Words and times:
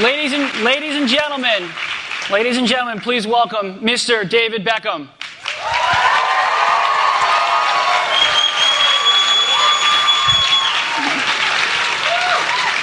Ladies 0.00 0.32
and, 0.32 0.64
ladies 0.64 0.96
and 0.96 1.08
gentlemen, 1.08 1.70
ladies 2.28 2.56
and 2.56 2.66
gentlemen, 2.66 2.98
please 3.00 3.28
welcome 3.28 3.78
Mr. 3.78 4.28
David 4.28 4.64
Beckham. 4.64 5.06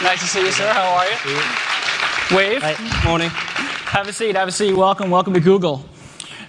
Nice 0.01 0.21
to 0.21 0.25
see 0.25 0.39
you, 0.39 0.53
sir. 0.53 0.71
How 0.71 0.95
are 0.95 1.09
you? 1.09 2.37
Wave. 2.37 2.63
Hey, 2.63 3.03
morning. 3.05 3.27
Have 3.27 4.07
a 4.07 4.13
seat. 4.13 4.37
Have 4.37 4.47
a 4.47 4.51
seat. 4.53 4.73
Welcome. 4.73 5.09
Welcome 5.09 5.33
to 5.33 5.41
Google. 5.41 5.83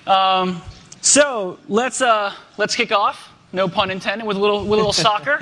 Um, 0.07 0.63
so 1.01 1.59
let's 1.69 2.01
uh, 2.01 2.33
let's 2.57 2.77
kick 2.77 2.93
off. 2.93 3.33
No 3.53 3.67
pun 3.67 3.91
intended. 3.91 4.25
With 4.25 4.37
a 4.37 4.41
little 4.41 4.61
with 4.61 4.75
a 4.75 4.77
little 4.77 4.93
soccer, 4.93 5.41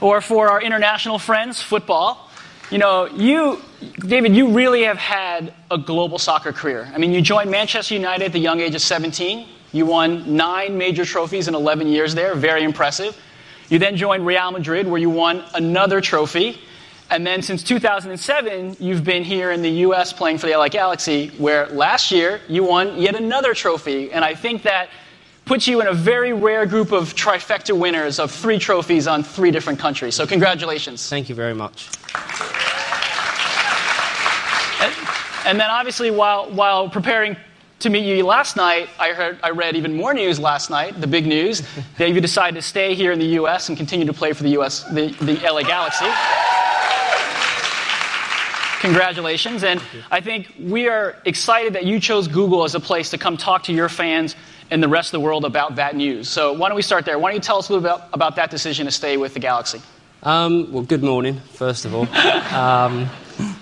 or 0.00 0.20
for 0.20 0.50
our 0.50 0.62
international 0.62 1.18
friends, 1.18 1.60
football. 1.60 2.30
You 2.70 2.78
know, 2.78 3.06
you, 3.06 3.60
David, 4.06 4.34
you 4.34 4.50
really 4.50 4.84
have 4.84 4.98
had 4.98 5.54
a 5.70 5.78
global 5.78 6.18
soccer 6.18 6.52
career. 6.52 6.90
I 6.94 6.98
mean, 6.98 7.12
you 7.12 7.20
joined 7.20 7.50
Manchester 7.50 7.94
United 7.94 8.26
at 8.26 8.32
the 8.32 8.38
young 8.38 8.60
age 8.60 8.74
of 8.74 8.82
17. 8.82 9.48
You 9.72 9.86
won 9.86 10.36
nine 10.36 10.76
major 10.76 11.04
trophies 11.04 11.48
in 11.48 11.54
11 11.54 11.86
years 11.86 12.14
there. 12.14 12.34
Very 12.34 12.62
impressive. 12.62 13.16
You 13.68 13.78
then 13.78 13.96
joined 13.96 14.26
Real 14.26 14.50
Madrid, 14.50 14.86
where 14.86 15.00
you 15.00 15.08
won 15.10 15.44
another 15.54 16.00
trophy. 16.00 16.60
And 17.10 17.26
then 17.26 17.42
since 17.42 17.62
2007, 17.62 18.76
you've 18.80 19.04
been 19.04 19.24
here 19.24 19.50
in 19.50 19.62
the 19.62 19.70
US 19.86 20.12
playing 20.12 20.38
for 20.38 20.46
the 20.46 20.56
LA 20.56 20.68
Galaxy, 20.68 21.28
where 21.38 21.66
last 21.68 22.10
year 22.10 22.40
you 22.48 22.64
won 22.64 22.96
yet 23.00 23.14
another 23.14 23.54
trophy. 23.54 24.12
And 24.12 24.24
I 24.24 24.34
think 24.34 24.62
that 24.62 24.88
puts 25.44 25.66
you 25.66 25.80
in 25.80 25.88
a 25.88 25.92
very 25.92 26.32
rare 26.32 26.66
group 26.66 26.92
of 26.92 27.14
trifecta 27.14 27.78
winners 27.78 28.18
of 28.18 28.30
three 28.30 28.58
trophies 28.58 29.06
on 29.06 29.22
three 29.22 29.50
different 29.50 29.78
countries. 29.78 30.14
So, 30.14 30.26
congratulations. 30.26 31.08
Thank 31.08 31.28
you 31.28 31.34
very 31.34 31.54
much. 31.54 31.88
And 35.44 35.58
then, 35.58 35.70
obviously, 35.70 36.10
while, 36.10 36.50
while 36.50 36.88
preparing 36.88 37.36
to 37.80 37.90
meet 37.90 38.04
you 38.04 38.24
last 38.24 38.56
night, 38.56 38.88
I, 38.98 39.08
heard, 39.08 39.40
I 39.42 39.50
read 39.50 39.74
even 39.74 39.96
more 39.96 40.14
news 40.14 40.38
last 40.38 40.70
night, 40.70 41.00
the 41.00 41.06
big 41.06 41.26
news, 41.26 41.62
that 41.98 42.10
you 42.10 42.20
decided 42.20 42.54
to 42.54 42.62
stay 42.62 42.94
here 42.94 43.10
in 43.12 43.18
the 43.18 43.26
US 43.40 43.68
and 43.68 43.76
continue 43.76 44.06
to 44.06 44.12
play 44.12 44.32
for 44.32 44.44
the 44.44 44.56
US, 44.60 44.84
the, 44.84 45.08
the 45.20 45.34
LA 45.42 45.62
Galaxy. 45.62 46.06
Congratulations. 48.80 49.62
And 49.64 49.80
I 50.10 50.20
think 50.20 50.52
we 50.60 50.88
are 50.88 51.16
excited 51.24 51.72
that 51.74 51.84
you 51.84 52.00
chose 52.00 52.26
Google 52.26 52.64
as 52.64 52.74
a 52.74 52.80
place 52.80 53.10
to 53.10 53.18
come 53.18 53.36
talk 53.36 53.62
to 53.64 53.72
your 53.72 53.88
fans 53.88 54.34
and 54.70 54.82
the 54.82 54.88
rest 54.88 55.08
of 55.08 55.20
the 55.20 55.24
world 55.24 55.44
about 55.44 55.76
that 55.76 55.94
news. 55.94 56.28
So 56.28 56.52
why 56.52 56.68
don't 56.68 56.76
we 56.76 56.82
start 56.82 57.04
there? 57.04 57.18
Why 57.18 57.30
don't 57.30 57.36
you 57.36 57.42
tell 57.42 57.58
us 57.58 57.68
a 57.68 57.72
little 57.72 57.82
bit 57.82 57.94
about, 57.94 58.08
about 58.12 58.36
that 58.36 58.50
decision 58.50 58.86
to 58.86 58.92
stay 58.92 59.16
with 59.16 59.34
the 59.34 59.40
Galaxy? 59.40 59.80
Um, 60.22 60.72
well, 60.72 60.82
good 60.82 61.02
morning, 61.02 61.40
first 61.52 61.84
of 61.84 61.94
all. 61.94 62.06
Um, 62.52 63.08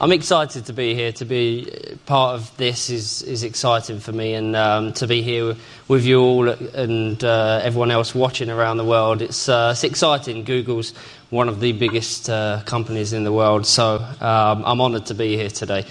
I'm 0.03 0.13
excited 0.13 0.65
to 0.65 0.73
be 0.73 0.95
here. 0.95 1.13
To 1.13 1.27
be 1.27 1.71
part 2.07 2.35
of 2.35 2.57
this 2.57 2.89
is, 2.89 3.21
is 3.21 3.45
exciting 3.45 4.01
for 4.01 4.13
me, 4.13 4.33
and 4.33 4.57
um, 4.57 4.95
to 4.95 5.07
be 5.07 5.21
here 5.21 5.55
with 5.89 6.07
you 6.07 6.23
all 6.23 6.49
and 6.49 7.23
uh, 7.23 7.61
everyone 7.63 7.91
else 7.91 8.15
watching 8.15 8.49
around 8.49 8.79
the 8.79 8.85
world, 8.85 9.21
it's, 9.21 9.47
uh, 9.47 9.73
it's 9.73 9.85
exciting. 9.85 10.45
Google's 10.45 10.95
one 11.29 11.51
of 11.51 11.61
the 11.61 11.73
biggest 11.73 12.31
uh, 12.31 12.63
companies 12.65 13.13
in 13.13 13.25
the 13.25 13.33
world. 13.33 13.67
So 13.67 13.97
um, 14.23 14.65
I'm 14.65 14.81
honoured 14.81 15.05
to 15.07 15.15
be 15.15 15.37
here 15.37 15.51
today. 15.51 15.85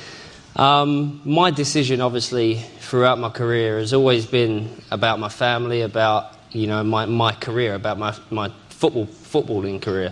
Um, 0.55 1.21
my 1.23 1.51
decision, 1.51 2.01
obviously, 2.01 2.55
throughout 2.79 3.19
my 3.19 3.29
career 3.29 3.77
has 3.77 3.93
always 3.93 4.25
been 4.25 4.71
about 4.89 5.19
my 5.19 5.29
family, 5.29 5.81
about 5.81 6.35
you 6.49 6.65
know 6.65 6.83
my, 6.83 7.05
my 7.05 7.33
career, 7.33 7.75
about 7.75 7.99
my, 7.99 8.17
my 8.31 8.51
football 8.69 9.05
footballing 9.05 9.79
career. 9.79 10.11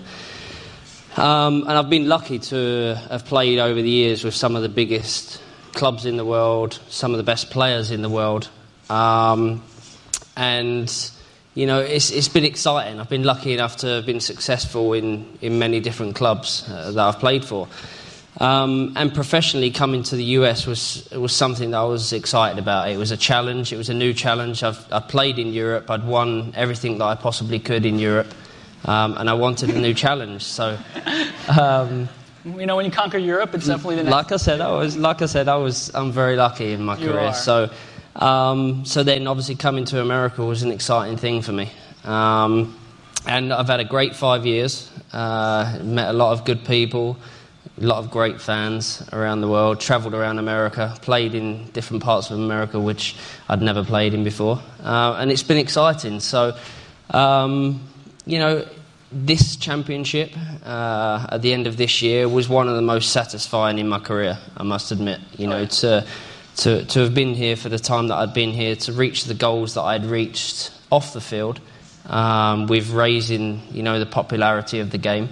Um, 1.18 1.62
and 1.62 1.72
I've 1.72 1.90
been 1.90 2.08
lucky 2.08 2.38
to 2.38 2.96
have 3.10 3.26
played 3.26 3.58
over 3.58 3.82
the 3.82 3.90
years 3.90 4.24
with 4.24 4.36
some 4.36 4.56
of 4.56 4.62
the 4.62 4.70
biggest 4.70 5.42
clubs 5.74 6.06
in 6.06 6.16
the 6.16 6.26
world, 6.26 6.80
some 6.90 7.12
of 7.12 7.18
the 7.18 7.24
best 7.24 7.50
players 7.50 7.90
in 7.90 8.04
the 8.04 8.10
world. 8.10 8.50
Um, 8.90 9.64
and 10.36 11.12
you 11.56 11.66
know, 11.66 11.80
it's, 11.80 12.12
it's 12.12 12.28
been 12.28 12.46
exciting. 12.46 13.00
I've 13.00 13.10
been 13.10 13.24
lucky 13.24 13.52
enough 13.52 13.78
to 13.78 13.88
have 13.88 14.06
been 14.06 14.20
successful 14.20 14.94
in, 14.94 15.26
in 15.42 15.58
many 15.58 15.80
different 15.80 16.16
clubs 16.16 16.64
uh, 16.70 16.92
that 16.92 17.04
I've 17.04 17.20
played 17.20 17.44
for. 17.44 17.68
Um, 18.40 18.94
and 18.96 19.12
professionally, 19.12 19.72
coming 19.72 20.04
to 20.04 20.16
the 20.16 20.24
US 20.24 20.68
was, 20.68 21.10
was 21.12 21.36
something 21.36 21.72
that 21.72 21.80
I 21.80 21.86
was 21.86 22.14
excited 22.14 22.60
about. 22.60 22.92
It 22.92 22.98
was 22.98 23.10
a 23.10 23.18
challenge, 23.18 23.74
it 23.74 23.78
was 23.78 23.90
a 23.90 23.96
new 23.96 24.14
challenge. 24.14 24.62
I've, 24.62 24.86
I 24.94 25.00
played 25.00 25.40
in 25.40 25.52
Europe, 25.52 25.90
I'd 25.90 26.06
won 26.06 26.54
everything 26.56 27.00
that 27.00 27.06
I 27.06 27.16
possibly 27.16 27.58
could 27.58 27.88
in 27.88 27.98
Europe, 27.98 28.32
um, 28.86 29.18
and 29.18 29.30
I 29.30 29.34
wanted 29.34 29.70
a 29.70 29.80
new 29.80 29.94
challenge. 29.94 30.44
So. 30.44 30.78
Um, 31.58 32.10
you 32.46 32.66
know, 32.66 32.78
when 32.78 32.86
you 32.86 32.92
conquer 32.92 33.18
Europe, 33.18 33.54
it's 33.56 33.68
definitely 33.68 33.98
the 33.98 34.04
next. 34.04 34.14
Like 34.14 34.32
I 34.32 34.38
said, 34.38 34.62
I 34.62 34.72
was 34.72 34.96
like 34.96 35.22
I 35.22 35.26
said, 35.26 35.50
I 35.50 35.58
was 35.58 35.92
I'm 35.94 36.14
very 36.14 36.38
lucky 36.38 36.72
in 36.72 36.84
my 36.84 36.98
You 36.98 37.10
career. 37.10 37.20
are. 37.20 37.34
So 37.34 37.70
um, 38.18 38.84
so 38.86 39.04
then, 39.04 39.28
obviously, 39.28 39.56
coming 39.56 39.86
to 39.86 40.02
America 40.02 40.44
was 40.44 40.64
an 40.64 40.72
exciting 40.72 41.18
thing 41.18 41.42
for 41.42 41.52
me. 41.52 41.70
Um, 42.04 42.76
and 43.28 43.54
I've 43.54 43.68
had 43.68 43.80
a 43.80 43.86
great 43.86 44.16
five 44.16 44.46
years. 44.46 44.90
Uh, 45.14 45.80
met 45.84 46.10
a 46.10 46.14
lot 46.14 46.32
of 46.34 46.44
good 46.44 46.66
people, 46.66 47.18
a 47.80 47.86
lot 47.86 48.00
of 48.00 48.10
great 48.10 48.42
fans 48.42 49.08
around 49.14 49.42
the 49.42 49.48
world. 49.48 49.80
Travelled 49.80 50.16
around 50.16 50.40
America, 50.40 50.96
played 51.02 51.36
in 51.36 51.70
different 51.72 52.02
parts 52.04 52.32
of 52.32 52.40
America 52.40 52.80
which 52.80 53.16
I'd 53.50 53.62
never 53.62 53.84
played 53.84 54.14
in 54.14 54.24
before, 54.24 54.62
uh, 54.84 55.18
and 55.20 55.32
it's 55.32 55.44
been 55.44 55.58
exciting. 55.58 56.20
So, 56.20 56.58
um, 57.12 57.82
you 58.28 58.40
know. 58.40 58.68
This 59.10 59.56
championship 59.56 60.32
uh, 60.66 61.28
at 61.32 61.42
the 61.42 61.54
end 61.54 61.66
of 61.66 61.78
this 61.78 62.02
year 62.02 62.28
was 62.28 62.50
one 62.50 62.68
of 62.68 62.76
the 62.76 62.82
most 62.82 63.14
satisfying 63.14 63.80
in 63.80 63.88
my 63.88 64.00
career, 64.00 64.38
I 64.58 64.64
must 64.64 64.92
admit. 64.92 65.22
You 65.38 65.48
know, 65.48 65.66
to 65.66 66.06
to, 66.58 66.84
to 66.86 67.00
have 67.00 67.14
been 67.14 67.34
here 67.34 67.56
for 67.56 67.70
the 67.70 67.80
time 67.80 68.08
that 68.08 68.16
I'd 68.16 68.34
been 68.34 68.52
here, 68.52 68.76
to 68.76 68.92
reach 68.92 69.26
the 69.26 69.34
goals 69.34 69.76
that 69.76 69.84
I'd 69.84 70.06
reached 70.06 70.72
off 70.92 71.14
the 71.14 71.22
field, 71.22 71.62
um, 72.08 72.68
with 72.68 72.90
raising 72.90 73.62
you 73.72 73.84
know 73.84 74.00
the 74.00 74.06
popularity 74.06 74.80
of 74.80 74.90
the 74.90 74.98
game. 74.98 75.30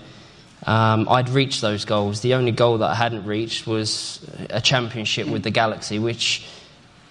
Um, 0.66 1.08
I'd 1.10 1.30
reached 1.30 1.62
those 1.62 1.86
goals. 1.86 2.22
The 2.22 2.34
only 2.34 2.52
goal 2.52 2.80
that 2.80 2.90
I 2.90 2.96
hadn't 2.96 3.26
reached 3.26 3.68
was 3.68 4.26
a 4.50 4.62
championship 4.62 5.28
with 5.28 5.44
the 5.44 5.52
Galaxy, 5.52 6.00
which 6.00 6.46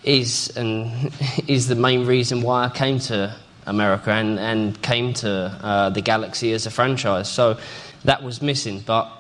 is 0.03 0.53
and 0.57 1.13
is 1.49 1.69
the 1.69 1.75
main 1.75 2.07
reason 2.07 2.43
why 2.43 2.65
I 2.65 2.69
came 2.69 2.99
to 3.01 3.35
America 3.67 4.11
and, 4.11 4.39
and 4.39 4.81
came 4.83 5.15
to 5.15 5.31
uh, 5.31 5.91
the 5.91 6.01
Galaxy 6.01 6.53
as 6.53 6.67
a 6.67 6.71
franchise. 6.71 7.31
So 7.31 7.59
that 8.05 8.23
was 8.23 8.43
missing, 8.43 8.81
but 8.81 9.11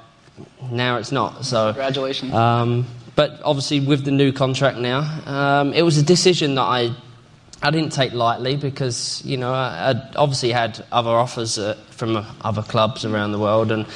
now 0.70 0.96
it's 0.98 1.12
not. 1.12 1.44
So 1.44 1.68
Congratulations. 1.72 2.32
um, 2.32 2.86
but 3.16 3.40
obviously, 3.44 3.80
with 3.80 4.04
the 4.04 4.10
new 4.10 4.32
contract 4.32 4.78
now, 4.78 5.00
um, 5.26 5.72
it 5.72 5.82
was 5.82 5.98
a 5.98 6.02
decision 6.02 6.56
that 6.56 6.62
I 6.62 6.94
I 7.62 7.70
didn't 7.70 7.92
take 7.92 8.12
lightly 8.12 8.56
because 8.56 9.22
you 9.24 9.36
know 9.36 9.52
I, 9.52 9.90
I'd 9.90 10.16
obviously 10.16 10.50
had 10.50 10.84
other 10.92 11.10
offers 11.10 11.58
uh, 11.58 11.74
from 11.90 12.26
other 12.42 12.62
clubs 12.62 13.04
around 13.04 13.32
the 13.32 13.38
world, 13.38 13.70
and 13.70 13.86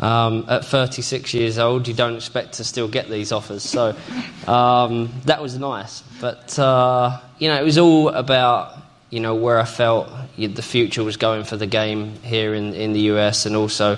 um, 0.00 0.44
at 0.48 0.64
36 0.64 1.32
years 1.34 1.58
old, 1.58 1.86
you 1.86 1.94
don't 1.94 2.16
expect 2.16 2.54
to 2.54 2.64
still 2.64 2.88
get 2.88 3.08
these 3.08 3.30
offers. 3.30 3.62
So 3.62 3.96
um, 4.48 5.12
that 5.26 5.40
was 5.40 5.56
nice, 5.56 6.02
but 6.20 6.58
uh, 6.58 7.20
you 7.38 7.48
know 7.48 7.60
it 7.60 7.64
was 7.64 7.78
all 7.78 8.08
about 8.08 8.76
you 9.14 9.20
know 9.20 9.36
where 9.36 9.60
I 9.60 9.64
felt 9.64 10.08
the 10.36 10.62
future 10.62 11.04
was 11.04 11.16
going 11.16 11.44
for 11.44 11.56
the 11.56 11.68
game 11.68 12.14
here 12.22 12.52
in 12.52 12.74
in 12.74 12.92
the 12.92 13.00
US, 13.12 13.46
and 13.46 13.54
also 13.54 13.96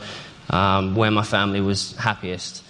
um, 0.50 0.94
where 0.94 1.10
my 1.10 1.24
family 1.24 1.60
was 1.60 1.96
happiest. 1.96 2.62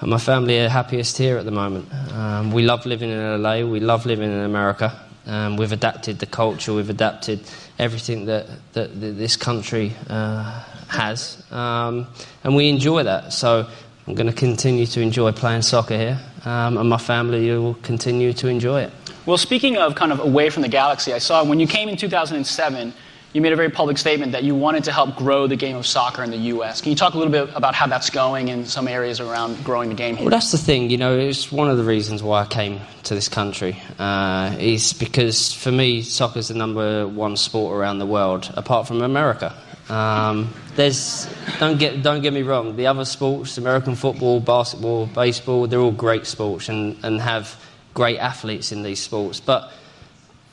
And 0.00 0.10
my 0.10 0.18
family 0.18 0.60
are 0.60 0.68
happiest 0.68 1.16
here 1.16 1.38
at 1.38 1.44
the 1.44 1.50
moment. 1.50 1.86
Um, 2.12 2.52
we 2.52 2.62
love 2.62 2.84
living 2.84 3.10
in 3.10 3.42
LA. 3.42 3.60
We 3.60 3.80
love 3.80 4.06
living 4.06 4.30
in 4.30 4.40
America. 4.40 4.92
Um, 5.26 5.56
we've 5.56 5.72
adapted 5.72 6.18
the 6.18 6.26
culture. 6.26 6.74
We've 6.74 6.90
adapted 6.90 7.40
everything 7.78 8.26
that, 8.26 8.46
that, 8.74 9.00
that 9.00 9.12
this 9.16 9.36
country 9.36 9.94
uh, 10.10 10.62
has, 10.88 11.42
um, 11.50 12.06
and 12.42 12.54
we 12.54 12.68
enjoy 12.68 13.04
that. 13.04 13.32
So 13.32 13.66
I'm 14.06 14.14
going 14.14 14.26
to 14.26 14.34
continue 14.34 14.84
to 14.86 15.00
enjoy 15.00 15.32
playing 15.32 15.62
soccer 15.62 15.96
here, 15.96 16.20
um, 16.44 16.78
and 16.78 16.88
my 16.88 16.98
family 16.98 17.50
will 17.50 17.74
continue 17.82 18.32
to 18.34 18.48
enjoy 18.48 18.82
it. 18.82 18.92
Well, 19.26 19.38
speaking 19.38 19.78
of 19.78 19.94
kind 19.94 20.12
of 20.12 20.20
away 20.20 20.50
from 20.50 20.62
the 20.62 20.68
galaxy, 20.68 21.12
I 21.12 21.18
saw 21.18 21.44
when 21.44 21.58
you 21.58 21.66
came 21.66 21.88
in 21.88 21.96
2007, 21.96 22.92
you 23.32 23.40
made 23.40 23.52
a 23.52 23.56
very 23.56 23.70
public 23.70 23.98
statement 23.98 24.30
that 24.32 24.44
you 24.44 24.54
wanted 24.54 24.84
to 24.84 24.92
help 24.92 25.16
grow 25.16 25.48
the 25.48 25.56
game 25.56 25.74
of 25.76 25.84
soccer 25.86 26.22
in 26.22 26.30
the 26.30 26.36
U.S. 26.36 26.80
Can 26.80 26.90
you 26.90 26.96
talk 26.96 27.14
a 27.14 27.18
little 27.18 27.32
bit 27.32 27.50
about 27.56 27.74
how 27.74 27.88
that's 27.88 28.08
going 28.08 28.46
in 28.46 28.64
some 28.64 28.86
areas 28.86 29.18
around 29.18 29.64
growing 29.64 29.88
the 29.88 29.94
game 29.96 30.14
here? 30.14 30.26
Well, 30.26 30.30
that's 30.30 30.52
the 30.52 30.58
thing, 30.58 30.88
you 30.88 30.98
know, 30.98 31.18
it's 31.18 31.50
one 31.50 31.68
of 31.68 31.76
the 31.76 31.82
reasons 31.82 32.22
why 32.22 32.42
I 32.42 32.46
came 32.46 32.80
to 33.04 33.14
this 33.14 33.28
country. 33.28 33.76
Uh, 33.98 34.54
is 34.60 34.92
because 34.92 35.52
for 35.52 35.72
me, 35.72 36.02
soccer 36.02 36.38
is 36.38 36.48
the 36.48 36.54
number 36.54 37.08
one 37.08 37.36
sport 37.36 37.76
around 37.76 37.98
the 37.98 38.06
world, 38.06 38.52
apart 38.56 38.86
from 38.86 39.02
America. 39.02 39.52
Um, 39.88 40.52
there's 40.76 41.28
don't 41.58 41.78
get 41.78 42.02
don't 42.02 42.22
get 42.22 42.32
me 42.32 42.42
wrong. 42.42 42.76
The 42.76 42.86
other 42.86 43.04
sports, 43.04 43.58
American 43.58 43.94
football, 43.94 44.40
basketball, 44.40 45.06
baseball, 45.06 45.66
they're 45.66 45.80
all 45.80 45.92
great 45.92 46.26
sports 46.26 46.68
and, 46.68 46.96
and 47.04 47.20
have 47.20 47.60
great 47.92 48.18
athletes 48.18 48.72
in 48.72 48.82
these 48.82 49.00
sports. 49.00 49.40
But 49.40 49.70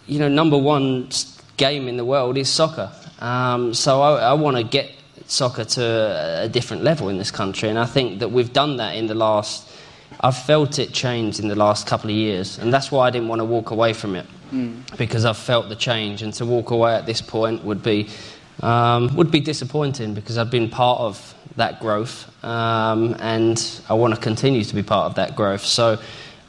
you 0.08 0.20
know, 0.20 0.28
number 0.28 0.58
one 0.58 1.10
game 1.58 1.88
in 1.88 1.98
the 1.98 2.06
world 2.06 2.38
is 2.38 2.50
soccer. 2.50 2.92
Um, 3.20 3.74
so 3.74 4.02
I, 4.02 4.32
I 4.32 4.34
want 4.34 4.58
to 4.58 4.64
get 4.64 4.92
soccer 5.28 5.64
to 5.64 5.84
a, 5.84 6.46
a 6.46 6.50
different 6.50 6.84
level 6.84 7.08
in 7.10 7.18
this 7.18 7.32
country, 7.32 7.70
and 7.70 7.80
I 7.80 7.86
think 7.86 8.20
that 8.20 8.32
we've 8.32 8.52
done 8.52 8.78
that 8.78 8.96
in 8.96 9.08
the 9.08 9.16
last 9.16 9.70
I've 10.20 10.38
felt 10.38 10.78
it 10.78 10.92
change 10.94 11.40
in 11.40 11.48
the 11.48 11.56
last 11.56 11.88
couple 11.88 12.10
of 12.10 12.16
years, 12.16 12.60
and 12.60 12.74
that's 12.74 12.92
why 12.92 13.08
I 13.08 13.12
didn't 13.12 13.28
want 13.28 13.40
to 13.40 13.46
walk 13.46 13.72
away 13.72 13.94
from 13.94 14.16
it 14.16 14.26
because 14.98 15.24
I've 15.24 15.38
felt 15.38 15.70
the 15.70 15.76
change, 15.76 16.22
and 16.22 16.34
to 16.34 16.46
walk 16.46 16.72
away 16.72 16.94
at 16.94 17.06
this 17.06 17.22
point 17.22 17.64
would 17.64 17.82
be 17.82 18.10
um, 18.62 19.16
would 19.16 19.32
be 19.32 19.40
disappointing 19.40 20.14
because 20.14 20.38
I've 20.38 20.52
been 20.52 20.70
part 20.70 21.00
of 21.00 21.36
that 21.58 21.80
growth, 21.80 22.30
um, 22.44 23.16
and 23.20 23.82
I 23.90 23.94
want 23.94 24.16
to 24.16 24.20
continue 24.20 24.64
to 24.64 24.76
be 24.76 24.84
part 24.84 25.06
of 25.08 25.16
that 25.16 25.36
growth. 25.36 25.64
So. 25.64 26.00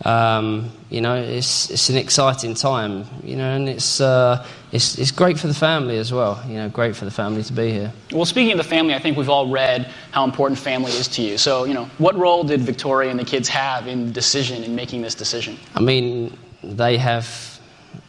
Um, 0.04 0.72
you 0.90 1.00
know, 1.00 1.14
it's 1.14 1.70
it's 1.70 1.88
an 1.88 1.96
exciting 1.96 2.54
time. 2.54 3.04
You 3.22 3.36
know, 3.36 3.54
and 3.54 3.68
it's 3.68 4.00
uh, 4.00 4.44
it's 4.72 4.98
it's 4.98 5.12
great 5.12 5.38
for 5.38 5.46
the 5.46 5.54
family 5.54 5.96
as 5.98 6.12
well. 6.12 6.42
You 6.48 6.54
know, 6.54 6.68
great 6.68 6.96
for 6.96 7.04
the 7.04 7.10
family 7.12 7.44
to 7.44 7.52
be 7.52 7.70
here. 7.70 7.92
Well, 8.10 8.24
speaking 8.24 8.50
of 8.50 8.58
the 8.58 8.64
family, 8.64 8.94
I 8.94 8.98
think 8.98 9.16
we've 9.16 9.28
all 9.28 9.48
read 9.48 9.88
how 10.10 10.24
important 10.24 10.58
family 10.58 10.90
is 10.90 11.06
to 11.08 11.22
you. 11.22 11.38
So, 11.38 11.64
you 11.64 11.74
know, 11.74 11.84
what 11.98 12.16
role 12.16 12.42
did 12.42 12.62
Victoria 12.62 13.10
and 13.10 13.18
the 13.20 13.24
kids 13.24 13.48
have 13.50 13.86
in 13.86 14.06
the 14.06 14.12
decision, 14.12 14.64
in 14.64 14.74
making 14.74 15.02
this 15.02 15.14
decision? 15.14 15.56
I 15.76 15.80
mean, 15.80 16.36
they 16.64 16.96
have 16.98 17.60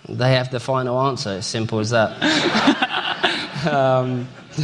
they 0.10 0.34
have 0.34 0.50
the 0.52 0.60
final 0.60 1.00
answer. 1.00 1.38
It's 1.38 1.48
simple 1.48 1.80
as 1.80 1.92
that. 1.92 2.90
um, 3.66 4.28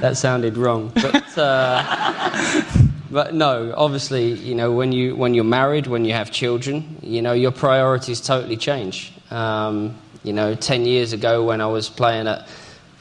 that 0.00 0.16
sounded 0.16 0.56
wrong, 0.56 0.92
but 0.94 1.38
uh, 1.38 2.62
but 3.10 3.34
no. 3.34 3.74
Obviously, 3.76 4.32
you 4.32 4.54
know, 4.54 4.72
when 4.72 4.92
you 4.92 5.14
when 5.16 5.34
you're 5.34 5.44
married, 5.44 5.86
when 5.86 6.04
you 6.04 6.12
have 6.12 6.30
children, 6.30 6.96
you 7.02 7.22
know, 7.22 7.32
your 7.32 7.50
priorities 7.50 8.20
totally 8.20 8.56
change. 8.56 9.12
Um, 9.30 9.96
you 10.24 10.32
know, 10.32 10.54
ten 10.54 10.86
years 10.86 11.12
ago 11.12 11.44
when 11.44 11.60
I 11.60 11.66
was 11.66 11.88
playing 11.88 12.26
at 12.26 12.48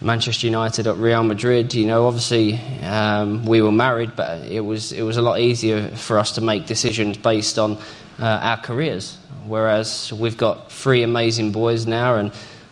Manchester 0.01 0.48
United 0.48 0.88
at 0.88 0.98
Real 0.98 1.24
Madrid, 1.24 1.74
you 1.74 1.86
know, 1.86 2.07
obviously 2.07 2.56
um, 2.83 3.45
we 3.45 3.62
were 3.62 3.72
married, 3.72 4.16
but 4.16 4.42
it 4.45 4.62
was 4.62 4.92
it 4.92 5.04
was 5.04 5.18
a 5.18 5.22
lot 5.22 5.39
easier 5.39 5.88
for 5.89 6.19
us 6.19 6.33
to 6.33 6.42
make 6.42 6.66
decisions 6.66 7.18
based 7.18 7.57
on 7.57 7.78
uh, 8.19 8.39
our 8.42 8.57
careers. 8.57 9.18
Whereas 9.45 10.13
we've 10.13 10.38
got 10.38 10.72
three 10.72 11.04
amazing 11.04 11.51
boys 11.51 11.88
now 11.88 12.16
and, 12.16 12.31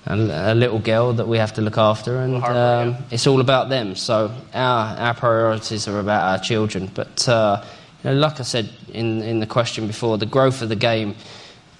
and 0.10 0.32
a 0.32 0.56
little 0.56 0.80
girl 0.80 1.14
that 1.14 1.28
we 1.28 1.38
have 1.38 1.54
to 1.54 1.62
look 1.62 1.78
after, 1.78 2.18
and 2.18 2.44
um, 2.44 2.90
yeah. 2.90 3.02
it's 3.12 3.28
all 3.28 3.42
about 3.42 3.70
them. 3.70 3.96
So 3.96 4.34
our 4.54 4.98
our 4.98 5.14
priorities 5.14 5.88
are 5.88 6.00
about 6.00 6.24
our 6.24 6.40
children. 6.40 6.92
But 6.94 7.30
uh, 7.30 7.64
you 8.04 8.10
know, 8.10 8.16
like 8.18 8.40
I 8.40 8.44
said 8.44 8.70
in 8.92 9.22
in 9.22 9.40
the 9.40 9.46
question 9.46 9.86
before, 9.86 10.18
the 10.18 10.26
growth 10.26 10.64
of 10.64 10.70
the 10.70 10.76
game 10.76 11.16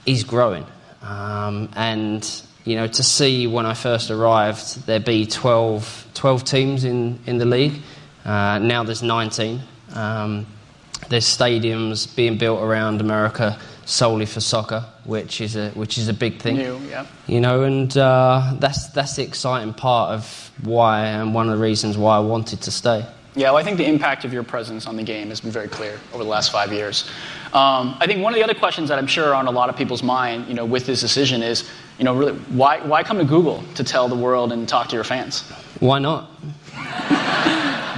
is 0.06 0.24
growing, 0.24 0.66
um, 1.02 1.70
and 1.76 2.44
you 2.66 2.76
know 2.76 2.86
to 2.88 3.04
see 3.04 3.48
when 3.48 3.66
I 3.66 3.74
first 3.74 4.12
arrived 4.12 4.86
there 4.86 5.00
be 5.00 5.26
12, 5.26 6.08
12 6.14 6.44
teams 6.44 6.84
in 6.84 7.20
in 7.26 7.40
the 7.40 7.46
league. 7.46 7.82
Uh, 8.24 8.60
now 8.60 8.84
there's 8.84 9.02
19. 9.02 9.60
Um, 9.96 10.46
there's 11.10 11.26
stadiums 11.26 12.16
being 12.16 12.38
built 12.38 12.62
around 12.62 13.02
America 13.02 13.58
solely 13.90 14.26
for 14.26 14.40
soccer, 14.40 14.86
which 15.04 15.42
is 15.42 15.56
a 15.56 15.72
which 15.72 15.98
is 15.98 16.08
a 16.08 16.14
big 16.14 16.40
thing. 16.40 16.58
New, 16.58 16.80
yeah. 16.90 17.06
You 17.28 17.42
know, 17.42 17.64
and 17.64 17.96
uh, 17.98 18.56
that's 18.60 18.88
that's 18.88 19.16
the 19.16 19.24
exciting 19.24 19.74
part 19.74 20.12
of 20.12 20.52
why 20.64 21.06
and 21.08 21.34
one 21.34 21.50
of 21.50 21.58
the 21.58 21.64
reasons 21.64 21.98
why 21.98 22.18
I 22.18 22.20
wanted 22.20 22.62
to 22.62 22.72
stay. 22.72 23.06
Yeah, 23.36 23.52
well, 23.52 23.58
I 23.58 23.64
think 23.64 23.78
the 23.78 23.88
impact 23.88 24.26
of 24.26 24.34
your 24.34 24.44
presence 24.44 24.88
on 24.88 24.98
the 24.98 25.04
game 25.04 25.30
has 25.30 25.40
been 25.40 25.52
very 25.52 25.68
clear 25.68 26.00
over 26.14 26.24
the 26.24 26.30
last 26.30 26.52
five 26.52 26.74
years. 26.74 27.10
Um, 27.54 27.96
I 28.00 28.08
think 28.08 28.24
one 28.24 28.34
of 28.34 28.38
the 28.38 28.44
other 28.44 28.56
questions 28.56 28.90
that 28.90 28.98
I'm 28.98 29.08
sure 29.08 29.30
are 29.30 29.36
on 29.36 29.48
a 29.48 29.52
lot 29.52 29.70
of 29.70 29.78
people's 29.78 30.02
mind, 30.02 30.48
you 30.48 30.56
know, 30.56 30.66
with 30.66 30.88
this 30.88 31.00
decision 31.00 31.44
is, 31.44 31.70
you 32.00 32.06
know, 32.06 32.16
really, 32.16 32.34
why, 32.50 32.80
why 32.80 33.04
come 33.04 33.20
to 33.20 33.24
Google 33.24 33.64
to 33.76 33.84
tell 33.84 34.08
the 34.08 34.16
world 34.16 34.52
and 34.52 34.68
talk 34.68 34.90
to 34.90 34.96
your 34.96 35.04
fans? 35.04 35.42
Why 35.80 36.00
not? 36.00 36.26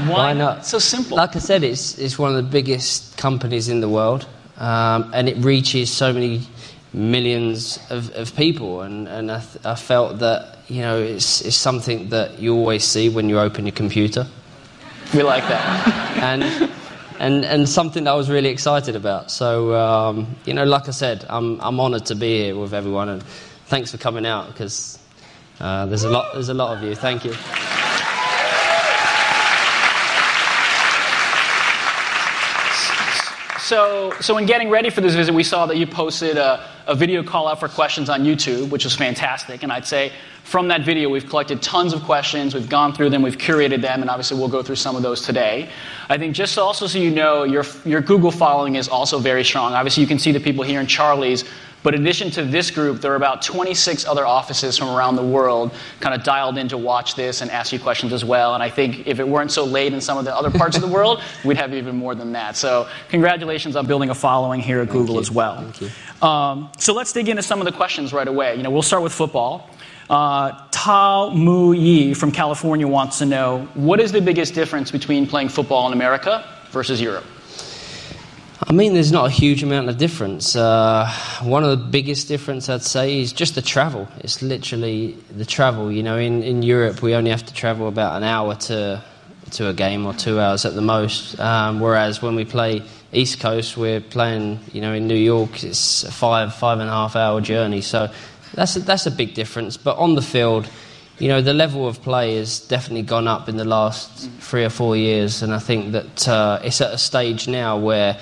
Why 0.08 0.34
not? 0.34 0.60
It's 0.60 0.70
so 0.70 0.80
simple. 0.80 1.18
Like 1.18 1.36
I 1.36 1.40
said, 1.40 1.64
it's 1.64 1.98
it's 2.00 2.18
one 2.18 2.36
of 2.36 2.38
the 2.38 2.50
biggest 2.50 3.18
companies 3.18 3.68
in 3.68 3.82
the 3.82 3.90
world, 3.90 4.26
um, 4.62 5.10
and 5.14 5.28
it 5.28 5.38
reaches 5.38 5.92
so 5.92 6.14
many 6.14 6.44
millions 6.94 7.80
of, 7.90 8.12
of 8.16 8.36
people. 8.36 8.82
And, 8.82 9.08
and 9.08 9.32
I, 9.32 9.40
th- 9.40 9.66
I 9.66 9.76
felt 9.76 10.20
that 10.20 10.60
you 10.68 10.82
know 10.82 11.02
it's 11.02 11.42
it's 11.42 11.56
something 11.58 12.10
that 12.10 12.40
you 12.40 12.56
always 12.56 12.84
see 12.84 13.10
when 13.10 13.28
you 13.28 13.40
open 13.40 13.66
your 13.66 13.76
computer. 13.76 14.28
we 15.14 15.24
like 15.24 15.44
that. 15.48 16.18
and 16.22 16.72
and 17.20 17.44
and 17.44 17.68
something 17.68 18.04
that 18.04 18.12
I 18.12 18.16
was 18.16 18.30
really 18.30 18.50
excited 18.50 18.96
about. 18.96 19.32
So 19.32 19.74
um, 19.76 20.36
you 20.46 20.54
know, 20.54 20.64
like 20.64 20.88
I 20.88 20.92
said, 20.92 21.26
I'm 21.28 21.60
I'm 21.60 21.80
honoured 21.80 22.06
to 22.06 22.16
be 22.16 22.44
here 22.44 22.56
with 22.56 22.74
everyone, 22.74 23.10
and 23.10 23.24
thanks 23.66 23.92
for 23.92 23.98
coming 23.98 24.28
out 24.28 24.48
because 24.48 25.00
uh, 25.60 25.88
there's 25.88 26.04
a 26.04 26.10
lot 26.10 26.34
there's 26.34 26.50
a 26.50 26.54
lot 26.54 26.78
of 26.78 26.84
you. 26.84 26.94
Thank 26.96 27.26
you. 27.26 27.34
So, 33.72 34.12
so 34.20 34.38
in 34.38 34.48
getting 34.48 34.70
ready 34.70 34.90
for 34.90 35.00
this 35.00 35.16
visit, 35.16 35.34
we 35.34 35.44
saw 35.44 35.66
that 35.68 35.78
you 35.78 35.88
posted 35.88 36.36
a, 36.36 36.68
a 36.88 36.94
video 36.94 37.24
call 37.24 37.48
out 37.48 37.62
for 37.62 37.70
questions 37.70 38.10
on 38.10 38.26
YouTube, 38.26 38.70
which 38.70 38.84
was 38.84 38.98
fantastic. 38.98 39.64
And 39.64 39.72
I'd 39.72 39.88
say 39.88 40.12
from 40.44 40.68
that 40.68 40.82
video, 40.82 41.08
we've 41.08 41.30
collected 41.30 41.62
tons 41.62 41.94
of 41.94 42.04
questions. 42.04 42.54
We've 42.54 42.68
gone 42.68 42.92
through 42.92 43.12
them, 43.12 43.22
we've 43.22 43.38
curated 43.38 43.82
them, 43.82 44.02
and 44.02 44.10
obviously 44.10 44.38
we'll 44.38 44.50
go 44.50 44.62
through 44.62 44.76
some 44.76 44.98
of 44.98 45.04
those 45.04 45.22
today. 45.22 45.70
I 46.10 46.18
think 46.18 46.36
just 46.36 46.58
also 46.58 46.86
so 46.86 47.00
you 47.00 47.12
know, 47.12 47.46
your, 47.46 47.64
your 47.86 48.02
Google 48.02 48.32
following 48.32 48.76
is 48.76 48.90
also 48.90 49.20
very 49.20 49.46
strong. 49.46 49.72
Obviously, 49.72 50.02
you 50.02 50.08
can 50.08 50.20
see 50.20 50.34
the 50.34 50.42
people 50.42 50.66
here 50.66 50.82
in 50.82 50.88
Charlie's. 50.88 51.46
But 51.84 51.96
in 51.96 52.02
addition 52.02 52.30
to 52.32 52.44
this 52.44 52.70
group, 52.70 53.02
there 53.02 53.12
are 53.12 53.16
about 53.16 53.42
26 53.42 54.06
other 54.06 54.26
offices 54.26 54.78
from 54.78 54.90
around 54.90 55.16
the 55.16 55.24
world 55.24 55.72
kind 56.00 56.14
of 56.14 56.24
dialed 56.24 56.58
in 56.58 56.68
to 56.70 56.78
watch 56.78 57.16
this 57.16 57.42
and 57.42 57.50
ask 57.50 57.74
you 57.74 57.80
questions 57.80 58.14
as 58.14 58.24
well. 58.24 58.54
And 58.54 58.62
I 58.62 58.70
think 58.70 59.08
if 59.08 59.20
it 59.20 59.28
weren't 59.28 59.52
so 59.52 59.66
late 59.66 59.94
in 59.94 60.02
some 60.02 60.18
of 60.18 60.26
the 60.26 60.36
other 60.36 60.52
parts 60.52 60.76
of 60.76 60.82
the 60.82 60.88
world, 60.88 61.22
we'd 61.46 61.58
have 61.58 61.74
even 61.74 61.96
more 61.96 62.14
than 62.14 62.32
that. 62.34 62.56
So 62.56 62.88
congratulations 63.10 63.76
on 63.76 63.88
building 63.88 64.10
a 64.10 64.16
following 64.16 64.62
here 64.62 64.82
at 64.82 64.90
Google 64.90 65.16
you. 65.16 65.22
as 65.22 65.32
well. 65.32 65.62
Thank 65.62 65.82
you. 65.82 66.28
Um, 66.28 66.72
so 66.78 66.94
let's 66.94 67.12
dig 67.12 67.30
into 67.30 67.42
some 67.42 67.60
of 67.60 67.66
the 67.66 67.72
questions 67.72 68.14
right 68.14 68.28
away. 68.28 68.56
You 68.56 68.64
know, 68.64 68.70
we'll 68.70 68.82
start 68.84 69.02
with 69.02 69.14
football. 69.14 69.70
Uh, 70.10 70.68
Tao 70.72 71.30
Mu 71.30 71.74
Yi 71.74 72.14
from 72.14 72.32
California 72.32 72.88
wants 72.88 73.18
to 73.20 73.26
know 73.26 73.68
what 73.76 74.00
is 74.00 74.12
the 74.12 74.22
biggest 74.22 74.54
difference 74.54 74.92
between 74.92 75.26
playing 75.26 75.50
football 75.50 75.88
in 75.88 75.94
America 75.94 76.46
versus 76.70 77.02
Europe? 77.02 77.26
I 78.68 78.74
mean, 78.74 78.94
there's 78.94 79.12
not 79.12 79.26
a 79.26 79.30
huge 79.30 79.64
amount 79.64 79.90
of 79.90 79.98
difference. 79.98 80.56
Uh, 80.56 81.12
one 81.42 81.64
of 81.64 81.72
the 81.72 81.84
biggest 81.84 82.28
difference 82.28 82.70
I'd 82.70 82.84
say 82.84 83.20
is 83.20 83.34
just 83.34 83.56
the 83.56 83.62
travel. 83.62 84.08
It's 84.20 84.42
literally 84.42 85.18
the 85.36 85.46
travel. 85.46 85.92
You 85.92 86.04
know, 86.04 86.18
in, 86.18 86.44
in 86.44 86.62
Europe 86.62 87.02
we 87.02 87.16
only 87.16 87.32
have 87.32 87.46
to 87.48 87.54
travel 87.54 87.88
about 87.88 88.18
an 88.18 88.24
hour 88.24 88.56
to 88.56 89.04
to 89.52 89.68
a 89.68 89.74
game 89.74 90.06
or 90.06 90.14
two 90.14 90.40
hours 90.40 90.64
at 90.64 90.76
the 90.76 90.82
most. 90.82 91.38
Um, 91.40 91.80
whereas 91.80 92.22
when 92.22 92.36
we 92.36 92.46
play 92.46 92.84
East 93.12 93.40
Coast, 93.40 93.78
we're 93.78 94.00
playing. 94.00 94.60
You 94.72 94.82
know, 94.82 94.94
in 94.94 95.08
New 95.08 95.16
York, 95.16 95.64
it's 95.64 96.04
a 96.04 96.12
five 96.12 96.54
five 96.54 96.80
and 96.80 96.88
a 96.88 96.94
half 96.94 97.16
hour 97.16 97.42
journey. 97.42 97.82
So 97.82 98.12
that's 98.54 98.76
a, 98.76 98.80
that's 98.82 99.08
a 99.08 99.12
big 99.12 99.34
difference. 99.34 99.76
But 99.78 99.98
on 99.98 100.16
the 100.16 100.22
field. 100.22 100.70
You 101.20 101.28
know, 101.28 101.40
the 101.40 101.54
level 101.54 101.88
of 101.88 102.02
play 102.02 102.38
has 102.38 102.60
definitely 102.60 103.04
gone 103.04 103.28
up 103.28 103.48
in 103.48 103.56
the 103.56 103.66
last 103.66 104.32
three 104.40 104.66
or 104.66 104.72
four 104.72 104.96
years, 104.96 105.44
and 105.44 105.54
I 105.54 105.60
think 105.60 105.92
that 105.92 106.28
uh, 106.28 106.60
it's 106.64 106.82
at 106.82 106.92
a 106.92 106.98
stage 106.98 107.48
now 107.48 107.78
where 107.78 108.18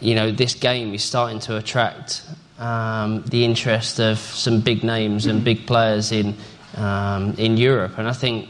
you 0.00 0.14
know, 0.14 0.30
this 0.30 0.54
game 0.54 0.94
is 0.94 1.02
starting 1.02 1.40
to 1.40 1.56
attract 1.56 2.22
um, 2.58 3.22
the 3.22 3.44
interest 3.44 3.98
of 3.98 4.18
some 4.18 4.60
big 4.60 4.82
names 4.82 5.26
and 5.26 5.44
big 5.44 5.66
players 5.66 6.12
in 6.12 6.34
um, 6.76 7.34
in 7.38 7.56
Europe, 7.56 7.98
and 7.98 8.08
I 8.08 8.12
think 8.12 8.48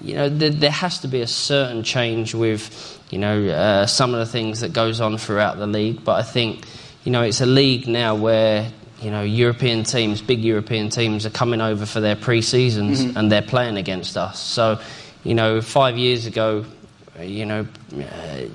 you 0.00 0.14
know 0.14 0.28
th- 0.28 0.54
there 0.54 0.70
has 0.70 1.00
to 1.00 1.08
be 1.08 1.20
a 1.20 1.26
certain 1.26 1.82
change 1.82 2.34
with 2.34 3.00
you 3.10 3.18
know 3.18 3.48
uh, 3.48 3.86
some 3.86 4.14
of 4.14 4.20
the 4.20 4.26
things 4.26 4.60
that 4.60 4.72
goes 4.72 5.00
on 5.00 5.18
throughout 5.18 5.58
the 5.58 5.66
league. 5.66 6.04
But 6.04 6.20
I 6.20 6.22
think 6.22 6.64
you 7.04 7.12
know 7.12 7.22
it's 7.22 7.40
a 7.40 7.46
league 7.46 7.88
now 7.88 8.14
where 8.14 8.70
you 9.00 9.10
know 9.10 9.22
European 9.22 9.84
teams, 9.84 10.22
big 10.22 10.44
European 10.44 10.88
teams, 10.88 11.26
are 11.26 11.30
coming 11.30 11.60
over 11.60 11.86
for 11.86 12.00
their 12.00 12.16
pre-seasons 12.16 13.00
and 13.16 13.30
they're 13.30 13.42
playing 13.42 13.76
against 13.76 14.16
us. 14.16 14.40
So 14.40 14.80
you 15.24 15.34
know, 15.34 15.60
five 15.60 15.98
years 15.98 16.26
ago, 16.26 16.64
you 17.20 17.46
know. 17.46 17.66
Uh, 17.92 18.46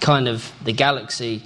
kind 0.00 0.28
of 0.28 0.50
the 0.64 0.72
galaxy 0.72 1.42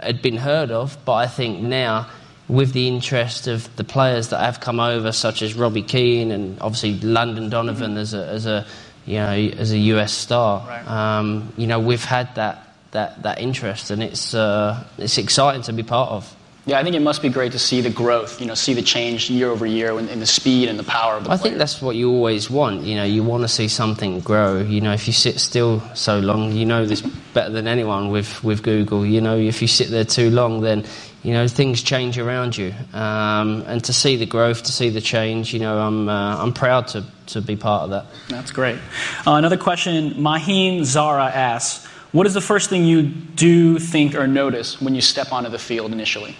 had 0.00 0.22
been 0.22 0.36
heard 0.36 0.70
of, 0.70 0.96
but 1.04 1.14
I 1.14 1.26
think 1.26 1.60
now 1.60 2.06
with 2.48 2.72
the 2.72 2.88
interest 2.88 3.46
of 3.46 3.74
the 3.76 3.84
players 3.84 4.28
that 4.28 4.40
have 4.40 4.60
come 4.60 4.80
over, 4.80 5.12
such 5.12 5.42
as 5.42 5.54
Robbie 5.54 5.82
Keane 5.82 6.30
and 6.30 6.58
obviously 6.60 6.98
Landon 7.00 7.50
Donovan 7.50 7.96
as 7.96 8.14
a 8.14 8.26
as 8.26 8.46
a 8.46 8.64
you 9.06 9.16
know 9.16 9.32
as 9.58 9.72
a 9.72 9.78
US 9.78 10.12
star, 10.12 10.64
Right. 10.66 10.88
um, 11.18 11.52
you 11.56 11.66
know 11.66 11.80
we've 11.80 12.04
had 12.04 12.34
that 12.36 12.64
that 12.92 13.22
that 13.22 13.40
interest, 13.40 13.90
and 13.90 14.02
it's 14.02 14.32
uh, 14.34 14.82
it's 14.96 15.18
exciting 15.18 15.62
to 15.62 15.72
be 15.72 15.82
part 15.82 16.10
of. 16.10 16.34
Yeah, 16.64 16.78
I 16.78 16.82
think 16.84 16.96
it 16.96 17.00
must 17.00 17.22
be 17.22 17.30
great 17.30 17.52
to 17.52 17.58
see 17.58 17.80
the 17.80 17.88
growth, 17.88 18.42
you 18.42 18.46
know, 18.46 18.54
see 18.54 18.74
the 18.74 18.82
change 18.82 19.30
year 19.30 19.48
over 19.50 19.64
year 19.64 19.98
in, 19.98 20.06
in 20.10 20.20
the 20.20 20.26
speed 20.26 20.68
and 20.68 20.78
the 20.78 20.84
power 20.84 21.14
of 21.14 21.24
the 21.24 21.30
I 21.30 21.38
think 21.38 21.56
that's 21.56 21.80
what 21.80 21.96
you 21.96 22.10
always 22.10 22.50
want. 22.50 22.82
You 22.82 22.96
know, 22.96 23.04
you 23.04 23.22
want 23.22 23.42
to 23.42 23.48
see 23.48 23.68
something 23.68 24.20
grow. 24.20 24.58
You 24.60 24.82
know, 24.82 24.92
if 24.92 25.06
you 25.06 25.14
sit 25.14 25.40
still 25.40 25.80
so 25.94 26.18
long, 26.18 26.52
you 26.52 26.66
know 26.66 26.84
this 26.84 27.02
better 27.38 27.52
than 27.52 27.68
anyone 27.68 28.10
with, 28.10 28.42
with 28.42 28.62
Google. 28.62 29.06
You 29.06 29.20
know, 29.20 29.36
if 29.38 29.62
you 29.62 29.68
sit 29.68 29.90
there 29.90 30.04
too 30.04 30.30
long, 30.30 30.60
then 30.60 30.84
you 31.22 31.32
know 31.32 31.46
things 31.46 31.82
change 31.82 32.18
around 32.18 32.56
you. 32.56 32.74
Um, 32.92 33.62
and 33.66 33.84
to 33.84 33.92
see 33.92 34.16
the 34.16 34.26
growth, 34.26 34.64
to 34.64 34.72
see 34.72 34.88
the 34.90 35.00
change, 35.00 35.54
you 35.54 35.60
know, 35.60 35.78
I'm 35.78 36.08
uh, 36.08 36.42
I'm 36.42 36.52
proud 36.52 36.88
to 36.88 37.04
to 37.26 37.40
be 37.40 37.54
part 37.54 37.82
of 37.84 37.90
that. 37.90 38.06
That's 38.28 38.50
great. 38.50 38.78
Uh, 39.26 39.34
another 39.34 39.56
question 39.56 40.14
Maheen 40.14 40.84
Zara 40.84 41.26
asks 41.26 41.86
what 42.12 42.26
is 42.26 42.34
the 42.34 42.40
first 42.40 42.70
thing 42.70 42.84
you 42.84 43.02
do, 43.02 43.78
think, 43.78 44.14
or 44.14 44.26
notice 44.26 44.80
when 44.80 44.94
you 44.94 45.02
step 45.02 45.30
onto 45.30 45.50
the 45.50 45.58
field 45.58 45.92
initially? 45.92 46.34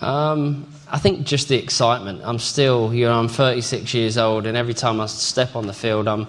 Um, 0.00 0.66
I 0.90 0.98
think 0.98 1.26
just 1.26 1.48
the 1.48 1.56
excitement. 1.56 2.22
I'm 2.24 2.40
still, 2.40 2.92
you 2.92 3.06
know, 3.06 3.18
I'm 3.18 3.28
36 3.28 3.94
years 3.94 4.18
old, 4.18 4.46
and 4.46 4.56
every 4.56 4.74
time 4.74 5.00
I 5.00 5.06
step 5.06 5.54
on 5.54 5.66
the 5.66 5.72
field, 5.72 6.08
I'm, 6.08 6.26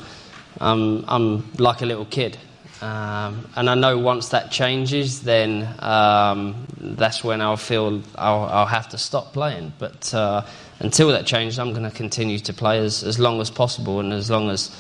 I'm, 0.62 1.04
I'm 1.08 1.52
like 1.58 1.82
a 1.82 1.86
little 1.86 2.06
kid. 2.06 2.38
Um, 2.82 3.48
and 3.56 3.70
I 3.70 3.76
know 3.76 3.98
once 3.98 4.30
that 4.30 4.52
changes, 4.52 5.22
then 5.24 5.68
um, 5.80 6.66
that's 6.80 7.24
when 7.24 7.42
I'll 7.42 7.58
feel 7.58 8.02
I'll, 8.16 8.44
I'll, 8.46 8.66
have 8.66 8.90
to 8.90 8.98
stop 8.98 9.34
playing. 9.34 9.74
But 9.80 10.14
uh, 10.14 10.46
until 10.80 11.10
that 11.10 11.26
changes, 11.26 11.60
I'm 11.60 11.72
going 11.72 11.84
to 11.84 11.96
continue 11.96 12.40
to 12.40 12.54
play 12.54 12.80
as, 12.80 13.04
as 13.04 13.20
long 13.20 13.42
as 13.42 13.50
possible, 13.50 14.00
and 14.00 14.14
as 14.14 14.30
long 14.30 14.50
as 14.50 14.74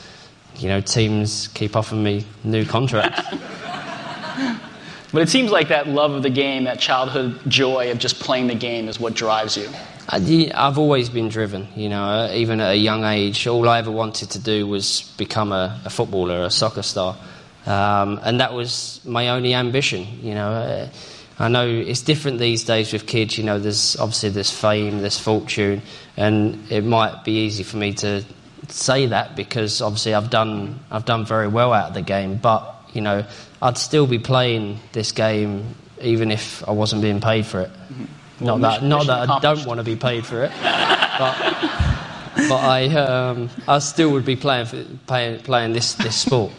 you 0.57 0.69
know 0.69 0.79
teams 0.79 1.49
keep 1.49 1.75
offering 1.75 2.03
me 2.03 2.25
new 2.43 2.65
contracts. 2.65 3.21
But 5.11 5.23
it 5.23 5.29
seems 5.29 5.49
like 5.49 5.69
that 5.69 5.87
love 5.87 6.11
of 6.11 6.21
the 6.21 6.29
game, 6.29 6.65
that 6.65 6.79
childhood 6.79 7.39
joy 7.47 7.89
of 7.91 7.97
just 7.97 8.19
playing 8.19 8.47
the 8.47 8.55
game, 8.55 8.87
is 8.87 8.99
what 8.99 9.15
drives 9.15 9.57
you. 9.57 9.67
I've 10.11 10.77
always 10.77 11.09
been 11.09 11.29
driven, 11.29 11.67
you 11.75 11.89
know, 11.89 12.03
uh, 12.03 12.31
even 12.33 12.59
at 12.59 12.71
a 12.71 12.75
young 12.75 13.03
age. 13.03 13.47
All 13.47 13.67
I 13.67 13.79
ever 13.79 13.91
wanted 13.91 14.31
to 14.31 14.39
do 14.39 14.67
was 14.67 15.01
become 15.17 15.51
a, 15.51 15.79
a 15.85 15.89
footballer, 15.89 16.43
a 16.43 16.49
soccer 16.51 16.81
star. 16.83 17.15
Um, 17.65 18.19
and 18.23 18.39
that 18.39 18.53
was 18.53 19.01
my 19.05 19.29
only 19.29 19.53
ambition, 19.53 20.07
you 20.21 20.33
know. 20.33 20.49
Uh, 20.49 20.89
I 21.41 21.47
know 21.47 21.65
it's 21.65 22.01
different 22.01 22.39
these 22.39 22.65
days 22.65 22.91
with 22.91 23.07
kids, 23.07 23.37
you 23.37 23.45
know, 23.45 23.59
there's 23.59 23.95
obviously 23.95 24.29
there's 24.29 24.51
fame, 24.51 24.99
there's 24.99 25.17
fortune, 25.17 25.81
and 26.17 26.69
it 26.69 26.83
might 26.83 27.23
be 27.23 27.45
easy 27.45 27.63
for 27.63 27.77
me 27.77 27.93
to 27.93 28.25
say 28.67 29.05
that 29.05 29.37
because 29.37 29.81
obviously 29.81 30.13
I've 30.13 30.29
done, 30.29 30.79
I've 30.91 31.05
done 31.05 31.25
very 31.25 31.47
well 31.47 31.71
out 31.71 31.87
of 31.87 31.93
the 31.93 32.01
game, 32.01 32.35
but, 32.35 32.75
you 32.93 32.99
know, 32.99 33.25
I'd 33.61 33.77
still 33.77 34.05
be 34.05 34.19
playing 34.19 34.79
this 34.91 35.13
game 35.13 35.75
even 36.01 36.29
if 36.31 36.67
I 36.67 36.71
wasn't 36.71 37.01
being 37.01 37.21
paid 37.21 37.45
for 37.45 37.61
it. 37.61 37.69
Mm-hmm. 37.69 38.45
Well, 38.45 38.57
not 38.57 38.81
mission, 38.81 38.89
that, 38.89 38.95
not 38.95 39.07
that 39.07 39.29
I 39.29 39.39
don't 39.39 39.65
want 39.65 39.79
to 39.79 39.83
be 39.83 39.95
paid 39.95 40.25
for 40.25 40.43
it, 40.43 40.51
but, 40.61 41.37
but 42.49 42.63
I, 42.63 42.87
um, 42.95 43.49
I 43.67 43.79
still 43.79 44.11
would 44.11 44.25
be 44.25 44.35
playing, 44.35 44.65
for, 44.65 44.83
playing, 45.07 45.39
playing 45.39 45.73
this, 45.73 45.93
this 45.93 46.17
sport. 46.17 46.51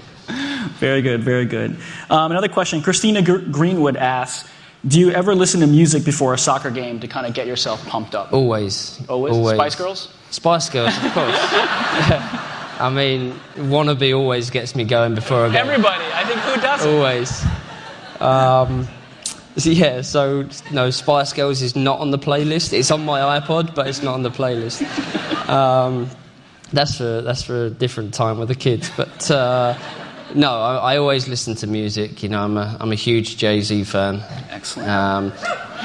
Very 0.80 1.02
good, 1.02 1.22
very 1.22 1.44
good. 1.44 1.76
Um, 2.08 2.32
another 2.32 2.48
question 2.48 2.80
Christina 2.82 3.22
Gr- 3.22 3.50
Greenwood 3.50 3.96
asks 3.96 4.48
Do 4.86 4.98
you 4.98 5.10
ever 5.10 5.34
listen 5.34 5.60
to 5.60 5.66
music 5.66 6.04
before 6.04 6.32
a 6.34 6.38
soccer 6.38 6.70
game 6.70 6.98
to 7.00 7.06
kind 7.06 7.26
of 7.26 7.34
get 7.34 7.46
yourself 7.46 7.86
pumped 7.86 8.14
up? 8.14 8.32
Always. 8.32 8.98
Always? 9.08 9.34
Always. 9.34 9.56
Spice 9.56 9.74
Girls? 9.74 10.08
Spice 10.30 10.70
Girls, 10.70 10.96
of 11.04 11.12
course. 11.12 11.36
I 12.80 12.88
mean, 12.88 13.38
wannabe 13.56 14.16
always 14.16 14.48
gets 14.48 14.74
me 14.74 14.84
going 14.84 15.14
before 15.14 15.44
a 15.44 15.48
game. 15.50 15.58
Everybody, 15.58 16.04
I 16.14 16.24
think 16.24 16.40
who 16.40 16.60
doesn't? 16.62 16.90
Always. 16.90 17.44
Um, 18.20 18.88
so 19.58 19.68
yeah, 19.68 20.00
so 20.00 20.48
no, 20.72 20.88
Spice 20.88 21.34
Girls 21.34 21.60
is 21.60 21.76
not 21.76 22.00
on 22.00 22.10
the 22.10 22.18
playlist. 22.18 22.72
It's 22.72 22.90
on 22.90 23.04
my 23.04 23.38
iPod, 23.38 23.74
but 23.74 23.86
it's 23.86 24.02
not 24.02 24.14
on 24.14 24.22
the 24.22 24.30
playlist. 24.30 24.80
Um, 25.50 26.08
that's 26.72 26.96
for 26.96 27.22
that's 27.22 27.42
for 27.42 27.64
a 27.64 27.70
different 27.70 28.14
time 28.14 28.38
with 28.38 28.46
the 28.46 28.54
kids. 28.54 28.88
But 28.96 29.28
uh, 29.32 29.76
no, 30.34 30.60
I, 30.60 30.94
I, 30.94 30.96
always 30.98 31.28
listen 31.28 31.54
to 31.56 31.66
music. 31.66 32.22
You 32.22 32.28
know, 32.28 32.42
I'm 32.42 32.56
a 32.56 32.76
I'm 32.80 32.92
a 32.92 32.96
huge 32.96 33.36
Jay 33.36 33.60
Z 33.60 33.84
fan. 33.84 34.22
Excellent. 34.50 34.88
Um, 34.88 35.32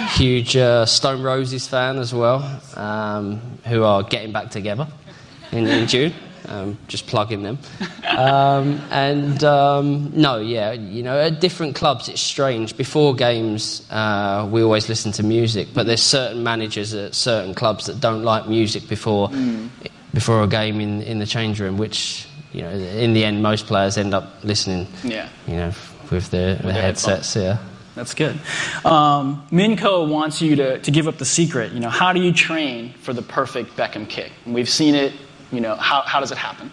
huge 0.09 0.55
uh, 0.55 0.85
Stone 0.85 1.21
Roses 1.23 1.67
fan 1.67 1.97
as 1.97 2.13
well, 2.13 2.61
um, 2.75 3.39
who 3.65 3.83
are 3.83 4.03
getting 4.03 4.31
back 4.31 4.51
together 4.51 4.87
in, 5.51 5.67
in 5.67 5.87
June 5.87 6.13
um, 6.47 6.77
just 6.87 7.07
plugging 7.07 7.43
them. 7.43 7.59
Um, 8.09 8.81
and 8.91 9.43
um, 9.43 10.11
no, 10.13 10.37
yeah, 10.39 10.71
you 10.71 11.03
know, 11.03 11.19
at 11.19 11.41
different 11.41 11.75
clubs 11.75 12.09
it's 12.09 12.21
strange. 12.21 12.77
Before 12.77 13.13
games, 13.13 13.85
uh, 13.91 14.47
we 14.49 14.61
always 14.61 14.89
listen 14.89 15.11
to 15.13 15.23
music, 15.23 15.69
but 15.73 15.85
there's 15.85 16.01
certain 16.01 16.43
managers 16.43 16.93
at 16.93 17.15
certain 17.15 17.53
clubs 17.53 17.85
that 17.87 17.99
don't 17.99 18.23
like 18.23 18.47
music 18.47 18.87
before 18.87 19.29
mm. 19.29 19.69
before 20.13 20.43
a 20.43 20.47
game 20.47 20.79
in 20.79 21.01
in 21.01 21.19
the 21.19 21.25
change 21.25 21.59
room, 21.59 21.77
which 21.77 22.27
you 22.55 22.61
know, 22.61 22.71
in 22.71 23.13
the 23.13 23.25
end, 23.25 23.43
most 23.43 23.67
players 23.67 23.97
end 23.97 24.13
up 24.13 24.43
listening. 24.43 24.87
Yeah. 25.03 25.29
You 25.47 25.55
know, 25.55 25.71
with 26.11 26.31
their, 26.31 26.55
with 26.55 26.73
their 26.73 26.73
headsets. 26.73 27.33
Headphones. 27.33 27.59
Yeah. 27.59 27.67
That's 27.95 28.13
good. 28.13 28.39
Um, 28.83 29.47
Minco 29.51 30.07
wants 30.09 30.41
you 30.41 30.55
to, 30.57 30.79
to 30.79 30.91
give 30.91 31.07
up 31.07 31.17
the 31.17 31.25
secret. 31.25 31.71
You 31.71 31.79
know, 31.79 31.89
how 31.89 32.11
do 32.11 32.21
you 32.21 32.33
train 32.33 32.93
for 33.01 33.13
the 33.13 33.21
perfect 33.21 33.77
Beckham 33.77 34.07
kick? 34.09 34.31
And 34.45 34.53
we've 34.53 34.69
seen 34.69 34.95
it 34.95 35.13
you 35.51 35.61
know, 35.61 35.75
how, 35.75 36.01
how 36.01 36.19
does 36.19 36.31
it 36.31 36.37
happen? 36.37 36.71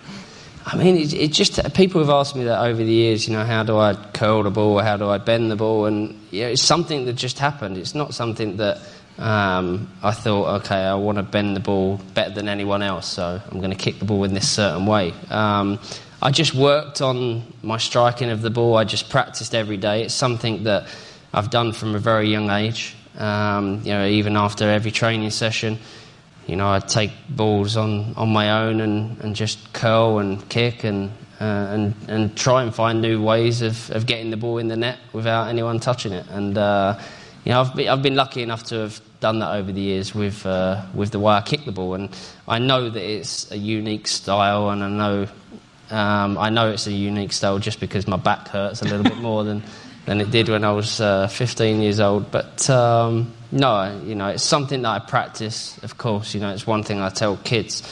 I 0.64 0.76
mean, 0.76 0.96
it, 0.96 1.12
it, 1.12 1.32
just 1.32 1.74
people 1.74 2.00
have 2.00 2.10
asked 2.10 2.36
me 2.36 2.44
that 2.44 2.60
over 2.60 2.82
the 2.82 2.92
years. 2.92 3.26
You 3.26 3.34
know, 3.34 3.44
how 3.44 3.64
do 3.64 3.76
I 3.78 3.94
curl 3.94 4.44
the 4.44 4.50
ball? 4.50 4.78
How 4.78 4.96
do 4.96 5.08
I 5.08 5.18
bend 5.18 5.50
the 5.50 5.56
ball? 5.56 5.86
And 5.86 6.20
you 6.30 6.42
know, 6.42 6.48
it's 6.50 6.62
something 6.62 7.04
that 7.06 7.14
just 7.14 7.38
happened. 7.38 7.78
It's 7.78 7.94
not 7.94 8.14
something 8.14 8.58
that 8.58 8.80
um, 9.18 9.90
I 10.02 10.12
thought, 10.12 10.60
okay, 10.60 10.76
I 10.76 10.94
want 10.94 11.16
to 11.16 11.22
bend 11.22 11.56
the 11.56 11.60
ball 11.60 12.00
better 12.14 12.34
than 12.34 12.48
anyone 12.48 12.82
else, 12.82 13.06
so 13.06 13.40
I'm 13.50 13.58
going 13.58 13.70
to 13.70 13.76
kick 13.76 13.98
the 13.98 14.04
ball 14.04 14.24
in 14.24 14.34
this 14.34 14.48
certain 14.48 14.86
way. 14.86 15.12
Um, 15.30 15.78
I 16.20 16.30
just 16.30 16.54
worked 16.54 17.00
on 17.00 17.42
my 17.62 17.78
striking 17.78 18.30
of 18.30 18.42
the 18.42 18.50
ball. 18.50 18.76
I 18.76 18.84
just 18.84 19.10
practiced 19.10 19.54
every 19.54 19.76
day. 19.76 20.04
It's 20.04 20.14
something 20.14 20.64
that 20.64 20.86
I've 21.34 21.50
done 21.50 21.72
from 21.72 21.94
a 21.94 21.98
very 21.98 22.28
young 22.28 22.50
age. 22.50 22.94
Um, 23.18 23.82
you 23.84 23.92
know, 23.92 24.06
even 24.06 24.36
after 24.36 24.68
every 24.68 24.90
training 24.90 25.30
session 25.30 25.78
you 26.46 26.56
know, 26.56 26.68
I'd 26.68 26.88
take 26.88 27.12
balls 27.28 27.76
on, 27.76 28.14
on 28.16 28.32
my 28.32 28.64
own 28.64 28.80
and, 28.80 29.18
and 29.20 29.36
just 29.36 29.72
curl 29.72 30.18
and 30.18 30.46
kick 30.48 30.84
and, 30.84 31.10
uh, 31.40 31.44
and, 31.44 31.94
and 32.08 32.36
try 32.36 32.62
and 32.62 32.74
find 32.74 33.00
new 33.00 33.22
ways 33.22 33.62
of, 33.62 33.90
of 33.90 34.06
getting 34.06 34.30
the 34.30 34.36
ball 34.36 34.58
in 34.58 34.68
the 34.68 34.76
net 34.76 34.98
without 35.12 35.48
anyone 35.48 35.78
touching 35.78 36.12
it. 36.12 36.26
And, 36.30 36.58
uh, 36.58 36.98
you 37.44 37.50
know, 37.50 37.60
I've 37.60 37.74
been, 37.74 37.88
I've 37.88 38.02
been 38.02 38.14
lucky 38.14 38.42
enough 38.42 38.64
to 38.64 38.76
have 38.76 39.00
done 39.20 39.40
that 39.40 39.52
over 39.54 39.72
the 39.72 39.80
years 39.80 40.14
with, 40.14 40.46
uh, 40.46 40.82
with 40.94 41.10
the 41.10 41.18
way 41.18 41.34
I 41.34 41.40
kick 41.40 41.64
the 41.64 41.72
ball. 41.72 41.94
And 41.94 42.16
I 42.46 42.58
know 42.58 42.88
that 42.88 43.02
it's 43.02 43.50
a 43.50 43.56
unique 43.56 44.06
style, 44.06 44.70
and 44.70 44.84
I 44.84 44.88
know, 44.88 45.28
um, 45.90 46.38
I 46.38 46.50
know 46.50 46.70
it's 46.70 46.86
a 46.86 46.92
unique 46.92 47.32
style 47.32 47.58
just 47.58 47.80
because 47.80 48.06
my 48.06 48.16
back 48.16 48.48
hurts 48.48 48.82
a 48.82 48.84
little 48.84 49.02
bit 49.02 49.16
more 49.28 49.42
than, 49.42 49.62
than 50.06 50.20
it 50.20 50.30
did 50.30 50.48
when 50.48 50.62
I 50.62 50.72
was 50.72 51.00
uh, 51.00 51.26
15 51.26 51.82
years 51.82 51.98
old. 51.98 52.30
But 52.30 52.68
um, 52.70 53.32
no, 53.50 54.00
you 54.04 54.14
know, 54.14 54.28
it's 54.28 54.44
something 54.44 54.82
that 54.82 54.88
I 54.88 54.98
practice. 55.00 55.78
Of 55.82 55.98
course, 55.98 56.34
you 56.34 56.40
know, 56.40 56.50
it's 56.50 56.66
one 56.66 56.84
thing 56.84 57.00
I 57.00 57.08
tell 57.08 57.38
kids, 57.38 57.82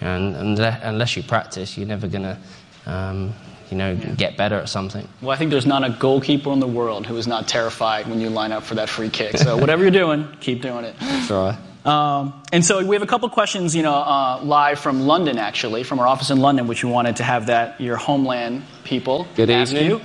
and, 0.00 0.36
and 0.36 0.58
unless 0.58 1.16
you 1.16 1.24
practice, 1.24 1.76
you're 1.76 1.88
never 1.88 2.06
gonna. 2.06 2.38
Um, 2.86 3.34
you 3.70 3.76
know, 3.76 3.92
yeah. 3.92 4.14
get 4.14 4.36
better 4.36 4.56
at 4.56 4.68
something. 4.68 5.08
Well, 5.20 5.30
I 5.30 5.36
think 5.36 5.50
there's 5.50 5.66
not 5.66 5.84
a 5.84 5.90
goalkeeper 5.90 6.50
in 6.52 6.60
the 6.60 6.66
world 6.66 7.06
who 7.06 7.16
is 7.16 7.26
not 7.26 7.48
terrified 7.48 8.08
when 8.08 8.20
you 8.20 8.30
line 8.30 8.52
up 8.52 8.62
for 8.64 8.74
that 8.76 8.88
free 8.88 9.10
kick. 9.10 9.36
So 9.36 9.56
whatever 9.56 9.82
you're 9.82 9.90
doing, 9.90 10.28
keep 10.40 10.62
doing 10.62 10.84
it. 10.84 10.96
Try. 11.26 11.58
Um, 11.84 12.42
and 12.52 12.64
so 12.64 12.84
we 12.84 12.94
have 12.94 13.02
a 13.02 13.06
couple 13.06 13.28
questions, 13.30 13.74
you 13.74 13.82
know, 13.82 13.94
uh, 13.94 14.40
live 14.42 14.78
from 14.78 15.06
London, 15.06 15.38
actually, 15.38 15.82
from 15.82 15.98
our 15.98 16.06
office 16.06 16.30
in 16.30 16.38
London, 16.40 16.66
which 16.66 16.84
we 16.84 16.90
wanted 16.90 17.16
to 17.16 17.24
have 17.24 17.46
that 17.46 17.80
your 17.80 17.96
homeland 17.96 18.64
people 18.84 19.26
Good 19.34 19.48
ask 19.48 19.72
evening. 19.72 19.90
you. 19.90 19.98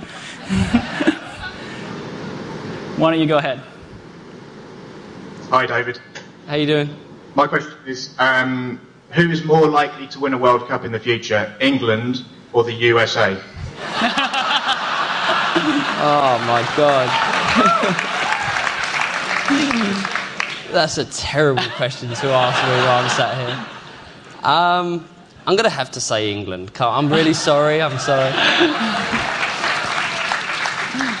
Why 2.96 3.10
don't 3.10 3.20
you 3.20 3.26
go 3.26 3.36
ahead? 3.36 3.60
Hi, 5.50 5.66
David. 5.66 6.00
How 6.46 6.54
you 6.54 6.66
doing? 6.66 6.88
My 7.34 7.46
question 7.46 7.74
is, 7.86 8.14
um, 8.18 8.80
who 9.10 9.30
is 9.30 9.44
more 9.44 9.68
likely 9.68 10.06
to 10.08 10.18
win 10.20 10.32
a 10.32 10.38
World 10.38 10.66
Cup 10.68 10.84
in 10.84 10.92
the 10.92 10.98
future, 10.98 11.54
England 11.60 12.24
or 12.54 12.64
the 12.64 12.72
USA? 12.72 13.36
oh 16.02 16.38
my 16.46 16.62
God. 16.76 17.08
That's 20.72 20.98
a 20.98 21.04
terrible 21.06 21.62
question 21.76 22.08
to 22.08 22.28
ask 22.28 22.62
me 22.64 22.70
while 22.86 23.02
I'm 23.02 23.08
sat 23.10 23.36
here. 23.38 23.58
Um, 24.42 25.08
I'm 25.46 25.54
going 25.56 25.64
to 25.64 25.70
have 25.70 25.90
to 25.92 26.00
say 26.00 26.32
England. 26.32 26.72
I'm 26.80 27.08
really 27.08 27.34
sorry. 27.34 27.80
I'm 27.80 27.98
sorry. 27.98 28.32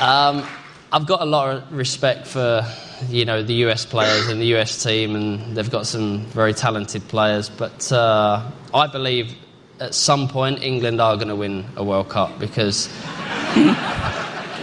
Um, 0.00 0.46
I've 0.92 1.06
got 1.06 1.22
a 1.22 1.24
lot 1.24 1.56
of 1.56 1.72
respect 1.72 2.26
for 2.26 2.66
you 3.08 3.24
know 3.24 3.42
the 3.42 3.54
US 3.66 3.86
players 3.86 4.28
and 4.28 4.40
the 4.40 4.54
US 4.56 4.82
team, 4.82 5.14
and 5.16 5.56
they've 5.56 5.70
got 5.70 5.86
some 5.86 6.20
very 6.26 6.52
talented 6.52 7.06
players. 7.08 7.48
But 7.48 7.90
uh, 7.92 8.42
I 8.74 8.86
believe 8.88 9.34
at 9.80 9.94
some 9.94 10.28
point 10.28 10.62
England 10.62 11.00
are 11.00 11.16
going 11.16 11.28
to 11.28 11.36
win 11.36 11.64
a 11.76 11.84
World 11.84 12.08
Cup 12.08 12.38
because 12.38 12.88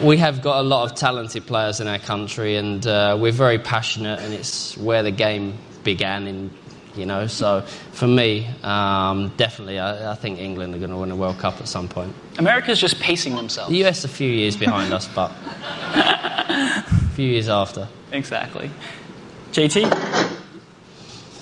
we 0.03 0.17
have 0.17 0.41
got 0.41 0.59
a 0.59 0.63
lot 0.63 0.89
of 0.89 0.97
talented 0.97 1.45
players 1.45 1.79
in 1.79 1.87
our 1.87 1.99
country, 1.99 2.55
and 2.55 2.85
uh, 2.87 3.17
we're 3.19 3.31
very 3.31 3.59
passionate, 3.59 4.19
and 4.19 4.33
it's 4.33 4.77
where 4.77 5.03
the 5.03 5.11
game 5.11 5.57
began 5.83 6.27
in 6.27 6.49
you 6.95 7.05
know. 7.05 7.27
So 7.27 7.61
for 7.91 8.07
me, 8.07 8.47
um, 8.63 9.31
definitely, 9.37 9.79
I, 9.79 10.11
I, 10.11 10.15
think 10.15 10.39
England 10.39 10.75
are 10.75 10.77
going 10.77 10.91
to 10.91 10.97
win 10.97 11.11
a 11.11 11.15
World 11.15 11.39
Cup 11.39 11.59
at 11.59 11.67
some 11.67 11.87
point. 11.87 12.13
America's 12.37 12.79
just 12.79 12.99
pacing 12.99 13.35
themselves. 13.35 13.71
The 13.71 13.83
US 13.85 14.03
a 14.03 14.07
few 14.07 14.29
years 14.29 14.55
behind 14.55 14.93
us, 14.93 15.07
but 15.07 15.31
a 15.45 16.83
few 17.15 17.27
years 17.27 17.49
after. 17.49 17.87
Exactly. 18.11 18.69
JT. 19.51 20.32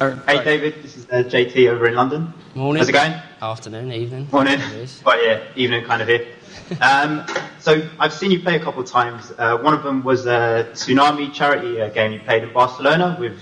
Or, 0.01 0.15
hey, 0.27 0.33
sorry. 0.33 0.45
David. 0.45 0.81
This 0.81 0.97
is 0.97 1.05
uh, 1.11 1.17
JT 1.23 1.69
over 1.69 1.87
in 1.87 1.93
London. 1.93 2.33
Morning. 2.55 2.79
How's 2.79 2.89
it 2.89 2.93
going? 2.93 3.13
Afternoon, 3.39 3.91
evening. 3.93 4.27
Morning. 4.31 4.59
Well, 5.05 5.23
yeah, 5.23 5.43
evening 5.55 5.85
kind 5.85 6.01
of 6.01 6.07
here. 6.07 6.25
Um, 6.81 7.25
So 7.59 7.87
I've 7.99 8.13
seen 8.13 8.31
you 8.31 8.39
play 8.39 8.55
a 8.55 8.59
couple 8.59 8.81
of 8.81 8.89
times. 8.89 9.31
Uh, 9.37 9.57
one 9.57 9.73
of 9.75 9.83
them 9.83 10.03
was 10.03 10.25
a 10.25 10.69
Tsunami 10.71 11.31
charity 11.31 11.81
uh, 11.81 11.89
game 11.89 12.13
you 12.13 12.19
played 12.19 12.41
in 12.43 12.51
Barcelona 12.51 13.15
with 13.19 13.37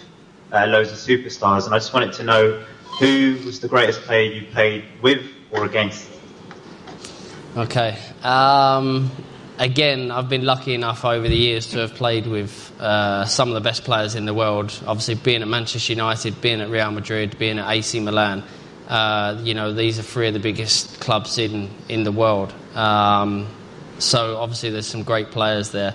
uh, 0.51 0.65
loads 0.65 0.91
of 0.91 0.97
superstars, 0.97 1.65
and 1.65 1.73
I 1.73 1.77
just 1.77 1.93
wanted 1.93 2.11
to 2.13 2.23
know 2.23 2.61
who 2.99 3.37
was 3.45 3.61
the 3.61 3.67
greatest 3.69 4.01
player 4.01 4.29
you 4.29 4.47
played 4.47 4.83
with 5.01 5.21
or 5.51 5.63
against. 5.63 6.09
Okay. 7.55 7.97
Um, 8.23 9.09
again, 9.59 10.09
I've 10.09 10.29
been 10.29 10.45
lucky 10.45 10.73
enough 10.73 11.05
over 11.05 11.27
the 11.27 11.35
years 11.35 11.67
to 11.67 11.79
have 11.79 11.93
played 11.93 12.25
with 12.25 12.73
uh, 12.79 13.25
some 13.25 13.49
of 13.49 13.53
the 13.53 13.61
best 13.61 13.83
players 13.83 14.15
in 14.15 14.25
the 14.25 14.33
world. 14.33 14.73
Obviously, 14.87 15.15
being 15.15 15.41
at 15.41 15.47
Manchester 15.47 15.93
United, 15.93 16.41
being 16.41 16.61
at 16.61 16.69
Real 16.69 16.89
Madrid, 16.91 17.37
being 17.37 17.59
at 17.59 17.69
AC 17.69 17.99
Milan. 17.99 18.43
Uh, 18.87 19.39
you 19.43 19.53
know, 19.53 19.71
these 19.71 19.99
are 19.99 20.03
three 20.03 20.27
of 20.27 20.33
the 20.33 20.39
biggest 20.39 20.99
clubs 20.99 21.37
in, 21.37 21.69
in 21.89 22.03
the 22.03 22.11
world. 22.11 22.53
Um, 22.73 23.47
so 23.99 24.37
obviously, 24.37 24.71
there's 24.71 24.87
some 24.87 25.03
great 25.03 25.29
players 25.29 25.71
there. 25.71 25.93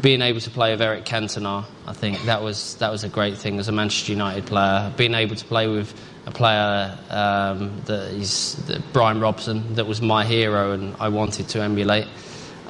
Being 0.00 0.22
able 0.22 0.40
to 0.40 0.50
play 0.50 0.72
with 0.72 0.82
Eric 0.82 1.04
Cantona, 1.04 1.64
I 1.86 1.92
think 1.92 2.22
that 2.24 2.42
was 2.42 2.76
that 2.76 2.90
was 2.90 3.04
a 3.04 3.08
great 3.08 3.38
thing 3.38 3.58
as 3.58 3.68
a 3.68 3.72
Manchester 3.72 4.12
United 4.12 4.46
player. 4.46 4.92
Being 4.96 5.14
able 5.14 5.36
to 5.36 5.44
play 5.44 5.66
with 5.68 5.94
a 6.26 6.30
player 6.30 6.98
um, 7.10 7.80
that 7.86 8.10
is 8.12 8.54
that 8.66 8.92
Brian 8.92 9.20
Robson, 9.20 9.74
that 9.74 9.86
was 9.86 10.02
my 10.02 10.24
hero, 10.24 10.72
and 10.72 10.94
I 10.98 11.08
wanted 11.08 11.48
to 11.48 11.62
emulate. 11.62 12.06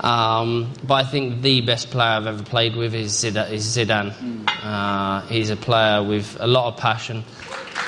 Um, 0.00 0.72
but 0.84 0.94
I 0.94 1.04
think 1.04 1.42
the 1.42 1.60
best 1.60 1.90
player 1.90 2.08
I've 2.08 2.26
ever 2.26 2.42
played 2.42 2.74
with 2.76 2.94
is 2.94 3.12
Zidane. 3.12 4.48
Uh, 4.62 5.20
he's 5.22 5.50
a 5.50 5.56
player 5.56 6.02
with 6.02 6.36
a 6.40 6.46
lot 6.46 6.72
of 6.72 6.76
passion, 6.80 7.18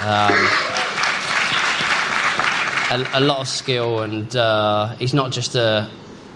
um, 0.01 0.33
a, 2.91 3.09
a, 3.15 3.21
lot 3.21 3.41
of 3.41 3.49
skill, 3.49 4.03
and 4.03 4.35
uh, 4.37 4.95
he's 4.97 5.15
not 5.15 5.33
just 5.33 5.55
a, 5.55 5.91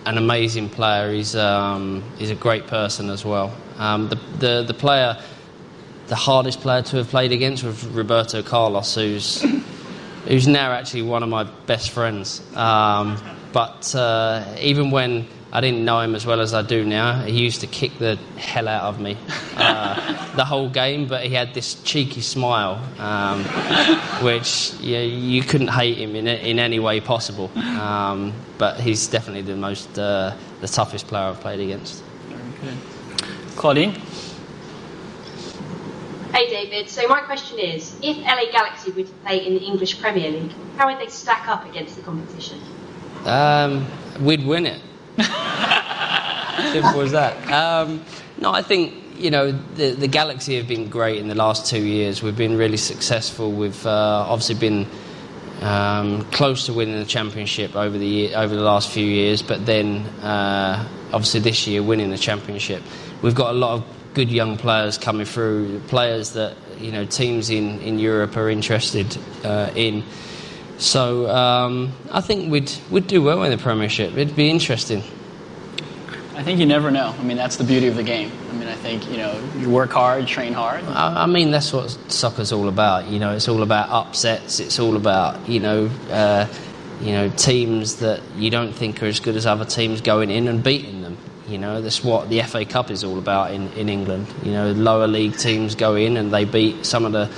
an 0.07 0.19
amazing 0.19 0.69
player. 0.71 1.13
He's 1.13 1.37
um, 1.37 2.03
he's 2.19 2.31
a 2.31 2.35
great 2.35 2.67
person 2.67 3.11
as 3.11 3.25
well. 3.25 3.55
Um, 3.77 4.09
the, 4.09 4.17
the 4.39 4.65
the 4.67 4.75
player, 4.75 5.21
the 6.09 6.17
hardest 6.17 6.61
player 6.61 6.83
to 6.83 6.97
have 6.97 7.09
played 7.09 7.31
against 7.31 7.63
was 7.63 7.85
Roberto 7.87 8.43
Carlos, 8.43 8.95
who's 8.95 9.43
who's 10.27 10.49
now 10.49 10.73
actually 10.73 11.03
one 11.03 11.23
of 11.23 11.29
my 11.29 11.45
best 11.67 11.91
friends. 11.91 12.41
Um, 12.57 13.17
but 13.53 13.95
uh, 13.95 14.57
even 14.61 14.91
when 14.91 15.27
I 15.51 15.63
didn't 15.63 15.85
know 15.85 16.01
him 16.01 16.15
as 16.15 16.27
well 16.27 16.41
as 16.41 16.53
I 16.53 16.61
do 16.61 16.85
now. 16.85 17.23
He 17.23 17.43
used 17.43 17.63
to 17.63 17.67
kick 17.67 17.99
the 17.99 18.17
hell 18.37 18.69
out 18.69 18.83
of 18.83 19.01
me 19.01 19.17
uh, 19.57 19.95
the 20.37 20.45
whole 20.45 20.69
game, 20.69 21.07
but 21.07 21.25
he 21.25 21.33
had 21.33 21.55
this 21.55 21.83
cheeky 21.83 22.21
smile, 22.21 22.75
um, 22.99 23.45
which 24.23 24.75
yeah, 24.81 25.01
you 25.01 25.43
couldn't 25.43 25.69
hate 25.69 25.97
him 25.97 26.15
in, 26.17 26.27
in 26.27 26.59
any 26.59 26.79
way 26.79 27.01
possible. 27.01 27.51
Um, 27.57 28.35
but 28.59 28.79
he's 28.79 29.07
definitely 29.07 29.43
the 29.43 29.57
most, 29.57 29.99
uh, 29.99 30.37
the 30.61 30.69
toughest 30.69 31.07
player 31.07 31.25
I've 31.25 31.41
played 31.41 31.61
against. 31.61 32.03
Very 32.29 32.43
good. 32.61 33.57
Claudine? 33.57 33.95
Hey 36.35 36.51
David, 36.51 36.91
so 36.91 37.09
my 37.09 37.21
question 37.23 37.59
is, 37.59 37.99
if 38.03 38.19
LA 38.19 38.53
Galaxy 38.53 38.91
were 38.91 39.03
to 39.03 39.13
play 39.25 39.47
in 39.47 39.55
the 39.55 39.61
English 39.61 39.99
Premier 39.99 40.31
League, 40.31 40.53
how 40.77 40.87
would 40.87 41.01
they 41.01 41.11
stack 41.11 41.49
up 41.49 41.65
against 41.65 41.97
the 41.97 42.03
competition? 42.03 42.61
Um, 43.25 43.87
we'd 44.21 44.47
win 44.47 44.67
it. 44.67 44.83
Simple 46.73 47.01
as 47.01 47.13
that. 47.13 47.51
Um, 47.53 48.05
no, 48.41 48.53
I 48.53 48.63
think 48.63 48.95
you 49.19 49.31
know 49.31 49.53
the 49.53 49.93
the 49.93 50.07
Galaxy 50.07 50.57
have 50.57 50.69
been 50.69 50.89
great 50.89 51.19
in 51.19 51.29
the 51.29 51.35
last 51.35 51.67
two 51.67 51.83
years. 51.83 52.23
We've 52.23 52.37
been 52.37 52.57
really 52.57 52.77
successful. 52.77 53.53
We've 53.53 53.87
uh, 53.87 54.27
obviously 54.29 54.55
been 54.57 54.87
um, 55.63 56.25
close 56.31 56.67
to 56.67 56.73
winning 56.73 56.99
the 56.99 57.05
championship 57.05 57.75
over 57.75 57.99
the 57.99 58.07
year, 58.07 58.37
over 58.37 58.55
the 58.55 58.63
last 58.63 58.91
few 58.91 59.05
years, 59.05 59.43
but 59.43 59.67
then 59.67 60.07
uh, 60.23 60.89
obviously 61.13 61.41
this 61.41 61.67
year 61.67 61.83
winning 61.83 62.11
the 62.11 62.19
championship. 62.19 62.83
We've 63.23 63.35
got 63.35 63.51
a 63.51 63.59
lot 63.59 63.75
of 63.75 63.85
good 64.15 64.31
young 64.31 64.57
players 64.57 64.99
coming 64.99 65.27
through, 65.27 65.81
players 65.89 66.33
that 66.33 66.57
you 66.79 66.93
know 66.93 67.05
teams 67.05 67.51
in, 67.51 67.81
in 67.81 67.99
Europe 67.99 68.37
are 68.37 68.49
interested 68.49 69.19
uh, 69.45 69.71
in. 69.75 70.05
So 70.79 71.29
um, 71.29 71.93
I 72.11 72.21
think 72.21 72.51
we'd 72.51 72.73
we'd 72.91 73.07
do 73.07 73.23
well 73.23 73.43
in 73.43 73.51
the 73.51 73.59
Premiership. 73.59 74.17
It'd 74.17 74.37
be 74.37 74.49
interesting. 74.49 75.03
I 76.37 76.45
think 76.45 76.61
you 76.61 76.67
never 76.67 76.93
know. 76.93 77.15
I 77.19 77.23
mean, 77.25 77.37
that's 77.37 77.57
the 77.57 77.65
beauty 77.65 77.89
of 77.89 77.97
the 77.97 78.05
game. 78.05 78.31
I 78.51 78.53
mean, 78.55 78.69
I 78.69 78.77
think 78.77 79.11
you 79.11 79.17
know 79.17 79.43
you 79.57 79.69
work 79.69 79.91
hard, 79.91 80.27
train 80.29 80.53
hard. 80.53 80.85
I, 80.85 81.25
I 81.25 81.27
mean, 81.27 81.51
that's 81.51 81.73
what 81.73 81.91
soccer's 82.11 82.53
all 82.53 82.69
about. 82.69 83.09
You 83.09 83.19
know, 83.19 83.33
it's 83.33 83.49
all 83.49 83.63
about 83.63 83.91
upsets. 83.91 84.61
It's 84.61 84.79
all 84.79 84.97
about 84.97 85.49
you 85.49 85.61
know. 85.61 85.91
Uh, 86.11 86.47
you 87.01 87.13
know, 87.13 87.29
teams 87.29 87.97
that 87.97 88.21
you 88.37 88.51
don't 88.51 88.73
think 88.73 89.03
are 89.03 89.07
as 89.07 89.21
good 89.21 89.37
as 89.37 89.47
other 89.47 89.65
teams 89.65 90.01
going 90.01 90.31
in 90.31 90.49
and 90.49 90.63
beating 90.63 91.03
them. 91.03 91.17
You 91.49 91.57
know, 91.59 91.81
that's 91.81 92.03
what 92.03 92.29
the 92.29 92.43
FA 92.43 92.65
Cup 92.65 92.91
is 92.91 93.05
all 93.05 93.19
about 93.19 93.53
in, 93.53 93.69
in 93.73 93.89
England. 93.89 94.27
You 94.43 94.53
know, 94.53 94.73
lower 94.73 95.07
league 95.07 95.37
teams 95.37 95.75
go 95.75 95.95
in 95.95 96.17
and 96.17 96.33
they 96.33 96.45
beat 96.45 96.85
some 96.85 97.05
of 97.05 97.13
the 97.13 97.31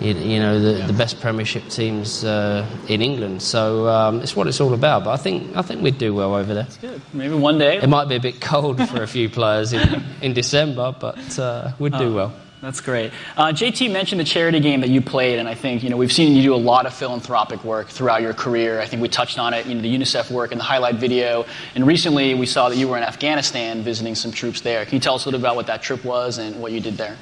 you, 0.00 0.14
you 0.14 0.38
know 0.38 0.60
the, 0.60 0.78
yeah. 0.78 0.86
the 0.86 0.92
best 0.92 1.20
Premiership 1.20 1.68
teams 1.68 2.24
uh, 2.24 2.66
in 2.88 3.02
England. 3.02 3.42
So 3.42 3.88
um, 3.88 4.20
it's 4.20 4.36
what 4.36 4.46
it's 4.46 4.60
all 4.60 4.74
about. 4.74 5.04
But 5.04 5.10
I 5.10 5.16
think 5.16 5.56
I 5.56 5.62
think 5.62 5.82
we'd 5.82 5.98
do 5.98 6.14
well 6.14 6.34
over 6.34 6.54
there. 6.54 6.64
That's 6.64 6.76
good. 6.76 7.00
Maybe 7.12 7.34
one 7.34 7.58
day. 7.58 7.78
It 7.78 7.88
might 7.88 8.08
be 8.08 8.16
a 8.16 8.20
bit 8.20 8.40
cold 8.40 8.86
for 8.88 9.02
a 9.02 9.06
few 9.06 9.28
players 9.38 9.72
in, 9.72 10.02
in 10.22 10.32
December, 10.32 10.94
but 10.98 11.38
uh, 11.38 11.72
we'd 11.78 11.92
do 11.92 12.12
oh, 12.12 12.14
well. 12.14 12.34
That's 12.60 12.80
great. 12.80 13.12
Uh, 13.36 13.48
JT 13.48 13.92
mentioned 13.92 14.20
the 14.20 14.24
charity 14.24 14.58
game 14.58 14.80
that 14.80 14.90
you 14.90 15.00
played, 15.00 15.38
and 15.38 15.48
I 15.48 15.54
think 15.54 15.84
you 15.84 15.90
know 15.90 15.96
we've 15.96 16.12
seen 16.12 16.34
you 16.34 16.42
do 16.42 16.54
a 16.54 16.56
lot 16.56 16.86
of 16.86 16.94
philanthropic 16.94 17.62
work 17.62 17.88
throughout 17.88 18.20
your 18.22 18.34
career. 18.34 18.80
I 18.80 18.86
think 18.86 19.00
we 19.00 19.08
touched 19.08 19.38
on 19.38 19.54
it, 19.54 19.66
you 19.66 19.74
know, 19.74 19.80
the 19.80 19.94
UNICEF 19.94 20.30
work 20.30 20.50
in 20.50 20.58
the 20.58 20.64
highlight 20.64 20.96
video, 20.96 21.46
and 21.74 21.86
recently 21.86 22.34
we 22.34 22.46
saw 22.46 22.68
that 22.68 22.76
you 22.76 22.88
were 22.88 22.96
in 22.96 23.04
Afghanistan 23.04 23.82
visiting 23.82 24.16
some 24.16 24.32
troops 24.32 24.60
there. 24.62 24.84
Can 24.84 24.94
you 24.94 25.00
tell 25.00 25.14
us 25.14 25.24
a 25.24 25.28
little 25.28 25.38
bit 25.38 25.44
about 25.44 25.56
what 25.56 25.66
that 25.68 25.82
trip 25.82 26.04
was 26.04 26.38
and 26.38 26.60
what 26.60 26.72
you 26.72 26.80
did 26.80 26.96
there? 26.96 27.16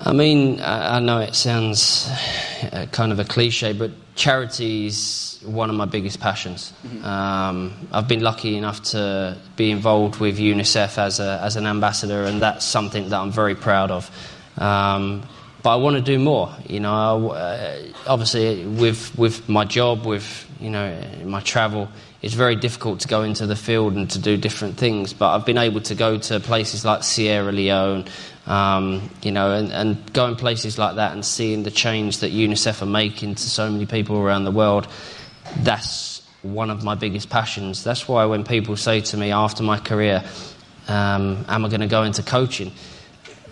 I 0.00 0.12
mean, 0.12 0.60
I, 0.60 1.00
know 1.00 1.20
it 1.20 1.34
sounds 1.34 2.08
uh, 2.72 2.86
kind 2.92 3.12
of 3.12 3.18
a 3.18 3.24
cliche, 3.24 3.72
but 3.72 3.90
charity 4.14 4.86
is 4.86 5.40
one 5.44 5.70
of 5.70 5.76
my 5.76 5.86
biggest 5.86 6.20
passions. 6.20 6.72
Mm-hmm. 6.86 7.04
Um, 7.04 7.88
I've 7.92 8.06
been 8.06 8.20
lucky 8.20 8.56
enough 8.56 8.82
to 8.90 9.38
be 9.56 9.70
involved 9.70 10.20
with 10.20 10.38
UNICEF 10.38 10.98
as, 10.98 11.18
a, 11.18 11.40
as 11.42 11.56
an 11.56 11.66
ambassador, 11.66 12.24
and 12.24 12.42
that's 12.42 12.64
something 12.64 13.08
that 13.08 13.18
I'm 13.18 13.30
very 13.30 13.54
proud 13.54 13.90
of. 13.90 14.10
Um, 14.58 15.22
but 15.62 15.70
I 15.70 15.76
want 15.76 15.96
to 15.96 16.02
do 16.02 16.18
more. 16.18 16.54
You 16.68 16.80
know, 16.80 17.30
uh, 17.30 17.76
obviously 18.06 18.64
with 18.64 19.18
with 19.18 19.48
my 19.48 19.64
job, 19.64 20.06
with 20.06 20.48
you 20.60 20.70
know 20.70 20.96
my 21.24 21.40
travel, 21.40 21.88
it's 22.22 22.34
very 22.34 22.54
difficult 22.54 23.00
to 23.00 23.08
go 23.08 23.22
into 23.22 23.46
the 23.46 23.56
field 23.56 23.94
and 23.94 24.08
to 24.10 24.20
do 24.20 24.36
different 24.36 24.76
things. 24.76 25.12
But 25.12 25.34
I've 25.34 25.44
been 25.44 25.58
able 25.58 25.80
to 25.80 25.96
go 25.96 26.18
to 26.18 26.38
places 26.38 26.84
like 26.84 27.02
Sierra 27.02 27.50
Leone, 27.50 28.04
um, 28.46 29.10
you 29.22 29.32
know, 29.32 29.52
and, 29.52 29.72
and 29.72 30.12
going 30.12 30.36
places 30.36 30.78
like 30.78 30.96
that 30.96 31.12
and 31.12 31.24
seeing 31.24 31.62
the 31.62 31.70
change 31.70 32.18
that 32.18 32.32
UNICEF 32.32 32.82
are 32.82 32.86
making 32.86 33.34
to 33.34 33.42
so 33.42 33.70
many 33.70 33.86
people 33.86 34.18
around 34.18 34.44
the 34.44 34.50
world. 34.50 34.86
That's 35.58 36.22
one 36.42 36.70
of 36.70 36.84
my 36.84 36.94
biggest 36.94 37.28
passions. 37.28 37.82
That's 37.82 38.06
why 38.06 38.24
when 38.26 38.44
people 38.44 38.76
say 38.76 39.00
to 39.00 39.16
me 39.16 39.32
after 39.32 39.62
my 39.62 39.78
career, 39.78 40.24
um, 40.88 41.44
"Am 41.48 41.64
I 41.64 41.68
going 41.68 41.80
to 41.80 41.86
go 41.86 42.04
into 42.04 42.22
coaching?" 42.22 42.72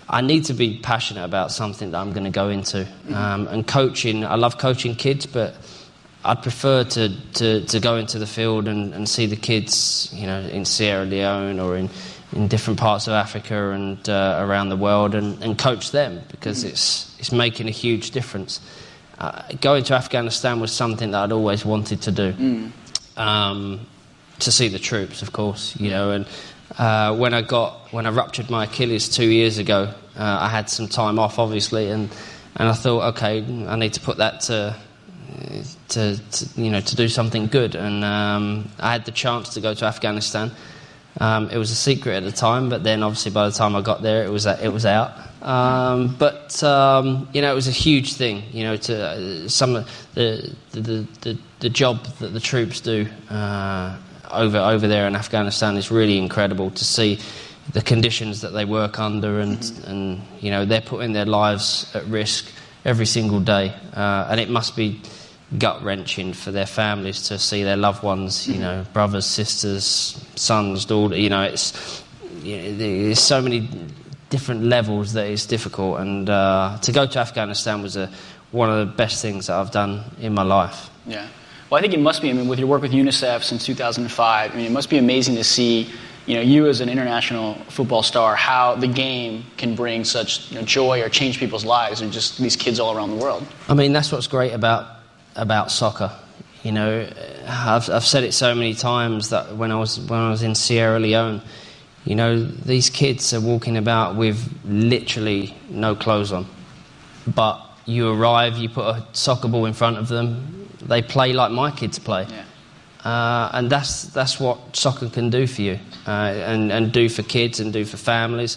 I 0.09 0.21
need 0.21 0.45
to 0.45 0.53
be 0.53 0.79
passionate 0.79 1.25
about 1.25 1.51
something 1.51 1.91
that 1.91 1.99
I'm 1.99 2.13
going 2.13 2.25
to 2.25 2.31
go 2.31 2.51
into. 2.51 2.87
Um, 3.13 3.49
and 3.49 3.67
coaching, 3.67 4.25
I 4.25 4.35
love 4.35 4.59
coaching 4.59 4.95
kids, 4.95 5.25
but 5.25 5.57
I'd 6.25 6.43
prefer 6.43 6.85
to, 6.85 7.33
to, 7.33 7.65
to 7.65 7.81
go 7.81 7.97
into 7.97 8.19
the 8.19 8.27
field 8.27 8.69
and, 8.69 8.93
and 8.95 9.09
see 9.09 9.27
the 9.27 9.37
kids, 9.37 10.11
you 10.15 10.27
know, 10.27 10.41
in 10.41 10.67
Sierra 10.67 11.05
Leone 11.05 11.59
or 11.59 11.77
in, 11.77 11.89
in 12.35 12.49
different 12.49 12.79
parts 12.79 13.07
of 13.07 13.13
Africa 13.13 13.71
and 13.71 14.09
uh, 14.09 14.39
around 14.41 14.69
the 14.69 14.77
world 14.77 15.15
and, 15.15 15.43
and 15.43 15.57
coach 15.57 15.93
them 15.93 16.21
because 16.29 16.65
mm. 16.65 16.71
it's, 16.71 17.17
it's 17.19 17.33
making 17.33 17.69
a 17.69 17.71
huge 17.71 18.11
difference. 18.11 18.61
Uh, 19.19 19.43
going 19.61 19.85
to 19.85 19.95
Afghanistan 19.95 20.61
was 20.61 20.73
something 20.73 21.13
that 21.13 21.23
I'd 21.25 21.33
always 21.33 21.65
wanted 21.65 22.03
to 22.03 22.13
do. 22.13 22.33
Mm. 22.33 22.71
Um, 23.17 23.87
to 24.41 24.51
see 24.51 24.67
the 24.67 24.81
troops, 24.81 25.23
of 25.23 25.33
course, 25.33 25.77
you 25.79 25.91
know, 25.91 26.11
and 26.11 26.27
uh, 26.77 27.17
when 27.17 27.33
I 27.33 27.43
got 27.43 27.93
when 27.93 28.05
I 28.05 28.11
ruptured 28.11 28.51
my 28.51 28.65
Achilles 28.65 29.09
two 29.09 29.31
years 29.31 29.59
ago, 29.59 29.95
uh, 30.17 30.39
I 30.41 30.49
had 30.49 30.69
some 30.69 30.89
time 30.89 31.21
off, 31.21 31.39
obviously, 31.39 31.91
and 31.91 32.11
and 32.57 32.69
I 32.69 32.73
thought, 32.73 33.15
okay, 33.15 33.45
I 33.69 33.77
need 33.77 33.93
to 33.95 34.01
put 34.01 34.17
that 34.19 34.41
to. 34.43 34.77
To, 35.89 36.17
to 36.17 36.61
you 36.61 36.71
know 36.71 36.81
to 36.81 36.97
do 36.97 37.09
something 37.09 37.47
good 37.47 37.75
and 37.75 38.05
um, 38.05 38.71
I 38.79 38.93
had 38.93 39.05
the 39.05 39.11
chance 39.11 39.55
to 39.55 39.61
go 39.61 39.75
to 39.75 39.85
Afghanistan 39.85 40.53
um, 41.21 41.49
it 41.51 41.59
was 41.59 41.71
a 41.71 41.77
secret 41.77 42.15
at 42.15 42.25
the 42.25 42.33
time 42.33 42.69
but 42.69 42.83
then 42.83 43.03
obviously 43.03 43.31
by 43.31 43.47
the 43.49 43.55
time 43.55 43.77
I 43.77 43.83
got 43.83 44.03
there 44.03 44.25
it 44.25 44.31
was 44.31 44.47
it 44.47 44.73
was 44.73 44.87
out 44.87 45.13
um, 45.43 46.15
but 46.19 46.63
um, 46.63 47.29
you 47.33 47.43
know 47.43 47.53
it 47.53 47.55
was 47.55 47.69
a 47.69 47.73
huge 47.73 48.15
thing 48.15 48.43
you 48.53 48.65
know 48.65 48.77
to 48.77 49.07
uh, 49.07 49.49
some 49.49 49.77
of 49.77 50.09
the 50.15 50.55
the, 50.73 51.07
the 51.21 51.39
the 51.61 51.69
job 51.69 52.05
that 52.19 52.29
the 52.29 52.41
troops 52.41 52.81
do 52.81 53.07
uh, 53.31 53.97
over 54.31 54.59
over 54.59 54.89
there 54.89 55.07
in 55.07 55.15
Afghanistan 55.17 55.77
is 55.77 55.91
really 55.91 56.19
incredible 56.19 56.71
to 56.71 56.85
see 56.85 57.19
the 57.73 57.81
conditions 57.81 58.43
that 58.43 58.51
they 58.51 58.65
work 58.65 58.99
under, 58.99 59.41
and 59.41 59.59
mm-hmm. 59.59 59.91
and 59.91 60.23
you 60.41 60.51
know 60.51 60.65
they're 60.65 60.81
putting 60.81 61.13
their 61.13 61.25
lives 61.25 61.91
at 61.95 62.05
risk 62.07 62.51
every 62.85 63.07
single 63.07 63.41
day, 63.41 63.75
uh, 63.95 64.29
and 64.31 64.41
it 64.41 64.51
must 64.51 64.77
be 64.77 65.01
gut 65.59 65.83
wrenching 65.83 66.33
for 66.33 66.51
their 66.51 66.67
families 66.67 67.29
to 67.29 67.39
see 67.39 67.63
their 67.63 67.77
loved 67.77 68.03
ones, 68.03 68.49
you 68.49 68.59
know, 68.59 68.85
brothers, 68.93 69.27
sisters, 69.27 70.25
sons, 70.35 70.85
daughter. 70.85 71.17
You 71.17 71.31
know, 71.31 71.43
it's 71.43 72.03
you 72.43 72.57
know, 72.57 72.77
there's 72.77 73.21
so 73.21 73.41
many 73.41 73.69
different 74.31 74.65
levels 74.65 75.13
that 75.13 75.27
it's 75.27 75.47
difficult. 75.47 76.01
And 76.01 76.29
uh, 76.29 76.79
to 76.83 76.93
go 76.93 77.07
to 77.07 77.19
Afghanistan 77.19 77.83
was 77.83 77.97
a, 77.97 78.11
one 78.51 78.71
of 78.71 78.87
the 78.87 78.93
best 78.93 79.23
things 79.23 79.47
that 79.47 79.57
I've 79.57 79.71
done 79.71 80.03
in 80.21 80.35
my 80.35 80.43
life. 80.43 80.91
Yeah. 81.07 81.29
Well, 81.71 81.79
I 81.79 81.83
think 81.83 81.95
it 81.95 82.01
must 82.01 82.23
be. 82.23 82.31
I 82.31 82.33
mean, 82.33 82.49
with 82.49 82.59
your 82.59 82.69
work 82.69 82.83
with 82.83 82.93
UNICEF 82.93 83.43
since 83.43 83.65
2005, 83.65 84.53
I 84.53 84.55
mean, 84.55 84.67
it 84.67 84.73
must 84.73 84.91
be 84.91 84.99
amazing 84.99 85.35
to 85.37 85.45
see, 85.45 85.91
you 86.27 86.35
know, 86.37 86.41
you 86.41 86.67
as 86.67 86.81
an 86.81 86.89
international 86.89 87.55
football 87.69 88.03
star, 88.03 88.37
how 88.37 88.75
the 88.75 88.87
game 88.87 89.45
can 89.57 89.75
bring 89.75 90.05
such 90.05 90.51
you 90.51 90.59
know, 90.59 90.63
joy 90.65 91.03
or 91.03 91.09
change 91.09 91.39
people's 91.39 91.65
lives, 91.65 92.01
and 92.01 92.13
just 92.13 92.39
these 92.39 92.57
kids 92.57 92.79
all 92.79 92.97
around 92.97 93.11
the 93.11 93.17
world. 93.17 93.47
I 93.69 93.75
mean, 93.75 93.93
that's 93.93 94.13
what's 94.13 94.27
great 94.27 94.53
about 94.53 94.94
about 95.37 95.71
soccer. 95.71 96.11
You 96.63 96.73
know, 96.73 97.09
I've, 97.47 97.91
I've 97.91 98.05
said 98.05 98.25
it 98.25 98.33
so 98.33 98.55
many 98.55 98.75
times 98.75 99.31
that 99.31 99.57
when 99.57 99.71
I 99.71 99.77
was 99.77 100.01
when 100.01 100.19
I 100.19 100.31
was 100.31 100.43
in 100.43 100.55
Sierra 100.55 100.99
Leone, 100.99 101.43
you 102.05 102.15
know, 102.15 102.43
these 102.43 102.91
kids 102.91 103.33
are 103.35 103.41
walking 103.41 103.77
about 103.77 104.17
with 104.17 104.39
literally 104.65 105.55
no 105.69 105.95
clothes 105.95 106.33
on, 106.33 106.47
but 107.27 107.61
you 107.87 108.11
arrive, 108.11 108.57
you 108.57 108.69
put 108.69 108.87
a 108.87 109.07
soccer 109.13 109.49
ball 109.49 109.67
in 109.67 109.73
front 109.73 109.99
of 109.99 110.09
them, 110.09 110.69
they 110.83 111.03
play 111.03 111.33
like 111.33 111.51
my 111.51 111.71
kids 111.71 111.99
play. 111.99 112.27
Yeah. 112.29 112.45
Uh, 113.05 113.51
and 113.53 113.69
that's, 113.69 114.05
that's 114.05 114.41
what 114.41 114.75
soccer 114.75 115.11
can 115.11 115.29
do 115.29 115.47
for 115.47 115.61
you 115.61 115.79
uh, 116.07 116.11
and, 116.11 116.73
and 116.73 116.91
do 116.91 117.09
for 117.09 117.23
kids 117.23 117.61
and 117.61 117.73
do 117.73 117.85
for 117.85 117.99
families. 117.99 118.57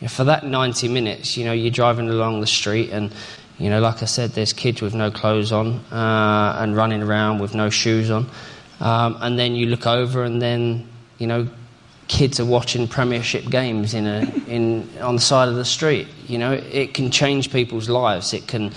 You 0.00 0.06
know, 0.06 0.08
for 0.08 0.24
that 0.24 0.46
90 0.46 0.88
minutes, 0.88 1.36
you 1.36 1.44
know, 1.44 1.52
you're 1.52 1.70
driving 1.70 2.08
along 2.08 2.40
the 2.40 2.46
street 2.46 2.90
and, 2.90 3.12
you 3.62 3.70
know, 3.70 3.80
like 3.80 4.02
I 4.02 4.06
said, 4.06 4.30
there's 4.30 4.52
kids 4.52 4.82
with 4.82 4.92
no 4.92 5.12
clothes 5.12 5.52
on 5.52 5.78
uh, 5.92 6.56
and 6.58 6.74
running 6.74 7.00
around 7.00 7.38
with 7.38 7.54
no 7.54 7.70
shoes 7.70 8.10
on. 8.10 8.28
Um, 8.80 9.16
and 9.20 9.38
then 9.38 9.54
you 9.54 9.66
look 9.66 9.86
over 9.86 10.24
and 10.24 10.42
then, 10.42 10.88
you 11.18 11.28
know, 11.28 11.46
kids 12.08 12.40
are 12.40 12.44
watching 12.44 12.88
Premiership 12.88 13.48
games 13.48 13.94
in 13.94 14.08
a, 14.08 14.28
in, 14.48 14.88
on 15.00 15.14
the 15.14 15.20
side 15.20 15.48
of 15.48 15.54
the 15.54 15.64
street. 15.64 16.08
You 16.26 16.38
know, 16.38 16.52
it 16.54 16.92
can 16.92 17.12
change 17.12 17.52
people's 17.52 17.88
lives. 17.88 18.34
It 18.34 18.48
can, 18.48 18.72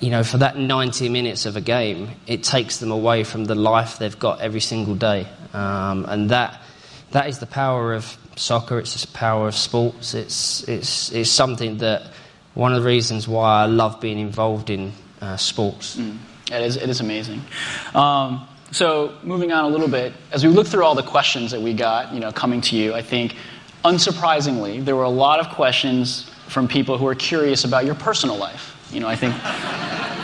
you 0.00 0.10
know, 0.10 0.22
for 0.22 0.36
that 0.36 0.58
90 0.58 1.08
minutes 1.08 1.46
of 1.46 1.56
a 1.56 1.62
game, 1.62 2.10
it 2.26 2.42
takes 2.42 2.76
them 2.76 2.90
away 2.90 3.24
from 3.24 3.46
the 3.46 3.54
life 3.54 3.98
they've 3.98 4.18
got 4.18 4.42
every 4.42 4.60
single 4.60 4.94
day. 4.94 5.26
Um, 5.54 6.04
and 6.06 6.28
that, 6.28 6.60
that 7.12 7.30
is 7.30 7.38
the 7.38 7.46
power 7.46 7.94
of 7.94 8.18
soccer, 8.36 8.78
it's 8.78 9.02
the 9.02 9.10
power 9.16 9.48
of 9.48 9.54
sports. 9.54 10.12
It's, 10.12 10.68
it's, 10.68 11.10
it's 11.12 11.30
something 11.30 11.78
that, 11.78 12.10
one 12.56 12.72
of 12.72 12.82
the 12.82 12.86
reasons 12.86 13.28
why 13.28 13.62
I 13.62 13.66
love 13.66 14.00
being 14.00 14.18
involved 14.18 14.70
in 14.70 14.92
uh, 15.20 15.36
sports. 15.36 15.96
Mm. 15.96 16.16
It 16.50 16.62
is, 16.62 16.76
it 16.76 16.88
is 16.88 17.00
amazing. 17.00 17.42
Um, 17.94 18.48
so 18.72 19.14
moving 19.22 19.52
on 19.52 19.64
a 19.64 19.68
little 19.68 19.88
bit, 19.88 20.14
as 20.32 20.44
we 20.44 20.50
look 20.50 20.66
through 20.66 20.82
all 20.82 20.94
the 20.94 21.02
questions 21.02 21.50
that 21.50 21.60
we 21.60 21.74
got, 21.74 22.14
you 22.14 22.20
know, 22.20 22.32
coming 22.32 22.60
to 22.62 22.76
you, 22.76 22.94
I 22.94 23.02
think, 23.02 23.36
unsurprisingly, 23.84 24.84
there 24.84 24.96
were 24.96 25.04
a 25.04 25.08
lot 25.08 25.38
of 25.38 25.50
questions 25.50 26.30
from 26.48 26.66
people 26.66 26.96
who 26.96 27.06
are 27.06 27.14
curious 27.14 27.64
about 27.64 27.84
your 27.84 27.94
personal 27.94 28.36
life. 28.36 28.74
You 28.90 29.00
know, 29.00 29.08
I 29.08 29.16
think 29.16 29.34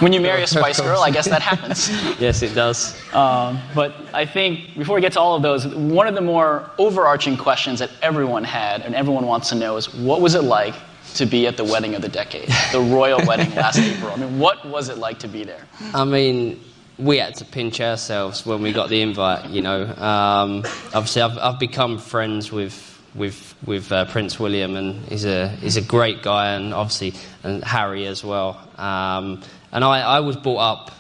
when 0.01 0.13
you 0.13 0.21
marry 0.21 0.43
a 0.43 0.47
Spice 0.59 0.81
Girl, 0.81 1.01
I 1.01 1.11
guess 1.11 1.29
that 1.29 1.43
happens. 1.43 1.91
yes, 2.21 2.41
it 2.43 2.55
does. 2.55 2.97
Um, 3.13 3.61
but 3.75 3.95
I 4.15 4.25
think 4.25 4.79
before 4.79 4.95
we 4.95 5.03
get 5.03 5.13
to 5.13 5.21
all 5.21 5.37
of 5.37 5.43
those, 5.43 5.67
one 5.67 6.07
of 6.07 6.15
the 6.15 6.21
more 6.21 6.71
overarching 6.79 7.37
questions 7.37 7.81
that 7.81 7.91
everyone 8.01 8.45
had 8.45 8.83
and 8.83 8.95
everyone 8.95 9.27
wants 9.27 9.51
to 9.51 9.55
know 9.55 9.77
is 9.77 9.93
what 9.93 10.23
was 10.23 10.35
it 10.35 10.45
like 10.45 10.75
to 11.15 11.27
be 11.27 11.47
at 11.47 11.57
the 11.57 11.65
wedding 11.65 11.95
of 11.95 12.03
the 12.03 12.09
decade, 12.09 12.49
the 12.73 12.81
royal 12.81 13.21
wedding 13.27 13.55
last 13.55 13.79
April? 13.79 14.13
I 14.13 14.17
mean, 14.17 14.39
what 14.39 14.65
was 14.67 14.89
it 14.89 14.99
like 14.99 15.19
to 15.21 15.29
be 15.29 15.45
there? 15.45 15.67
I 15.95 16.05
mean, 16.05 16.61
we 16.99 17.19
had 17.19 17.35
to 17.37 17.45
pinch 17.45 17.81
ourselves 17.81 18.47
when 18.47 18.63
we 18.63 18.73
got 18.73 18.89
the 18.89 19.01
invite. 19.01 19.51
You 19.51 19.63
know, 19.63 19.85
um, 19.85 20.65
obviously 20.95 21.23
I've, 21.23 21.39
I've 21.39 21.59
become 21.59 21.99
friends 21.99 22.53
with 22.53 22.89
with 23.15 23.55
with 23.67 23.93
uh, 23.93 24.07
Prince 24.07 24.39
William, 24.39 24.77
and 24.77 25.05
he's 25.07 25.25
a 25.25 25.49
he's 25.49 25.77
a 25.77 25.83
great 25.83 26.23
guy, 26.23 26.55
and 26.55 26.73
obviously 26.73 27.15
and 27.43 27.63
Harry 27.65 28.07
as 28.07 28.25
well. 28.25 28.61
Um, 28.79 29.43
and 29.73 29.85
I, 29.85 30.01
I 30.01 30.21
was 30.21 30.37
brought 30.37 30.59
up 30.59 30.91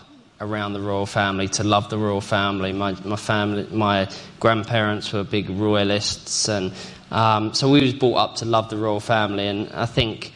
around 0.40 0.72
the 0.72 0.80
royal 0.80 1.06
family 1.06 1.46
to 1.46 1.62
love 1.62 1.88
the 1.88 1.98
royal 1.98 2.20
family. 2.20 2.72
My 2.72 2.92
my 3.04 3.16
family, 3.16 3.66
my 3.70 4.08
grandparents 4.40 5.12
were 5.12 5.24
big 5.24 5.48
royalists, 5.50 6.48
and 6.48 6.72
um, 7.12 7.54
so 7.54 7.70
we 7.70 7.80
was 7.82 7.94
brought 7.94 8.16
up 8.16 8.36
to 8.36 8.44
love 8.44 8.70
the 8.70 8.76
royal 8.76 9.00
family. 9.00 9.46
And 9.46 9.70
I 9.72 9.86
think 9.86 10.32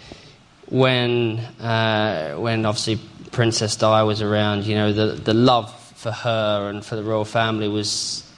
when 0.69 1.39
uh, 1.61 2.37
when 2.37 2.67
obviously 2.67 3.01
Princess 3.33 3.77
Di 3.77 4.03
was 4.03 4.23
around, 4.23 4.65
you 4.67 4.75
know, 4.75 4.93
the, 4.93 5.15
the 5.15 5.35
love 5.35 5.73
for 5.97 6.13
her 6.13 6.71
and 6.71 6.85
for 6.85 6.97
the 6.97 7.03
royal 7.03 7.25
family 7.25 7.69
was, 7.69 8.31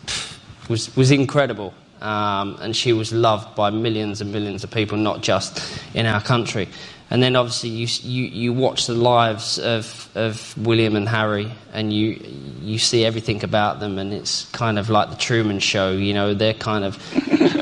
was, 0.69 0.95
was 0.97 1.11
incredible. 1.11 1.75
Um, 2.01 2.59
and 2.61 2.77
she 2.77 2.93
was 2.93 3.13
loved 3.13 3.55
by 3.55 3.71
millions 3.71 4.21
and 4.21 4.33
millions 4.33 4.65
of 4.65 4.71
people, 4.71 4.97
not 4.97 5.23
just 5.23 5.81
in 5.95 6.07
our 6.07 6.21
country. 6.21 6.69
And 7.11 7.23
then 7.23 7.37
obviously 7.37 7.71
you, 7.71 7.87
you, 8.03 8.25
you 8.25 8.53
watch 8.53 8.87
the 8.87 8.95
lives 8.95 9.59
of, 9.59 10.11
of 10.15 10.57
William 10.59 10.95
and 10.95 11.09
Harry 11.09 11.51
and 11.73 11.91
you, 11.91 12.21
you 12.61 12.79
see 12.79 13.05
everything 13.05 13.43
about 13.45 13.81
them 13.81 13.99
and 13.99 14.13
it's 14.13 14.45
kind 14.51 14.79
of 14.79 14.91
like 14.91 15.09
the 15.09 15.17
Truman 15.17 15.59
Show, 15.59 15.93
you 15.93 16.13
know, 16.13 16.35
they're 16.35 16.53
kind 16.53 16.85
of 16.85 16.99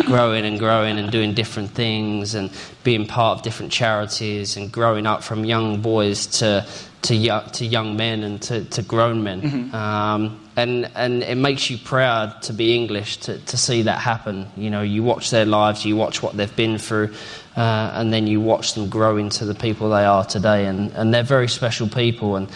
growing 0.07 0.45
and 0.45 0.59
growing 0.59 0.99
and 0.99 1.13
doing 1.13 1.33
different 1.33 1.71
things 1.71 2.35
and 2.35 2.51
being 2.83 3.07
part 3.07 3.39
of 3.39 3.45
different 3.45 3.71
charities 3.71 4.57
and 4.57 4.73
growing 4.73 5.07
up 5.07 5.23
from 5.23 5.45
young 5.45 5.81
boys 5.81 6.27
to, 6.27 6.67
to, 7.07 7.15
young, 7.15 7.49
to 7.51 7.65
young 7.65 7.97
men 7.97 8.23
and 8.25 8.43
to, 8.43 8.65
to 8.65 8.83
grown 8.83 9.23
men. 9.23 9.41
Mm-hmm. 9.41 9.75
Um, 9.75 10.41
and, 10.57 10.91
and 10.95 11.23
it 11.23 11.37
makes 11.37 11.71
you 11.71 11.79
proud 11.79 12.43
to 12.43 12.53
be 12.53 12.75
English 12.75 13.19
to, 13.19 13.39
to 13.39 13.57
see 13.57 13.83
that 13.83 14.01
happen. 14.01 14.49
You 14.57 14.71
know, 14.71 14.83
you 14.83 15.03
watch 15.03 15.31
their 15.31 15.45
lives, 15.45 15.85
you 15.85 15.97
watch 15.97 16.23
what 16.23 16.37
they've 16.37 16.57
been 16.57 16.79
through, 16.79 17.15
uh, 17.57 17.91
and 17.95 18.13
then 18.13 18.27
you 18.27 18.41
watch 18.41 18.75
them 18.75 18.89
grow 18.89 19.19
into 19.19 19.45
the 19.45 19.55
people 19.55 19.91
they 19.91 20.05
are 20.05 20.25
today. 20.25 20.67
And, 20.67 20.91
and 20.93 21.15
they're 21.15 21.23
very 21.23 21.49
special 21.49 21.89
people. 21.89 22.37
And, 22.37 22.49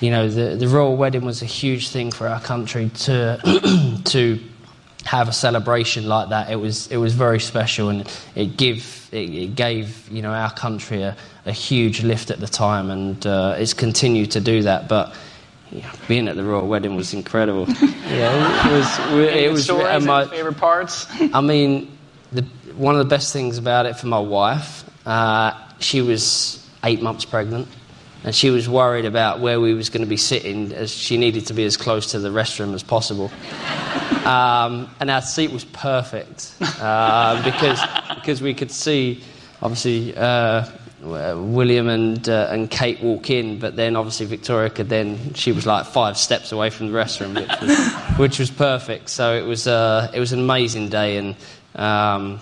you 0.00 0.10
know, 0.10 0.28
the, 0.28 0.56
the 0.56 0.68
royal 0.68 0.96
wedding 0.96 1.24
was 1.24 1.40
a 1.40 1.46
huge 1.46 1.88
thing 1.88 2.10
for 2.10 2.28
our 2.28 2.40
country 2.40 2.90
to, 2.90 4.00
to 4.04 4.38
have 5.06 5.28
a 5.28 5.32
celebration 5.32 6.06
like 6.08 6.30
that. 6.30 6.50
It 6.50 6.56
was, 6.56 6.88
it 6.88 6.96
was 6.96 7.14
very 7.14 7.38
special, 7.40 7.88
and 7.88 8.10
it, 8.34 8.56
give, 8.56 9.08
it, 9.12 9.30
it 9.30 9.54
gave, 9.54 10.08
you 10.10 10.20
know, 10.20 10.32
our 10.32 10.50
country 10.50 11.02
a, 11.02 11.16
a 11.46 11.52
huge 11.52 12.02
lift 12.02 12.30
at 12.30 12.40
the 12.40 12.48
time, 12.48 12.90
and 12.90 13.24
uh, 13.26 13.54
it's 13.56 13.72
continued 13.72 14.32
to 14.32 14.40
do 14.40 14.62
that. 14.62 14.88
But 14.88 15.14
yeah, 15.70 15.90
being 16.08 16.26
at 16.26 16.34
the 16.34 16.42
royal 16.42 16.66
wedding 16.66 16.96
was 16.96 17.14
incredible. 17.14 17.66
yeah, 18.08 18.68
it 18.68 18.72
was. 18.72 18.98
It 19.34 19.52
was. 19.52 19.64
Stories 19.64 20.04
my 20.04 20.26
favorite 20.26 20.58
parts. 20.58 21.06
I 21.32 21.40
mean, 21.40 21.96
the, 22.32 22.42
one 22.74 22.96
of 22.96 22.98
the 22.98 23.08
best 23.08 23.32
things 23.32 23.58
about 23.58 23.86
it 23.86 23.96
for 23.96 24.08
my 24.08 24.18
wife, 24.18 24.84
uh, 25.06 25.52
she 25.78 26.02
was 26.02 26.68
eight 26.82 27.00
months 27.00 27.24
pregnant, 27.24 27.68
and 28.24 28.34
she 28.34 28.50
was 28.50 28.68
worried 28.68 29.04
about 29.04 29.40
where 29.40 29.60
we 29.60 29.74
was 29.74 29.88
going 29.88 30.02
to 30.02 30.08
be 30.08 30.16
sitting, 30.16 30.72
as 30.72 30.90
she 30.92 31.16
needed 31.16 31.46
to 31.46 31.54
be 31.54 31.64
as 31.64 31.76
close 31.76 32.10
to 32.12 32.18
the 32.18 32.28
restroom 32.28 32.74
as 32.74 32.82
possible. 32.82 33.30
Um, 34.26 34.90
and 34.98 35.08
our 35.08 35.22
seat 35.22 35.52
was 35.52 35.64
perfect 35.64 36.52
uh, 36.80 37.40
because 37.44 37.80
because 38.16 38.42
we 38.42 38.54
could 38.54 38.72
see, 38.72 39.22
obviously. 39.62 40.16
Uh, 40.16 40.68
William 41.02 41.88
and 41.88 42.28
uh, 42.28 42.48
and 42.50 42.70
Kate 42.70 43.00
walk 43.00 43.30
in, 43.30 43.58
but 43.58 43.76
then 43.76 43.96
obviously 43.96 44.26
Victoria 44.26 44.70
could 44.70 44.88
then 44.88 45.34
she 45.34 45.52
was 45.52 45.66
like 45.66 45.86
five 45.86 46.16
steps 46.16 46.52
away 46.52 46.70
from 46.70 46.90
the 46.90 46.98
restroom, 46.98 47.34
which 47.34 47.60
was, 47.60 47.94
which 48.18 48.38
was 48.38 48.50
perfect. 48.50 49.10
So 49.10 49.34
it 49.34 49.44
was 49.44 49.66
uh, 49.66 50.10
it 50.12 50.20
was 50.20 50.32
an 50.32 50.40
amazing 50.40 50.88
day, 50.88 51.18
and 51.18 51.36
um, 51.76 52.40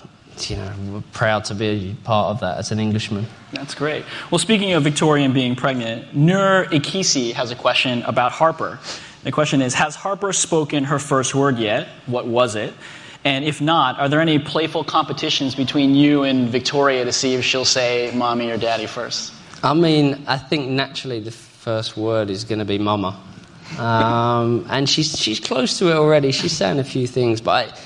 you 0.50 0.56
know 0.56 0.72
we're 0.90 1.02
proud 1.12 1.44
to 1.46 1.54
be 1.54 1.96
part 2.04 2.30
of 2.30 2.40
that 2.40 2.58
as 2.58 2.70
an 2.72 2.78
Englishman. 2.80 3.26
That's 3.52 3.74
great. 3.74 4.04
Well, 4.30 4.38
speaking 4.38 4.72
of 4.72 4.82
Victoria 4.82 5.28
being 5.28 5.56
pregnant, 5.56 6.14
Nur 6.14 6.66
Ikisi 6.66 7.32
has 7.32 7.50
a 7.50 7.56
question 7.56 8.02
about 8.02 8.32
Harper. 8.32 8.78
The 9.22 9.32
question 9.32 9.62
is: 9.62 9.74
Has 9.74 9.94
Harper 9.94 10.32
spoken 10.32 10.84
her 10.84 10.98
first 10.98 11.34
word 11.34 11.58
yet? 11.58 11.88
What 12.06 12.26
was 12.26 12.56
it? 12.56 12.74
And 13.24 13.44
if 13.44 13.60
not, 13.60 13.98
are 13.98 14.08
there 14.08 14.20
any 14.20 14.38
playful 14.38 14.84
competitions 14.84 15.54
between 15.54 15.94
you 15.94 16.24
and 16.24 16.48
Victoria 16.50 17.04
to 17.06 17.12
see 17.12 17.34
if 17.34 17.44
she'll 17.44 17.64
say 17.64 18.12
mommy 18.14 18.50
or 18.50 18.58
daddy 18.58 18.86
first? 18.86 19.32
I 19.62 19.72
mean, 19.72 20.24
I 20.26 20.36
think 20.36 20.68
naturally 20.68 21.20
the 21.20 21.30
first 21.30 21.96
word 21.96 22.28
is 22.28 22.44
going 22.44 22.58
to 22.58 22.66
be 22.66 22.76
mama. 22.76 23.18
Um, 23.78 24.66
and 24.68 24.86
she's, 24.86 25.18
she's 25.18 25.40
close 25.40 25.78
to 25.78 25.88
it 25.88 25.94
already. 25.94 26.32
She's 26.32 26.52
saying 26.52 26.78
a 26.78 26.84
few 26.84 27.06
things, 27.06 27.40
but, 27.40 27.72
I, 27.72 27.78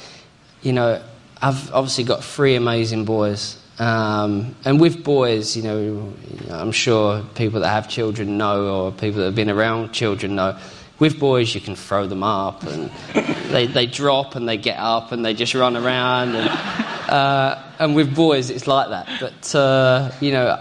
you 0.63 0.73
know, 0.73 1.01
I've 1.41 1.73
obviously 1.73 2.05
got 2.05 2.25
three 2.25 2.57
amazing 2.57 3.05
boys. 3.05 3.57
Um, 3.79 4.57
and 4.65 4.81
with 4.81 5.05
boys, 5.05 5.57
you 5.57 5.63
know, 5.63 6.13
I'm 6.51 6.73
sure 6.73 7.23
people 7.37 7.61
that 7.61 7.69
have 7.69 7.89
children 7.89 8.37
know, 8.37 8.67
or 8.67 8.93
people 8.93 9.21
that 9.21 9.27
have 9.27 9.35
been 9.37 9.51
around 9.51 9.93
children 9.93 10.35
know, 10.35 10.59
with 10.99 11.21
boys, 11.21 11.55
you 11.55 11.61
can 11.61 11.77
throw 11.77 12.09
them 12.09 12.25
up, 12.25 12.65
and 12.65 12.91
they, 13.53 13.69
they 13.69 13.87
drop 13.87 14.35
and 14.35 14.49
they 14.49 14.57
get 14.57 14.79
up 14.81 15.13
and 15.13 15.25
they 15.25 15.33
just 15.33 15.55
run 15.55 15.77
around. 15.77 16.35
And, 16.35 16.49
uh, 17.09 17.63
and 17.79 17.95
with 17.95 18.17
boys, 18.17 18.51
it's 18.51 18.67
like 18.67 18.89
that. 18.89 19.09
But, 19.21 19.55
uh, 19.55 20.11
you 20.21 20.33
know, 20.33 20.59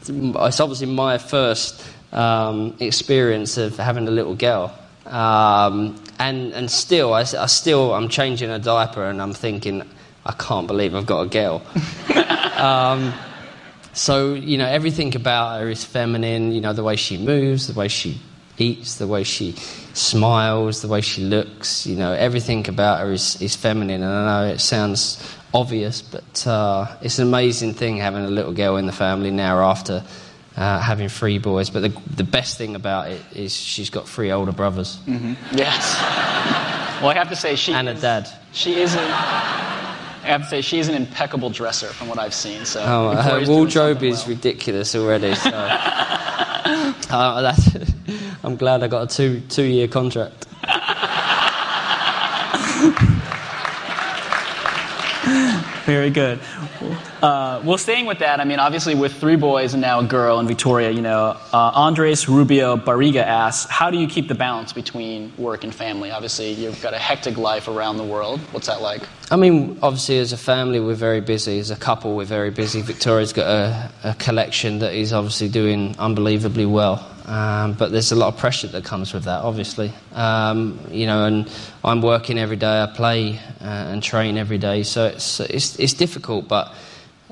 it's 0.00 0.60
obviously 0.60 0.86
my 0.86 1.18
first 1.18 1.84
um, 2.12 2.74
experience 2.80 3.58
of 3.58 3.76
having 3.76 4.08
a 4.08 4.10
little 4.10 4.34
girl. 4.34 4.76
Um, 5.12 6.02
and, 6.18 6.52
and 6.54 6.70
still, 6.70 7.12
I, 7.12 7.20
I 7.20 7.46
still, 7.46 7.94
I'm 7.94 8.08
changing 8.08 8.48
a 8.48 8.58
diaper 8.58 9.04
and 9.04 9.20
I'm 9.20 9.34
thinking, 9.34 9.82
I 10.24 10.32
can't 10.32 10.66
believe 10.66 10.94
I've 10.94 11.06
got 11.06 11.26
a 11.26 11.28
girl. 11.28 11.62
um, 12.56 13.12
so, 13.92 14.32
you 14.32 14.56
know, 14.56 14.66
everything 14.66 15.14
about 15.14 15.60
her 15.60 15.68
is 15.68 15.84
feminine, 15.84 16.52
you 16.52 16.62
know, 16.62 16.72
the 16.72 16.82
way 16.82 16.96
she 16.96 17.18
moves, 17.18 17.66
the 17.66 17.78
way 17.78 17.88
she 17.88 18.18
eats, 18.56 18.96
the 18.96 19.06
way 19.06 19.22
she 19.22 19.52
smiles, 19.92 20.80
the 20.80 20.88
way 20.88 21.02
she 21.02 21.22
looks, 21.22 21.86
you 21.86 21.96
know, 21.96 22.12
everything 22.12 22.66
about 22.68 23.00
her 23.00 23.12
is, 23.12 23.40
is 23.42 23.54
feminine. 23.54 24.02
And 24.02 24.10
I 24.10 24.44
know 24.44 24.52
it 24.54 24.60
sounds 24.60 25.22
obvious, 25.52 26.00
but 26.00 26.46
uh, 26.46 26.96
it's 27.02 27.18
an 27.18 27.28
amazing 27.28 27.74
thing 27.74 27.98
having 27.98 28.24
a 28.24 28.30
little 28.30 28.52
girl 28.52 28.78
in 28.78 28.86
the 28.86 28.92
family 28.92 29.30
now 29.30 29.58
after 29.58 30.02
uh, 30.56 30.78
having 30.80 31.08
three 31.08 31.38
boys. 31.38 31.70
But 31.70 31.80
the, 31.80 31.92
the 32.16 32.24
best 32.24 32.58
thing 32.58 32.74
about 32.74 33.10
it 33.10 33.20
is 33.34 33.54
she's 33.54 33.90
got 33.90 34.08
three 34.08 34.30
older 34.30 34.52
brothers 34.52 34.98
Yes. 35.52 35.96
Well, 37.00 37.10
I 37.10 37.14
have 37.14 37.28
to 37.30 37.36
say 37.36 37.56
she 37.56 37.72
and 37.72 37.88
a 37.88 37.94
dad. 37.94 38.28
She 38.52 38.74
is. 38.80 38.94
An, 38.94 39.00
I 39.00 40.26
have 40.26 40.42
to 40.42 40.48
say 40.48 40.60
she 40.60 40.78
is 40.78 40.88
an 40.88 40.94
impeccable 40.94 41.50
dresser 41.50 41.88
from 41.88 42.06
what 42.08 42.18
I've 42.18 42.34
seen. 42.34 42.64
So 42.64 42.80
Oh, 42.86 43.16
her 43.16 43.44
wardrobe 43.46 44.02
is 44.04 44.20
well. 44.20 44.28
ridiculous 44.36 44.94
already. 44.94 45.34
So. 45.34 45.50
uh, 47.10 47.42
that's, 47.42 47.76
I'm 48.44 48.56
glad 48.56 48.82
I 48.82 48.88
got 48.88 49.10
a 49.12 49.16
two 49.16 49.40
two 49.48 49.64
year 49.64 49.88
contract. 49.88 50.46
Very 55.92 56.08
good. 56.08 56.40
Uh, 57.20 57.60
well, 57.62 57.76
staying 57.76 58.06
with 58.06 58.20
that, 58.20 58.40
I 58.40 58.44
mean, 58.44 58.58
obviously, 58.58 58.94
with 58.94 59.12
three 59.12 59.36
boys 59.36 59.74
and 59.74 59.82
now 59.82 60.00
a 60.00 60.04
girl 60.04 60.38
and 60.38 60.48
Victoria, 60.48 60.90
you 60.90 61.02
know, 61.02 61.36
uh, 61.52 61.70
Andres 61.74 62.30
Rubio 62.30 62.78
Barriga 62.78 63.22
asks, 63.22 63.70
how 63.70 63.90
do 63.90 63.98
you 63.98 64.08
keep 64.08 64.26
the 64.26 64.34
balance 64.34 64.72
between 64.72 65.30
work 65.36 65.64
and 65.64 65.74
family? 65.74 66.10
Obviously, 66.10 66.52
you've 66.52 66.80
got 66.80 66.94
a 66.94 66.98
hectic 66.98 67.36
life 67.36 67.68
around 67.68 67.98
the 67.98 68.04
world. 68.04 68.40
What's 68.52 68.68
that 68.68 68.80
like? 68.80 69.02
I 69.30 69.36
mean, 69.36 69.78
obviously, 69.82 70.18
as 70.18 70.32
a 70.32 70.38
family, 70.38 70.80
we're 70.80 70.94
very 70.94 71.20
busy. 71.20 71.58
As 71.58 71.70
a 71.70 71.76
couple, 71.76 72.16
we're 72.16 72.24
very 72.24 72.50
busy. 72.50 72.80
Victoria's 72.80 73.34
got 73.34 73.46
a, 73.46 73.90
a 74.02 74.14
collection 74.14 74.78
that 74.78 74.94
is 74.94 75.12
obviously 75.12 75.50
doing 75.50 75.94
unbelievably 75.98 76.64
well. 76.64 77.06
Um, 77.24 77.74
but 77.74 77.92
there's 77.92 78.12
a 78.12 78.16
lot 78.16 78.34
of 78.34 78.38
pressure 78.38 78.66
that 78.68 78.84
comes 78.84 79.12
with 79.12 79.24
that, 79.24 79.42
obviously. 79.42 79.92
Um, 80.12 80.78
you 80.90 81.06
know, 81.06 81.24
and 81.24 81.50
I'm 81.84 82.02
working 82.02 82.38
every 82.38 82.56
day. 82.56 82.82
I 82.82 82.86
play 82.86 83.38
uh, 83.60 83.64
and 83.64 84.02
train 84.02 84.36
every 84.36 84.58
day, 84.58 84.82
so 84.82 85.06
it's, 85.06 85.40
it's 85.40 85.78
it's 85.78 85.92
difficult. 85.92 86.48
But 86.48 86.72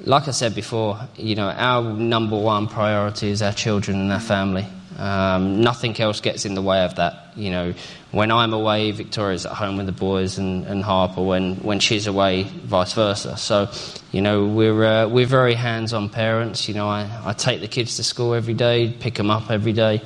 like 0.05 0.29
I 0.29 0.31
said 0.31 0.55
before, 0.55 0.99
you 1.17 1.35
know, 1.35 1.49
our 1.49 1.83
number 1.83 2.37
one 2.37 2.69
priority 2.69 3.31
is 3.31 3.43
our 3.43 3.53
children 3.53 4.01
and 4.01 4.13
our 4.13 4.21
family. 4.21 4.67
Um, 5.01 5.63
nothing 5.63 5.99
else 5.99 6.21
gets 6.21 6.45
in 6.45 6.55
the 6.55 6.61
way 6.61 6.85
of 6.85 6.97
that. 6.97 7.33
You 7.35 7.51
know, 7.51 7.75
when 8.11 8.31
I'm 8.31 8.53
away, 8.53 8.91
Victoria's 8.91 9.47
at 9.47 9.53
home 9.53 9.79
with 9.79 9.87
the 9.87 9.93
boys, 9.93 10.37
and, 10.37 10.67
and 10.67 10.85
Harper 10.85 11.23
when, 11.23 11.57
when 11.57 11.81
she's 11.81 12.07
away, 12.07 12.43
vice 12.43 12.93
versa. 12.93 13.39
So, 13.39 13.71
you 14.13 14.21
know, 14.21 14.45
we're 14.45 14.85
uh, 14.85 15.09
we're 15.09 15.27
very 15.27 15.55
hands-on 15.55 16.11
parents. 16.11 16.69
You 16.69 16.75
know, 16.75 16.87
I, 16.87 17.09
I 17.25 17.33
take 17.33 17.63
the 17.63 17.69
kids 17.69 17.97
to 17.97 18.05
school 18.05 18.35
every 18.35 18.53
day, 18.53 18.91
pick 18.93 19.15
them 19.15 19.31
up 19.31 19.51
every 19.51 19.73
day. 19.73 20.03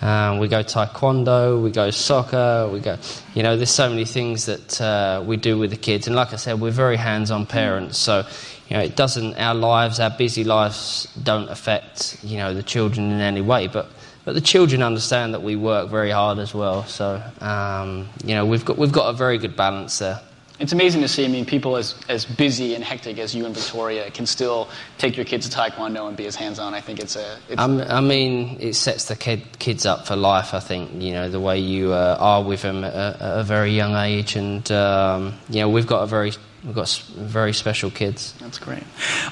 Um, 0.00 0.38
we 0.38 0.46
go 0.46 0.62
taekwondo, 0.62 1.60
we 1.60 1.72
go 1.72 1.90
soccer, 1.90 2.68
we 2.70 2.78
go. 2.78 2.98
You 3.34 3.42
know, 3.42 3.56
there's 3.56 3.70
so 3.70 3.88
many 3.88 4.04
things 4.04 4.46
that 4.46 4.80
uh, 4.80 5.24
we 5.26 5.38
do 5.38 5.58
with 5.58 5.70
the 5.70 5.76
kids, 5.76 6.06
and 6.06 6.14
like 6.14 6.32
I 6.32 6.36
said, 6.36 6.60
we're 6.60 6.70
very 6.70 6.96
hands-on 6.96 7.46
parents. 7.46 7.98
So, 7.98 8.24
you 8.68 8.76
know, 8.76 8.82
it 8.82 8.94
doesn't. 8.94 9.34
Our 9.38 9.54
lives, 9.54 9.98
our 9.98 10.10
busy 10.10 10.44
lives, 10.44 11.08
don't 11.20 11.48
affect 11.48 12.18
you 12.22 12.36
know 12.36 12.54
the 12.54 12.62
children 12.62 13.10
in 13.10 13.20
any 13.20 13.40
way. 13.40 13.66
But 13.66 13.88
but 14.26 14.34
the 14.34 14.40
children 14.40 14.82
understand 14.82 15.32
that 15.34 15.42
we 15.42 15.54
work 15.54 15.88
very 15.88 16.10
hard 16.10 16.38
as 16.40 16.52
well. 16.52 16.84
So, 16.84 17.22
um, 17.40 18.08
you 18.24 18.34
know, 18.34 18.44
we've 18.44 18.64
got 18.64 18.76
we've 18.76 18.92
got 18.92 19.08
a 19.08 19.12
very 19.12 19.38
good 19.38 19.56
balance 19.56 20.00
there. 20.00 20.20
It's 20.58 20.72
amazing 20.72 21.02
to 21.02 21.08
see. 21.08 21.24
I 21.24 21.28
mean, 21.28 21.44
people 21.44 21.76
as, 21.76 21.94
as 22.08 22.24
busy 22.24 22.74
and 22.74 22.82
hectic 22.82 23.18
as 23.18 23.34
you 23.34 23.44
and 23.44 23.54
Victoria 23.54 24.10
can 24.10 24.24
still 24.26 24.68
take 24.98 25.14
your 25.14 25.26
kids 25.26 25.48
to 25.48 25.56
Taekwondo 25.56 26.08
and 26.08 26.16
be 26.16 26.26
as 26.26 26.34
hands 26.34 26.58
on. 26.58 26.74
I 26.74 26.80
think 26.80 26.98
it's 26.98 27.14
a. 27.14 27.38
It's, 27.48 27.60
I 27.60 28.00
mean, 28.00 28.56
it 28.58 28.74
sets 28.74 29.04
the 29.04 29.16
kid, 29.16 29.42
kids 29.60 29.86
up 29.86 30.08
for 30.08 30.16
life. 30.16 30.54
I 30.54 30.60
think 30.60 30.90
you 31.00 31.12
know 31.12 31.28
the 31.28 31.40
way 31.40 31.60
you 31.60 31.92
uh, 31.92 32.16
are 32.18 32.42
with 32.42 32.62
them 32.62 32.82
at 32.82 32.94
a, 32.94 33.16
at 33.20 33.38
a 33.40 33.44
very 33.44 33.70
young 33.70 33.94
age, 33.94 34.34
and 34.34 34.68
um, 34.72 35.34
you 35.48 35.60
know 35.60 35.68
we've 35.68 35.86
got 35.86 36.02
a 36.02 36.06
very 36.06 36.32
we've 36.66 36.74
got 36.74 36.90
very 37.14 37.52
special 37.52 37.90
kids. 37.90 38.34
That's 38.40 38.58
great. 38.58 38.82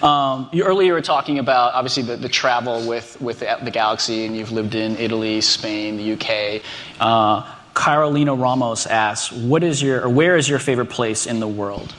Um, 0.02 0.48
you 0.52 0.64
earlier 0.64 0.94
were 0.94 1.02
talking 1.02 1.38
about 1.38 1.74
obviously 1.74 2.04
the, 2.04 2.16
the 2.16 2.28
travel 2.28 2.86
with, 2.88 3.20
with 3.20 3.40
the, 3.40 3.58
the 3.62 3.70
Galaxy, 3.72 4.24
and 4.24 4.36
you've 4.36 4.52
lived 4.52 4.74
in 4.74 4.96
Italy, 4.96 5.40
Spain, 5.40 5.96
the 5.96 6.12
UK. 6.12 6.62
Uh, 7.00 7.52
Carolina 7.74 8.34
Ramos 8.34 8.86
asks, 8.86 9.32
"What 9.32 9.64
is 9.64 9.82
your 9.82 10.04
or 10.04 10.08
where 10.08 10.36
is 10.36 10.48
your 10.48 10.60
favorite 10.60 10.90
place 10.90 11.26
in 11.26 11.40
the 11.40 11.48
world?" 11.48 11.92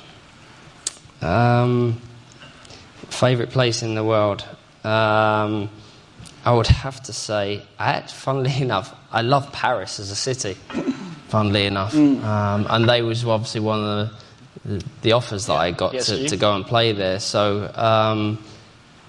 Um, 1.21 2.01
favorite 3.09 3.49
place 3.49 3.83
in 3.83 3.93
the 3.95 4.03
world. 4.03 4.45
Um, 4.85 5.69
I 6.45 6.53
would 6.53 6.67
have 6.67 7.01
to 7.03 7.13
say, 7.13 7.63
I, 7.77 8.01
funnily 8.01 8.53
enough, 8.61 8.95
I 9.11 9.21
love 9.21 9.51
Paris 9.51 9.99
as 9.99 10.11
a 10.11 10.15
city. 10.15 10.57
Funnily 11.27 11.65
enough, 11.65 11.95
um, 11.95 12.67
and 12.69 12.87
they 12.87 13.01
was 13.01 13.25
obviously 13.25 13.59
one 13.59 13.79
of 13.79 13.85
the, 13.85 14.15
the, 15.01 15.11
offers 15.11 15.45
that 15.47 15.53
I 15.53 15.71
got 15.71 15.93
to, 15.93 16.27
to 16.27 16.37
go 16.37 16.55
and 16.55 16.65
play 16.65 16.91
there. 16.91 17.19
So, 17.19 17.71
um, 17.75 18.43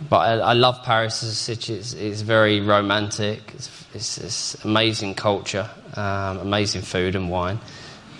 but 0.09 0.17
I, 0.19 0.33
I 0.39 0.53
love 0.53 0.83
Paris 0.85 1.23
as 1.23 1.31
a 1.31 1.35
city. 1.35 1.75
It's, 1.75 1.95
it's 1.95 2.21
very 2.21 2.61
romantic. 2.61 3.53
It's, 3.55 3.87
it's, 3.95 4.19
it's 4.19 4.65
amazing 4.65 5.15
culture, 5.15 5.69
um, 5.95 6.39
amazing 6.39 6.83
food 6.83 7.17
and 7.17 7.31
wine. 7.31 7.59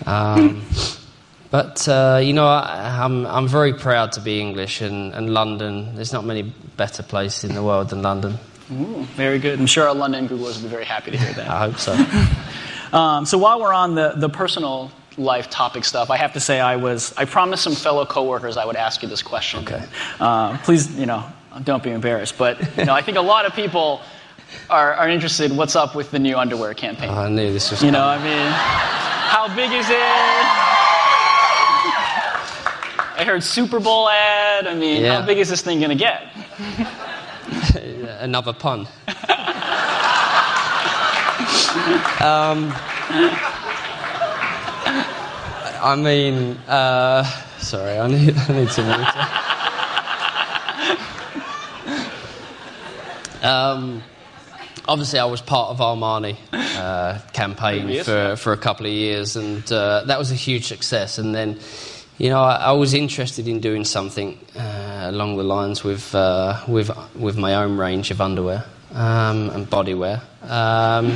Um, 0.05 0.63
but 1.51 1.87
uh, 1.87 2.19
you 2.23 2.33
know, 2.33 2.47
I, 2.47 2.99
I'm 3.03 3.25
I'm 3.27 3.47
very 3.47 3.73
proud 3.73 4.11
to 4.13 4.21
be 4.21 4.41
English, 4.41 4.81
and, 4.81 5.13
and 5.13 5.33
London. 5.33 5.95
There's 5.95 6.13
not 6.13 6.25
many 6.25 6.41
better 6.75 7.03
place 7.03 7.43
in 7.43 7.53
the 7.53 7.63
world 7.63 7.89
than 7.89 8.01
London. 8.01 8.37
Ooh, 8.71 9.03
very 9.15 9.39
good. 9.39 9.59
I'm 9.59 9.67
sure 9.67 9.87
our 9.87 9.95
London 9.95 10.27
Googlers 10.27 10.57
will 10.57 10.63
be 10.63 10.69
very 10.69 10.85
happy 10.85 11.11
to 11.11 11.17
hear 11.17 11.33
that. 11.33 11.47
I 11.47 11.59
hope 11.69 11.77
so. 11.77 11.95
Um, 12.93 13.25
so 13.25 13.37
while 13.37 13.59
we're 13.59 13.73
on 13.73 13.95
the, 13.95 14.13
the 14.15 14.29
personal 14.29 14.91
life 15.17 15.49
topic 15.49 15.83
stuff, 15.83 16.09
I 16.09 16.17
have 16.17 16.33
to 16.33 16.39
say 16.39 16.59
I 16.59 16.75
was 16.75 17.13
I 17.17 17.25
promised 17.25 17.63
some 17.63 17.73
fellow 17.75 18.05
coworkers 18.05 18.57
I 18.57 18.65
would 18.65 18.75
ask 18.75 19.01
you 19.01 19.09
this 19.09 19.21
question. 19.21 19.63
Okay. 19.63 19.83
Uh, 20.19 20.57
please, 20.59 20.95
you 20.97 21.05
know, 21.05 21.23
don't 21.63 21.83
be 21.83 21.91
embarrassed. 21.91 22.37
But 22.37 22.77
you 22.77 22.85
know, 22.85 22.93
I 22.93 23.01
think 23.01 23.17
a 23.17 23.21
lot 23.21 23.45
of 23.45 23.53
people 23.53 24.01
are, 24.69 24.93
are 24.93 25.09
interested. 25.09 25.51
What's 25.55 25.75
up 25.75 25.95
with 25.95 26.11
the 26.11 26.19
new 26.19 26.37
underwear 26.37 26.73
campaign? 26.73 27.09
I 27.09 27.29
knew 27.29 27.51
this 27.51 27.71
was. 27.71 27.83
you 27.83 27.91
know, 27.91 28.05
I 28.05 28.17
mean, 28.17 28.47
how 28.51 29.47
big 29.55 29.71
is 29.71 29.89
it? 29.89 29.97
I 33.19 33.23
heard 33.25 33.43
Super 33.43 33.79
Bowl 33.79 34.07
ad. 34.09 34.67
I 34.67 34.75
mean, 34.75 35.03
Yeah. 35.03 35.19
how 35.19 35.25
big 35.25 35.39
is 35.39 35.49
this 35.49 35.61
thing 35.61 35.79
going 35.79 35.89
to 35.89 35.95
get? 35.95 36.27
another 38.21 38.53
pun. 38.53 38.81
um, 42.21 42.71
I 45.81 45.95
mean, 45.95 46.57
uh, 46.67 47.23
sorry, 47.59 47.97
I 47.97 48.07
need, 48.07 48.35
I 48.37 48.53
need 48.53 48.69
some 48.69 48.87
water. 48.87 49.03
um, 53.43 54.03
obviously, 54.87 55.19
I 55.19 55.25
was 55.25 55.41
part 55.41 55.69
of 55.69 55.77
Armani 55.79 56.37
uh, 56.53 57.19
campaign 57.33 58.03
for, 58.03 58.35
for 58.35 58.53
a 58.53 58.57
couple 58.57 58.85
of 58.85 58.91
years, 58.91 59.35
and 59.35 59.69
uh, 59.71 60.03
that 60.05 60.17
was 60.19 60.31
a 60.31 60.35
huge 60.35 60.65
success. 60.65 61.17
And 61.17 61.33
then, 61.35 61.59
you 62.17 62.29
know, 62.29 62.41
I, 62.41 62.55
I 62.55 62.71
was 62.71 62.93
interested 62.93 63.47
in 63.47 63.59
doing 63.59 63.83
something 63.83 64.37
uh, 64.55 65.05
along 65.09 65.37
the 65.37 65.43
lines 65.43 65.83
with 65.83 66.13
uh, 66.15 66.61
with 66.67 66.91
with 67.15 67.37
my 67.37 67.55
own 67.55 67.77
range 67.77 68.11
of 68.11 68.21
underwear 68.21 68.65
um, 68.93 69.49
and 69.51 69.69
bodywear. 69.69 70.21
Um, 70.49 71.15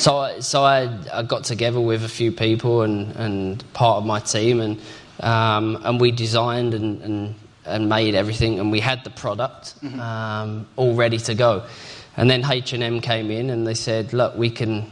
so, 0.00 0.16
I, 0.18 0.40
so 0.40 0.64
I, 0.64 0.98
I 1.12 1.22
got 1.22 1.44
together 1.44 1.80
with 1.80 2.02
a 2.04 2.08
few 2.08 2.32
people 2.32 2.82
and, 2.82 3.14
and 3.16 3.72
part 3.72 3.98
of 3.98 4.06
my 4.06 4.20
team, 4.20 4.60
and 4.60 4.80
um, 5.20 5.80
and 5.84 6.00
we 6.00 6.10
designed 6.10 6.74
and, 6.74 7.02
and 7.02 7.34
and 7.66 7.88
made 7.88 8.14
everything, 8.14 8.58
and 8.58 8.72
we 8.72 8.80
had 8.80 9.04
the 9.04 9.10
product 9.10 9.74
um, 9.98 10.66
all 10.76 10.94
ready 10.94 11.18
to 11.18 11.34
go. 11.34 11.64
And 12.16 12.28
then 12.30 12.44
H 12.50 12.72
and 12.72 12.82
M 12.82 13.00
came 13.00 13.30
in, 13.30 13.50
and 13.50 13.66
they 13.66 13.74
said, 13.74 14.12
"Look, 14.12 14.36
we 14.36 14.50
can." 14.50 14.86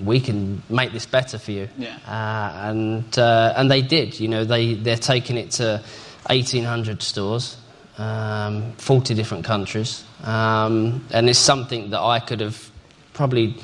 We 0.00 0.18
can 0.18 0.60
make 0.68 0.90
this 0.92 1.06
better 1.06 1.38
for 1.38 1.52
you, 1.52 1.68
Yeah. 1.78 1.96
uh, 2.08 2.68
and 2.68 3.16
uh, 3.16 3.54
and 3.56 3.70
they 3.70 3.80
did. 3.80 4.18
You 4.18 4.26
know, 4.26 4.44
they 4.44 4.74
they're 4.74 4.96
taking 4.96 5.36
it 5.38 5.52
to 5.52 5.80
1,800 6.26 7.00
stores, 7.00 7.56
um, 7.96 8.72
40 8.72 9.14
different 9.14 9.44
countries, 9.44 10.02
um, 10.24 11.06
and 11.12 11.30
it's 11.30 11.38
something 11.38 11.90
that 11.90 12.00
I 12.00 12.18
could 12.18 12.40
have 12.40 12.70
probably 13.12 13.54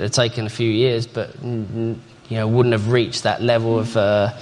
it 0.00 0.04
had 0.04 0.12
taken 0.14 0.46
a 0.46 0.50
few 0.50 0.70
years, 0.70 1.06
but 1.06 1.34
you 1.44 1.96
know 2.30 2.48
wouldn't 2.48 2.72
have 2.72 2.90
reached 2.90 3.22
that 3.24 3.42
level 3.42 3.78
of 3.78 3.96
uh, 3.96 4.32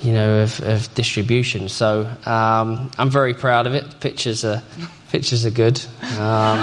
you 0.00 0.12
know 0.12 0.42
of, 0.42 0.60
of 0.60 0.94
distribution. 0.94 1.68
So 1.68 2.06
um, 2.24 2.90
I'm 2.98 3.10
very 3.10 3.34
proud 3.34 3.66
of 3.66 3.74
it. 3.74 3.84
Pictures 4.00 4.44
are 4.44 4.62
pictures 5.10 5.44
are 5.44 5.50
good. 5.50 5.80
Um, 6.18 6.58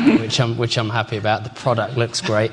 which 0.20 0.40
I'm 0.40 0.56
which 0.58 0.76
I'm 0.76 0.90
happy 0.90 1.16
about. 1.16 1.44
The 1.44 1.50
product 1.50 1.96
looks 1.96 2.20
great, 2.20 2.50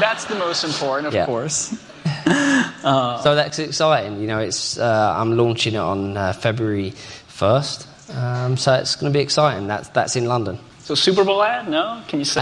That's 0.00 0.24
the 0.24 0.36
most 0.36 0.64
important, 0.64 1.08
of 1.08 1.14
Yeah. 1.14 1.26
course. 1.26 1.76
so 3.22 3.34
that's 3.34 3.58
exciting. 3.58 4.20
You 4.20 4.26
know, 4.28 4.38
it's 4.38 4.78
uh, 4.78 5.14
I'm 5.16 5.36
launching 5.36 5.74
it 5.74 5.78
on 5.78 6.16
uh, 6.16 6.32
February 6.32 6.90
first, 7.28 7.86
um, 8.16 8.56
so 8.56 8.72
it's 8.74 8.96
going 8.96 9.12
to 9.12 9.16
be 9.18 9.22
exciting. 9.22 9.66
That's 9.68 9.88
that's 9.88 10.16
in 10.16 10.24
London. 10.26 10.58
So 10.80 10.94
Super 10.94 11.24
Bowl 11.24 11.42
ad? 11.42 11.68
No? 11.68 12.02
Can 12.08 12.18
you 12.20 12.24
say? 12.24 12.40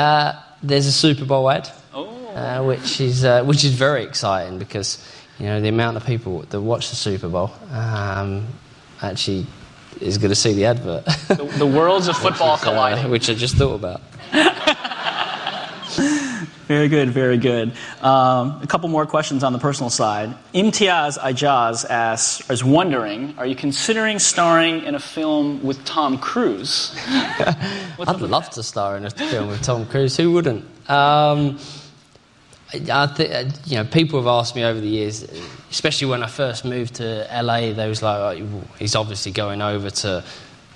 There's 0.62 0.86
a 0.86 0.92
Super 0.92 1.24
Bowl 1.24 1.50
ad. 1.50 1.70
oh. 1.94 2.06
uh, 2.34 2.62
which 2.64 3.00
is 3.00 3.24
uh, 3.24 3.42
which 3.44 3.64
is 3.64 3.72
very 3.72 4.04
exciting 4.04 4.58
because 4.58 4.98
you 5.38 5.46
know 5.46 5.60
the 5.60 5.68
amount 5.68 5.96
of 5.96 6.04
people 6.04 6.40
that 6.50 6.60
watch 6.60 6.90
the 6.90 6.96
Super 6.96 7.28
Bowl 7.28 7.50
um, 7.72 8.46
actually 9.02 9.46
is 10.00 10.18
going 10.18 10.30
to 10.30 10.34
see 10.36 10.52
the 10.52 10.66
advert, 10.66 11.04
the, 11.28 11.44
the 11.58 11.66
worlds 11.66 12.08
of 12.08 12.16
football 12.24 12.52
uh, 12.52 12.58
colliding. 12.58 13.10
which 13.10 13.28
I 13.28 13.34
just 13.34 13.56
thought 13.56 13.74
about. 13.74 14.00
Very 16.70 16.86
good, 16.86 17.10
very 17.10 17.36
good. 17.36 17.72
Um, 18.00 18.60
a 18.62 18.66
couple 18.68 18.88
more 18.88 19.04
questions 19.04 19.42
on 19.42 19.52
the 19.52 19.58
personal 19.58 19.90
side. 19.90 20.32
Imtiaz 20.54 21.18
Ijaz 21.18 21.84
asks, 21.90 22.48
is 22.48 22.62
wondering, 22.62 23.34
are 23.38 23.44
you 23.44 23.56
considering 23.56 24.20
starring 24.20 24.84
in 24.84 24.94
a 24.94 25.00
film 25.00 25.60
with 25.64 25.84
Tom 25.84 26.16
Cruise? 26.16 26.94
I'd 27.08 28.20
love 28.20 28.50
to 28.50 28.62
star 28.62 28.96
in 28.96 29.04
a 29.04 29.10
film 29.10 29.48
with 29.48 29.62
Tom 29.62 29.84
Cruise. 29.84 30.16
Who 30.16 30.30
wouldn't? 30.30 30.64
Um, 30.88 31.58
I, 32.72 33.06
thi- 33.08 33.50
you 33.66 33.78
know, 33.78 33.84
people 33.84 34.20
have 34.20 34.28
asked 34.28 34.54
me 34.54 34.62
over 34.62 34.78
the 34.78 34.86
years, 34.86 35.26
especially 35.72 36.06
when 36.06 36.22
I 36.22 36.28
first 36.28 36.64
moved 36.64 36.94
to 36.94 37.26
LA. 37.42 37.72
They 37.72 37.88
was 37.88 38.00
like, 38.00 38.16
oh, 38.40 38.62
"He's 38.78 38.94
obviously 38.94 39.32
going 39.32 39.60
over 39.60 39.90
to, 39.90 40.22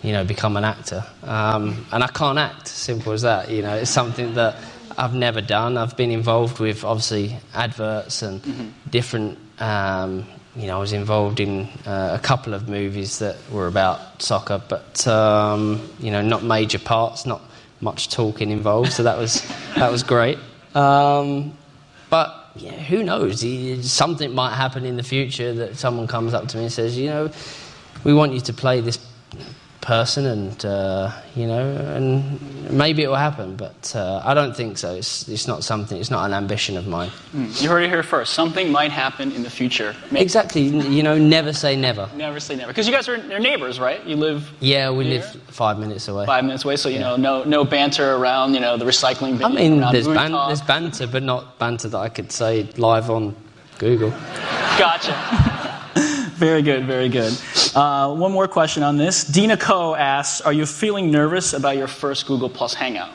you 0.03 0.11
know, 0.11 0.25
become 0.25 0.57
an 0.57 0.65
actor," 0.65 1.05
um, 1.23 1.87
and 1.93 2.03
I 2.03 2.09
can't 2.09 2.37
act. 2.41 2.67
Simple 2.67 3.13
as 3.13 3.23
that. 3.23 3.49
You 3.49 3.63
know, 3.63 3.77
it's 3.77 3.93
something 3.93 4.35
that 4.35 4.57
I've 4.97 5.15
never 5.15 5.41
done. 5.41 5.77
I've 5.77 5.97
been 5.97 6.11
involved 6.11 6.59
with 6.59 6.85
obviously 6.85 7.37
adverts 7.55 8.23
and 8.23 8.75
different. 8.91 9.39
Um, 9.59 10.27
you 10.57 10.67
know, 10.69 10.77
I 10.77 10.81
was 10.81 10.93
involved 10.93 11.41
in 11.41 11.69
uh, 11.87 12.17
a 12.19 12.23
couple 12.23 12.55
of 12.55 12.69
movies 12.69 13.19
that 13.19 13.37
were 13.51 13.67
about 13.67 14.23
soccer, 14.23 14.63
but 14.69 15.07
um, 15.07 15.89
you 15.99 16.11
know, 16.11 16.23
not 16.23 16.45
major 16.45 16.79
parts, 16.79 17.27
not 17.27 17.43
much 17.81 18.09
talking 18.09 18.51
involved. 18.51 18.93
So 18.93 19.03
that 19.03 19.19
was 19.19 19.43
that 19.77 19.91
was 19.91 20.03
great. 20.03 20.39
Um, 20.75 21.57
but 22.09 22.51
yeah, 22.57 22.73
who 22.73 23.03
knows? 23.03 23.45
Something 23.91 24.33
might 24.33 24.55
happen 24.55 24.85
in 24.85 24.97
the 24.97 25.03
future 25.03 25.53
that 25.55 25.77
someone 25.77 26.07
comes 26.07 26.35
up 26.35 26.47
to 26.49 26.57
me 26.57 26.65
and 26.65 26.73
says, 26.73 26.97
you 26.97 27.07
know, 27.07 27.31
we 28.05 28.15
want 28.15 28.33
you 28.33 28.41
to 28.41 28.53
play 28.53 28.81
this 28.81 28.99
person, 29.85 30.25
and 30.27 30.64
uh, 30.64 31.12
you 31.37 31.47
know, 31.47 31.62
and 31.94 32.40
maybe 32.70 33.03
it 33.03 33.09
will 33.09 33.14
happen. 33.29 33.55
But 33.55 33.92
uh, 33.94 34.23
I 34.25 34.33
don't 34.33 34.57
think 34.57 34.79
so. 34.79 34.94
It's, 34.94 35.29
it's 35.29 35.47
not 35.47 35.62
something. 35.62 35.99
It's 36.01 36.11
not 36.11 36.25
an 36.25 36.33
ambition 36.33 36.77
of 36.79 36.87
mine. 36.87 37.11
You 37.61 37.68
heard 37.68 37.85
it 37.85 37.90
here 37.90 38.03
first. 38.03 38.33
Something 38.33 38.73
might 38.73 38.90
happen 38.90 39.31
in 39.33 39.42
the 39.42 39.51
future. 39.51 39.94
Maybe 40.11 40.23
Exactly. 40.23 40.62
You 40.62 41.03
know, 41.03 41.18
never 41.18 41.53
say 41.53 41.77
never. 41.77 42.09
Never 42.16 42.40
say 42.40 42.57
never. 42.57 42.68
Because 42.73 42.87
you 42.88 42.94
guys 42.94 43.09
are 43.09 43.16
you're 43.29 43.38
neighbors, 43.38 43.79
right? 43.79 44.03
You 44.07 44.16
live 44.16 44.51
Yeah, 44.61 44.90
we 44.90 45.05
live 45.05 45.27
five 45.49 45.79
minutes 45.79 46.09
away. 46.09 46.25
five 46.27 46.44
minutes 46.44 46.64
away, 46.64 46.77
so 46.77 46.88
you 46.88 46.97
Yeah. 46.97 47.16
know, 47.16 47.16
no 47.16 47.44
no 47.44 47.64
banter 47.64 48.14
around, 48.16 48.55
you 48.55 48.61
know, 48.61 48.77
the 48.79 48.87
recycling 48.87 49.37
bin. 49.38 49.44
I 49.44 49.49
mean, 49.51 49.81
there's, 49.92 50.09
ban- 50.09 50.33
there's 50.33 50.62
banter, 50.62 51.07
but 51.07 51.23
not 51.23 51.59
banter 51.59 51.88
that 51.90 51.99
I 51.99 52.09
could 52.09 52.33
say 52.33 52.68
live 52.79 53.11
on 53.11 53.35
Google. 53.79 54.11
Gotcha. 54.79 55.51
very 56.35 56.63
good, 56.63 56.85
very 56.85 57.09
good. 57.09 57.33
Uh, 57.75 58.15
one 58.15 58.33
more 58.33 58.49
question 58.49 58.83
on 58.83 58.97
this. 58.97 59.25
Dina 59.25 59.57
Ko 59.57 59.95
asks, 59.95 60.41
"Are 60.41 60.53
you 60.53 60.67
feeling 60.67 61.11
nervous 61.11 61.53
about 61.53 61.77
your 61.77 61.89
first 61.89 62.27
Google 62.27 62.49
Plus 62.49 62.75
Hangout?" 62.75 63.11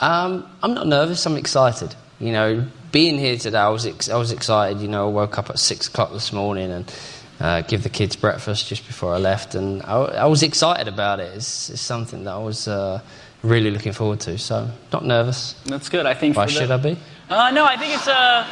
Um, 0.00 0.48
I'm 0.62 0.74
not 0.74 0.86
nervous. 0.86 1.24
I'm 1.26 1.36
excited. 1.36 1.94
You 2.20 2.32
know, 2.32 2.66
being 2.92 3.18
here 3.18 3.36
today, 3.36 3.58
I 3.58 3.68
was 3.68 3.86
ex- 3.86 4.08
I 4.08 4.16
was 4.16 4.32
excited. 4.32 4.80
You 4.80 4.88
know, 4.88 5.08
I 5.08 5.10
woke 5.10 5.38
up 5.38 5.50
at 5.50 5.58
six 5.58 5.88
o'clock 5.88 6.12
this 6.12 6.32
morning 6.32 6.70
and 6.70 6.92
uh, 7.40 7.62
give 7.62 7.82
the 7.82 7.88
kids 7.88 8.16
breakfast 8.16 8.68
just 8.68 8.86
before 8.86 9.14
I 9.14 9.18
left, 9.18 9.54
and 9.54 9.82
I, 9.82 9.96
I 9.96 10.26
was 10.26 10.42
excited 10.42 10.88
about 10.88 11.20
it. 11.20 11.32
It's, 11.36 11.70
it's 11.70 11.80
something 11.80 12.24
that 12.24 12.34
I 12.34 12.38
was 12.38 12.68
uh, 12.68 13.00
really 13.44 13.70
looking 13.70 13.92
forward 13.92 14.20
to. 14.20 14.38
So, 14.38 14.68
not 14.92 15.04
nervous. 15.04 15.54
That's 15.66 15.88
good. 15.88 16.06
I 16.06 16.14
think. 16.14 16.36
Why 16.36 16.46
for 16.46 16.52
the- 16.52 16.58
should 16.60 16.70
I 16.70 16.76
be? 16.78 16.96
Uh, 17.26 17.50
no, 17.52 17.64
I 17.64 17.78
think 17.78 17.94
it's 17.94 18.06
uh, 18.06 18.44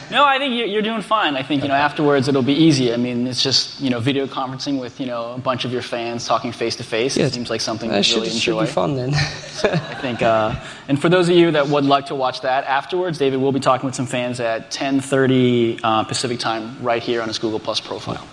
no, 0.10 0.24
I 0.24 0.38
think 0.38 0.52
you're, 0.56 0.66
you're 0.66 0.82
doing 0.82 1.00
fine. 1.00 1.36
I 1.36 1.44
think 1.44 1.62
you 1.62 1.68
know 1.68 1.74
afterwards 1.76 2.26
it'll 2.26 2.42
be 2.42 2.54
easy. 2.54 2.92
I 2.92 2.96
mean, 2.96 3.24
it's 3.24 3.40
just 3.40 3.80
you 3.80 3.88
know 3.88 4.00
video 4.00 4.26
conferencing 4.26 4.80
with 4.80 4.98
you 4.98 5.06
know 5.06 5.34
a 5.34 5.38
bunch 5.38 5.64
of 5.64 5.72
your 5.72 5.80
fans 5.82 6.26
talking 6.26 6.50
face 6.50 6.74
to 6.76 6.82
face. 6.82 7.16
It 7.16 7.32
seems 7.32 7.50
like 7.50 7.60
something 7.60 7.88
That 7.88 7.98
you 7.98 8.02
should, 8.02 8.16
really 8.22 8.30
should 8.30 8.50
enjoy. 8.54 8.66
be 8.66 8.72
fun 8.72 8.96
then. 8.96 9.14
I 9.14 9.94
think, 10.02 10.22
uh, 10.22 10.56
and 10.88 11.00
for 11.00 11.08
those 11.08 11.28
of 11.28 11.36
you 11.36 11.52
that 11.52 11.68
would 11.68 11.84
like 11.84 12.06
to 12.06 12.16
watch 12.16 12.40
that 12.40 12.64
afterwards, 12.64 13.16
David 13.18 13.36
will 13.40 13.52
be 13.52 13.60
talking 13.60 13.86
with 13.86 13.94
some 13.94 14.06
fans 14.06 14.40
at 14.40 14.72
10:30 14.72 15.80
uh, 15.84 16.02
Pacific 16.04 16.40
time 16.40 16.82
right 16.82 17.02
here 17.02 17.22
on 17.22 17.28
his 17.28 17.38
Google 17.38 17.60
Plus 17.60 17.78
profile. 17.80 18.26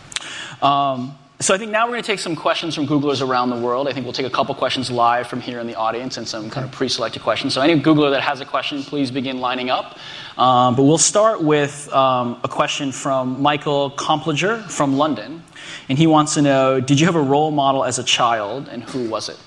Um, 0.62 1.16
so 1.44 1.54
I 1.54 1.58
think 1.58 1.72
now 1.72 1.86
we're 1.86 1.92
going 1.92 2.04
to 2.04 2.08
take 2.08 2.20
some 2.20 2.38
questions 2.38 2.74
from 2.74 2.88
Googlers 2.88 3.22
around 3.22 3.50
the 3.50 3.58
world. 3.58 3.90
I 3.90 3.92
think 3.92 4.06
we'll 4.06 4.14
take 4.14 4.26
a 4.26 4.30
couple 4.30 4.56
questions 4.56 4.90
live 4.90 5.28
from 5.28 5.42
here 5.42 5.60
in 5.60 5.68
the 5.68 5.76
audience 5.76 6.16
and 6.16 6.26
some 6.26 6.50
kind 6.50 6.66
of 6.66 6.72
pre-selected 6.72 7.22
questions. 7.22 7.54
So 7.54 7.62
any 7.62 7.78
Googler 7.82 8.12
that 8.12 8.22
has 8.22 8.40
a 8.40 8.46
question, 8.46 8.82
please 8.82 9.12
begin 9.12 9.40
lining 9.40 9.70
up. 9.70 9.98
Um, 10.38 10.76
but 10.76 10.84
we'll 10.84 10.98
start 10.98 11.44
with 11.44 11.92
um, 11.92 12.40
a 12.46 12.48
question 12.48 12.94
from 12.94 13.42
Michael 13.42 13.92
Compliger 13.92 14.64
from 14.70 14.96
London, 14.98 15.44
and 15.90 15.98
he 15.98 16.08
wants 16.08 16.36
to 16.36 16.42
know: 16.42 16.80
Did 16.80 17.00
you 17.02 17.08
have 17.08 17.16
a 17.16 17.22
role 17.22 17.52
model 17.52 17.84
as 17.84 18.00
a 18.00 18.04
child, 18.04 18.70
and 18.70 18.82
who 18.82 19.10
was 19.10 19.28
it? 19.28 19.38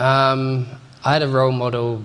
Um, 0.00 0.66
I 1.04 1.12
had 1.12 1.22
a 1.22 1.28
role 1.28 1.52
model 1.52 2.02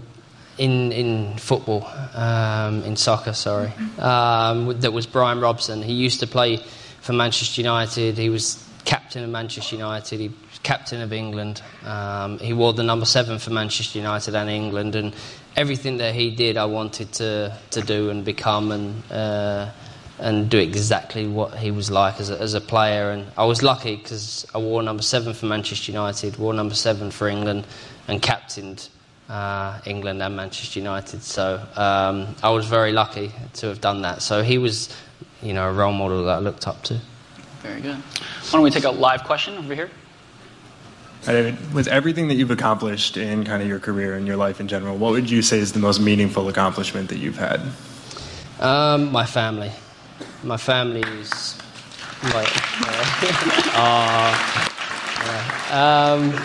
in 0.57 0.91
in 0.91 1.37
football, 1.37 1.87
um, 2.13 2.83
in 2.83 2.97
soccer, 2.97 3.33
sorry. 3.33 3.71
Um, 3.97 4.77
that 4.81 4.91
was 4.91 5.07
Brian 5.07 5.39
Robson. 5.39 5.81
He 5.81 5.93
used 5.93 6.19
to 6.19 6.27
play 6.27 6.57
for 6.99 7.13
Manchester 7.13 7.61
United. 7.61 8.17
He 8.17 8.29
was 8.29 8.68
captain 8.85 9.23
of 9.23 9.29
Manchester 9.29 9.75
United. 9.75 10.19
He 10.19 10.27
was 10.27 10.59
captain 10.63 11.01
of 11.01 11.13
England. 11.13 11.61
Um, 11.83 12.39
he 12.39 12.53
wore 12.53 12.73
the 12.73 12.83
number 12.83 13.05
seven 13.05 13.39
for 13.39 13.51
Manchester 13.51 13.99
United 13.99 14.35
and 14.35 14.49
England. 14.49 14.95
And 14.95 15.15
everything 15.55 15.97
that 15.97 16.15
he 16.15 16.31
did, 16.31 16.57
I 16.57 16.65
wanted 16.65 17.11
to 17.13 17.57
to 17.71 17.81
do 17.81 18.09
and 18.09 18.23
become 18.25 18.71
and. 18.71 19.11
Uh, 19.11 19.71
and 20.19 20.49
do 20.49 20.57
exactly 20.57 21.27
what 21.27 21.55
he 21.55 21.71
was 21.71 21.89
like 21.89 22.19
as 22.19 22.29
a, 22.29 22.39
as 22.39 22.53
a 22.53 22.61
player. 22.61 23.11
And 23.11 23.25
I 23.37 23.45
was 23.45 23.63
lucky 23.63 23.95
because 23.95 24.45
I 24.53 24.57
wore 24.57 24.83
number 24.83 25.01
seven 25.01 25.33
for 25.33 25.45
Manchester 25.45 25.91
United, 25.91 26.37
wore 26.37 26.53
number 26.53 26.75
seven 26.75 27.09
for 27.09 27.27
England, 27.27 27.65
and 28.07 28.21
captained 28.21 28.89
uh, 29.29 29.79
England 29.85 30.21
and 30.21 30.35
Manchester 30.35 30.79
United. 30.79 31.23
So 31.23 31.65
um, 31.75 32.35
I 32.43 32.49
was 32.49 32.65
very 32.65 32.91
lucky 32.91 33.31
to 33.53 33.67
have 33.67 33.79
done 33.79 34.01
that. 34.01 34.21
So 34.21 34.43
he 34.43 34.57
was, 34.57 34.93
you 35.41 35.53
know, 35.53 35.69
a 35.69 35.73
role 35.73 35.93
model 35.93 36.25
that 36.25 36.37
I 36.37 36.39
looked 36.39 36.67
up 36.67 36.83
to. 36.83 36.99
Very 37.61 37.81
good. 37.81 37.95
Why 37.95 38.51
don't 38.51 38.61
we 38.61 38.71
take 38.71 38.85
a 38.85 38.91
live 38.91 39.23
question 39.23 39.57
over 39.57 39.75
here? 39.75 39.89
Hi, 41.25 41.33
David. 41.33 41.73
With 41.73 41.87
everything 41.87 42.29
that 42.29 42.35
you've 42.35 42.51
accomplished 42.51 43.17
in 43.17 43.43
kind 43.43 43.61
of 43.61 43.67
your 43.67 43.79
career 43.79 44.15
and 44.15 44.25
your 44.25 44.37
life 44.37 44.61
in 44.61 44.69
general, 44.69 44.97
what 44.97 45.11
would 45.11 45.29
you 45.29 45.41
say 45.41 45.59
is 45.59 45.73
the 45.73 45.79
most 45.79 45.99
meaningful 45.99 46.47
accomplishment 46.47 47.09
that 47.09 47.17
you've 47.17 47.37
had? 47.37 47.61
Um, 48.61 49.11
my 49.11 49.25
family. 49.25 49.71
My 50.43 50.57
family 50.57 51.01
is 51.01 51.57
like. 52.33 52.47
Uh, 53.75 54.69
yeah. 55.25 56.13
um, 56.13 56.41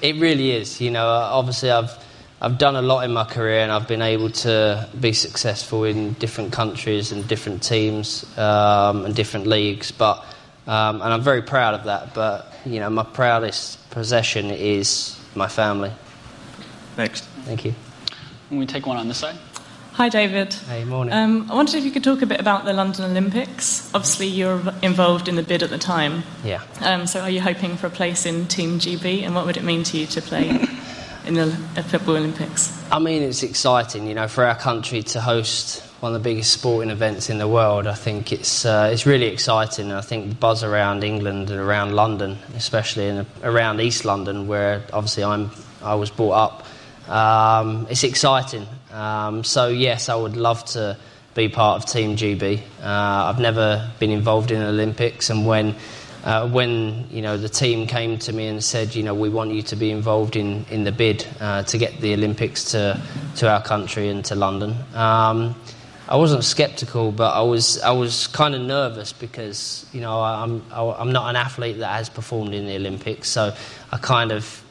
it 0.00 0.16
really 0.16 0.52
is. 0.52 0.80
You 0.80 0.90
know, 0.90 1.06
obviously 1.06 1.70
I've 1.70 1.92
I've 2.40 2.56
done 2.56 2.76
a 2.76 2.82
lot 2.82 3.04
in 3.04 3.12
my 3.12 3.24
career 3.24 3.60
and 3.60 3.72
I've 3.72 3.88
been 3.88 4.02
able 4.02 4.30
to 4.30 4.88
be 5.00 5.12
successful 5.12 5.84
in 5.84 6.12
different 6.14 6.52
countries 6.52 7.10
and 7.10 7.26
different 7.26 7.62
teams 7.64 8.24
um, 8.38 9.04
and 9.04 9.14
different 9.14 9.48
leagues. 9.48 9.90
But 9.90 10.24
um, 10.68 11.02
and 11.02 11.12
I'm 11.12 11.22
very 11.22 11.42
proud 11.42 11.74
of 11.74 11.84
that. 11.84 12.14
But 12.14 12.52
you 12.64 12.78
know, 12.78 12.90
my 12.90 13.02
proudest 13.02 13.90
possession 13.90 14.50
is 14.50 15.18
my 15.34 15.48
family. 15.48 15.90
Next. 16.96 17.24
Thank 17.44 17.64
you. 17.64 17.74
Can 18.48 18.58
we 18.58 18.66
take 18.66 18.86
one 18.86 18.96
on 18.96 19.08
this 19.08 19.18
side? 19.18 19.36
Hi, 19.92 20.08
David. 20.08 20.54
Hey, 20.54 20.84
morning. 20.84 21.12
Um, 21.12 21.50
I 21.50 21.54
wondered 21.56 21.74
if 21.74 21.84
you 21.84 21.90
could 21.90 22.04
talk 22.04 22.22
a 22.22 22.26
bit 22.26 22.38
about 22.38 22.64
the 22.64 22.72
London 22.72 23.04
Olympics. 23.04 23.92
Obviously, 23.92 24.28
you 24.28 24.46
were 24.46 24.74
involved 24.80 25.26
in 25.26 25.34
the 25.34 25.42
bid 25.42 25.62
at 25.64 25.70
the 25.70 25.78
time. 25.78 26.22
yeah. 26.44 26.62
Um, 26.80 27.08
so, 27.08 27.20
are 27.20 27.30
you 27.30 27.40
hoping 27.40 27.76
for 27.76 27.88
a 27.88 27.90
place 27.90 28.24
in 28.24 28.46
Team 28.46 28.78
GB, 28.78 29.22
and 29.24 29.34
what 29.34 29.44
would 29.44 29.56
it 29.56 29.64
mean 29.64 29.82
to 29.82 29.98
you 29.98 30.06
to 30.06 30.22
play 30.22 30.50
in 31.28 31.34
the 31.34 31.82
Football 31.82 32.16
Olympics? 32.16 32.74
I 32.90 32.98
mean, 32.98 33.22
it's 33.22 33.42
exciting, 33.42 34.06
you 34.06 34.14
know, 34.14 34.28
for 34.28 34.44
our 34.44 34.54
country 34.54 35.02
to 35.02 35.20
host 35.20 35.82
one 36.00 36.14
of 36.14 36.22
the 36.22 36.26
biggest 36.26 36.52
sporting 36.52 36.90
events 36.90 37.28
in 37.28 37.36
the 37.38 37.46
world. 37.46 37.86
I 37.86 37.94
think 37.94 38.32
it's 38.32 38.64
uh, 38.64 38.88
it's 38.90 39.04
really 39.04 39.26
exciting. 39.26 39.92
I 39.92 40.00
think 40.00 40.30
the 40.30 40.34
buzz 40.34 40.64
around 40.64 41.04
England 41.04 41.50
and 41.50 41.60
around 41.60 41.94
London, 41.94 42.38
especially 42.56 43.08
in 43.08 43.26
around 43.42 43.80
East 43.80 44.06
London, 44.06 44.48
where 44.48 44.82
obviously 44.92 45.22
I'm 45.22 45.50
I 45.82 45.96
was 45.96 46.10
brought 46.10 46.32
up. 46.32 47.10
Um, 47.10 47.86
it's 47.90 48.04
exciting. 48.04 48.66
Um, 48.90 49.44
so 49.44 49.68
yes, 49.68 50.08
I 50.08 50.14
would 50.14 50.36
love 50.36 50.64
to 50.66 50.96
be 51.34 51.48
part 51.48 51.82
of 51.82 51.90
Team 51.90 52.16
GB. 52.16 52.60
Uh, 52.82 52.84
I've 52.84 53.38
never 53.38 53.90
been 53.98 54.10
involved 54.10 54.50
in 54.50 54.62
Olympics, 54.62 55.28
and 55.28 55.46
when 55.46 55.74
uh, 56.28 56.46
when 56.46 57.06
you 57.10 57.22
know 57.22 57.38
the 57.38 57.48
team 57.48 57.86
came 57.86 58.18
to 58.18 58.34
me 58.34 58.48
and 58.48 58.62
said, 58.62 58.94
you 58.94 59.02
know, 59.02 59.14
we 59.14 59.30
want 59.30 59.50
you 59.50 59.62
to 59.62 59.76
be 59.76 59.90
involved 59.90 60.36
in, 60.36 60.66
in 60.70 60.84
the 60.84 60.92
bid 60.92 61.26
uh, 61.40 61.62
to 61.62 61.78
get 61.78 61.98
the 62.02 62.12
Olympics 62.12 62.64
to 62.72 63.00
to 63.36 63.48
our 63.50 63.62
country 63.62 64.08
and 64.10 64.22
to 64.26 64.34
London. 64.34 64.76
Um, 64.94 65.56
I 66.06 66.16
wasn't 66.16 66.44
skeptical, 66.44 67.12
but 67.12 67.32
I 67.32 67.40
was 67.40 67.80
I 67.80 67.92
was 67.92 68.26
kind 68.26 68.54
of 68.54 68.60
nervous 68.60 69.14
because 69.14 69.86
you 69.90 70.02
know 70.02 70.20
I'm 70.20 70.62
I'm 70.70 71.12
not 71.12 71.30
an 71.30 71.36
athlete 71.36 71.78
that 71.78 71.96
has 71.96 72.10
performed 72.10 72.52
in 72.52 72.66
the 72.66 72.76
Olympics, 72.76 73.30
so 73.30 73.54
I 73.90 73.96
kind 73.96 74.30
of 74.30 74.62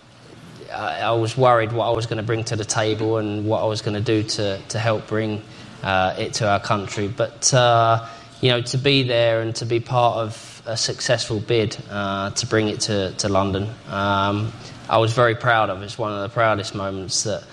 I, 0.71 1.11
was 1.13 1.35
worried 1.35 1.71
what 1.71 1.87
I 1.87 1.91
was 1.91 2.05
going 2.05 2.17
to 2.17 2.23
bring 2.23 2.43
to 2.45 2.55
the 2.55 2.65
table 2.65 3.17
and 3.17 3.47
what 3.47 3.63
I 3.63 3.65
was 3.65 3.81
going 3.81 3.95
to 3.95 4.01
do 4.13 4.21
to 4.29 4.59
to 4.69 4.77
help 4.77 5.07
bring 5.07 5.41
uh, 5.81 6.13
it 6.19 6.33
to 6.35 6.47
our 6.47 6.59
country. 6.59 7.07
But 7.07 7.51
uh, 7.51 8.07
you 8.41 8.49
know 8.51 8.61
to 8.61 8.77
be 8.77 9.01
there 9.01 9.41
and 9.41 9.55
to 9.55 9.65
be 9.65 9.79
part 9.79 10.17
of 10.17 10.46
a 10.67 10.77
successful 10.77 11.39
bid 11.39 11.75
uh, 11.89 12.29
to 12.31 12.45
bring 12.45 12.67
it 12.67 12.81
to 12.81 13.11
to 13.13 13.29
London, 13.29 13.69
um, 13.89 14.53
I 14.89 14.97
was 14.97 15.13
very 15.13 15.35
proud 15.35 15.69
of. 15.69 15.81
It's 15.81 15.97
one 15.97 16.13
of 16.13 16.21
the 16.21 16.29
proudest 16.29 16.75
moments 16.75 17.23
that 17.23 17.43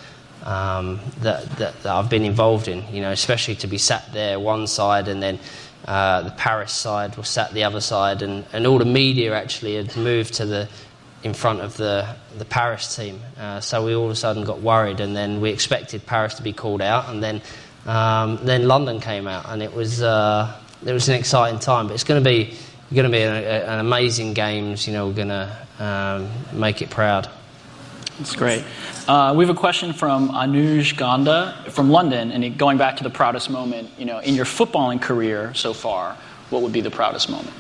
um, 0.44 1.00
that, 1.20 1.48
that, 1.56 1.82
that, 1.82 1.86
I've 1.86 2.10
been 2.10 2.24
involved 2.24 2.68
in, 2.68 2.84
you 2.94 3.00
know, 3.00 3.10
especially 3.10 3.54
to 3.56 3.66
be 3.66 3.78
sat 3.78 4.12
there 4.12 4.38
one 4.38 4.66
side 4.66 5.08
and 5.08 5.22
then 5.22 5.38
uh, 5.86 6.22
the 6.22 6.30
Paris 6.32 6.72
side 6.72 7.16
was 7.16 7.28
sat 7.28 7.52
the 7.54 7.64
other 7.64 7.80
side 7.80 8.20
and, 8.20 8.44
and 8.52 8.66
all 8.66 8.78
the 8.78 8.84
media 8.84 9.34
actually 9.34 9.76
had 9.76 9.96
moved 9.96 10.34
to 10.34 10.46
the 10.46 10.68
in 11.22 11.32
front 11.32 11.60
of 11.60 11.74
the, 11.78 12.06
the 12.36 12.44
Paris 12.44 12.94
team. 12.94 13.18
Uh, 13.40 13.58
so 13.58 13.82
we 13.82 13.94
all 13.94 14.04
of 14.04 14.10
a 14.10 14.14
sudden 14.14 14.44
got 14.44 14.60
worried 14.60 15.00
and 15.00 15.16
then 15.16 15.40
we 15.40 15.48
expected 15.48 16.04
Paris 16.04 16.34
to 16.34 16.42
be 16.42 16.52
called 16.52 16.82
out 16.82 17.08
and 17.08 17.22
then, 17.22 17.40
um, 17.86 18.38
then 18.42 18.68
London 18.68 19.00
came 19.00 19.26
out 19.26 19.46
and 19.48 19.62
it 19.62 19.72
was, 19.72 20.02
uh, 20.02 20.54
it 20.84 20.92
was 20.92 21.08
an 21.08 21.14
exciting 21.14 21.58
time. 21.58 21.86
But 21.86 21.94
it's 21.94 22.04
going 22.04 22.22
to 22.22 22.28
be, 22.28 22.54
going 22.92 23.04
to 23.04 23.10
be 23.10 23.22
an, 23.22 23.34
an 23.34 23.78
amazing 23.80 24.34
games, 24.34 24.86
you 24.86 24.92
know, 24.92 25.06
we're 25.06 25.14
going 25.14 25.28
to 25.28 25.56
um, 25.78 26.30
make 26.52 26.82
it 26.82 26.90
proud. 26.90 27.28
That's 28.18 28.36
great. 28.36 28.64
Uh, 29.08 29.34
we 29.36 29.44
have 29.44 29.54
a 29.54 29.58
question 29.58 29.92
from 29.92 30.28
Anuj 30.28 30.96
Ganda 30.96 31.64
from 31.70 31.90
London, 31.90 32.30
and 32.30 32.56
going 32.56 32.78
back 32.78 32.96
to 32.98 33.02
the 33.02 33.10
proudest 33.10 33.50
moment, 33.50 33.90
you 33.98 34.04
know, 34.04 34.20
in 34.20 34.34
your 34.34 34.44
footballing 34.44 35.02
career 35.02 35.52
so 35.54 35.72
far, 35.72 36.16
what 36.50 36.62
would 36.62 36.72
be 36.72 36.80
the 36.80 36.90
proudest 36.90 37.28
moment? 37.28 37.52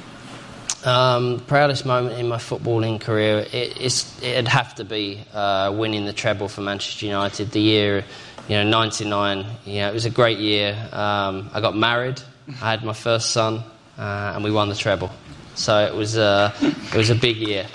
Um, 0.84 1.40
proudest 1.46 1.86
moment 1.86 2.18
in 2.18 2.28
my 2.28 2.36
footballing 2.36 3.00
career, 3.00 3.46
it, 3.52 3.80
it'd 4.22 4.48
have 4.48 4.74
to 4.76 4.84
be 4.84 5.24
uh, 5.32 5.74
winning 5.74 6.04
the 6.04 6.12
treble 6.12 6.46
for 6.46 6.60
Manchester 6.60 7.06
United. 7.06 7.50
The 7.50 7.60
year, 7.60 8.04
you 8.48 8.56
know, 8.56 8.64
'99. 8.64 9.46
You 9.64 9.80
know, 9.80 9.90
it 9.90 9.94
was 9.94 10.04
a 10.04 10.10
great 10.10 10.38
year. 10.38 10.76
Um, 10.92 11.50
I 11.52 11.60
got 11.60 11.74
married. 11.74 12.20
I 12.60 12.70
had 12.70 12.84
my 12.84 12.92
first 12.92 13.32
son, 13.32 13.64
uh, 13.98 14.32
and 14.34 14.44
we 14.44 14.50
won 14.50 14.68
the 14.68 14.74
treble. 14.74 15.10
So 15.54 15.84
it 15.84 15.94
was, 15.94 16.18
uh, 16.18 16.52
it 16.60 16.94
was 16.94 17.10
a 17.10 17.14
big 17.14 17.36
year. 17.36 17.66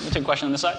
We'll 0.00 0.10
take 0.10 0.22
a 0.22 0.24
question 0.24 0.46
on 0.46 0.52
this 0.52 0.62
side. 0.62 0.78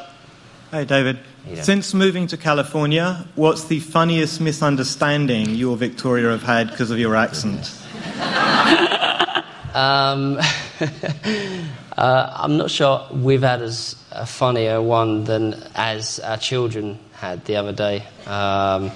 Hey, 0.71 0.85
David. 0.85 1.19
Hey, 1.45 1.55
Since 1.55 1.93
moving 1.93 2.27
to 2.27 2.37
California, 2.37 3.27
what's 3.35 3.65
the 3.65 3.79
funniest 3.79 4.41
misunderstanding 4.41 5.49
you 5.49 5.71
or 5.71 5.77
Victoria 5.77 6.29
have 6.29 6.43
had 6.43 6.71
because 6.71 6.91
of 6.91 6.97
your 6.97 7.15
accent? 7.15 7.71
um, 9.73 10.39
uh, 11.97 12.33
I'm 12.35 12.57
not 12.57 12.71
sure 12.71 13.07
we've 13.11 13.41
had 13.41 13.61
as 13.61 13.95
a 14.11 14.25
funnier 14.25 14.81
one 14.81 15.25
than 15.25 15.61
as 15.75 16.19
our 16.19 16.37
children 16.37 16.97
had 17.13 17.45
the 17.45 17.57
other 17.57 17.73
day. 17.73 18.03
Um, 18.25 18.91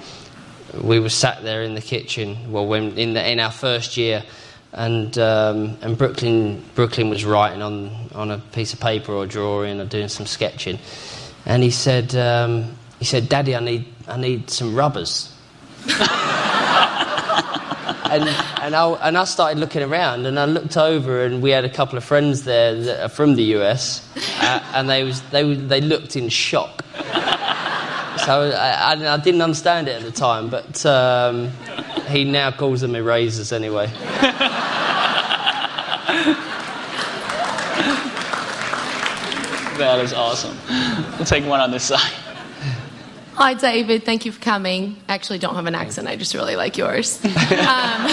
we 0.74 1.00
were 1.00 1.08
sat 1.08 1.42
there 1.42 1.62
in 1.62 1.74
the 1.74 1.80
kitchen, 1.80 2.52
well, 2.52 2.66
when 2.66 2.96
in, 2.98 3.14
the, 3.14 3.30
in 3.30 3.40
our 3.40 3.52
first 3.52 3.96
year, 3.96 4.22
and 4.72 5.16
um, 5.18 5.76
and 5.80 5.96
Brooklyn 5.96 6.62
Brooklyn 6.74 7.08
was 7.08 7.24
writing 7.24 7.62
on 7.62 7.90
on 8.14 8.30
a 8.30 8.38
piece 8.38 8.72
of 8.72 8.80
paper 8.80 9.12
or 9.12 9.26
drawing 9.26 9.80
or 9.80 9.86
doing 9.86 10.08
some 10.08 10.26
sketching, 10.26 10.78
and 11.46 11.62
he 11.62 11.70
said 11.70 12.14
um, 12.14 12.76
he 12.98 13.04
said, 13.04 13.28
"Daddy, 13.28 13.56
I 13.56 13.60
need 13.60 13.86
I 14.06 14.16
need 14.16 14.50
some 14.50 14.74
rubbers." 14.74 15.32
and 18.10 18.28
and 18.60 18.74
I 18.74 18.90
and 19.02 19.16
I 19.16 19.24
started 19.24 19.58
looking 19.58 19.82
around, 19.82 20.26
and 20.26 20.38
I 20.38 20.44
looked 20.44 20.76
over, 20.76 21.24
and 21.24 21.42
we 21.42 21.50
had 21.50 21.64
a 21.64 21.70
couple 21.70 21.96
of 21.96 22.04
friends 22.04 22.44
there 22.44 22.74
that 22.74 23.04
are 23.04 23.08
from 23.08 23.36
the 23.36 23.44
US, 23.56 24.06
uh, 24.42 24.62
and 24.74 24.90
they 24.90 25.04
was 25.04 25.22
they 25.30 25.54
they 25.54 25.80
looked 25.80 26.16
in 26.16 26.28
shock. 26.28 26.82
So 28.26 28.50
I, 28.50 28.94
I, 28.96 29.14
I, 29.14 29.16
didn't 29.18 29.40
understand 29.40 29.86
it 29.86 29.92
at 29.92 30.02
the 30.02 30.10
time, 30.10 30.48
but 30.48 30.84
um, 30.84 31.48
he 32.08 32.24
now 32.24 32.50
calls 32.50 32.80
them 32.80 32.96
erasers 32.96 33.52
anyway. 33.52 33.86
that 39.78 40.00
is 40.02 40.12
awesome. 40.12 40.58
We'll 41.16 41.24
take 41.24 41.46
one 41.46 41.60
on 41.60 41.70
this 41.70 41.84
side. 41.84 42.25
Hi, 43.36 43.52
David. 43.52 44.04
Thank 44.04 44.24
you 44.24 44.32
for 44.32 44.40
coming. 44.40 44.96
I 45.10 45.14
actually 45.14 45.38
don't 45.38 45.54
have 45.56 45.66
an 45.66 45.74
accent. 45.74 46.08
I 46.08 46.16
just 46.16 46.32
really 46.32 46.56
like 46.56 46.78
yours. 46.78 47.20
Um, 47.56 48.06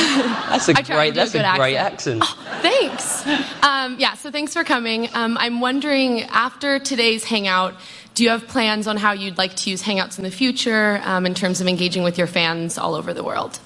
that's 0.50 0.68
a 0.68 0.74
great. 0.74 1.16
That's 1.16 1.34
a, 1.34 1.40
a 1.40 1.56
great 1.56 1.76
accent. 1.76 2.22
accent. 2.22 2.24
Oh, 2.24 2.60
thanks. 2.62 3.26
Um, 3.64 3.96
yeah. 4.00 4.14
So 4.14 4.32
thanks 4.32 4.54
for 4.54 4.64
coming. 4.64 5.10
Um, 5.14 5.38
I'm 5.40 5.60
wondering 5.60 6.24
after 6.24 6.78
today's 6.80 7.24
hangout, 7.24 7.76
do 8.16 8.24
you 8.24 8.30
have 8.30 8.48
plans 8.48 8.86
on 8.88 8.98
how 8.98 9.14
you'd 9.14 9.38
like 9.38 9.56
to 9.56 9.70
use 9.70 9.82
Hangouts 9.82 10.18
in 10.18 10.24
the 10.24 10.32
future 10.32 11.02
um, 11.04 11.26
in 11.26 11.34
terms 11.34 11.62
of 11.62 11.68
engaging 11.68 12.04
with 12.04 12.18
your 12.18 12.28
fans 12.28 12.78
all 12.78 12.96
over 12.96 13.14
the 13.14 13.24
world? 13.24 13.60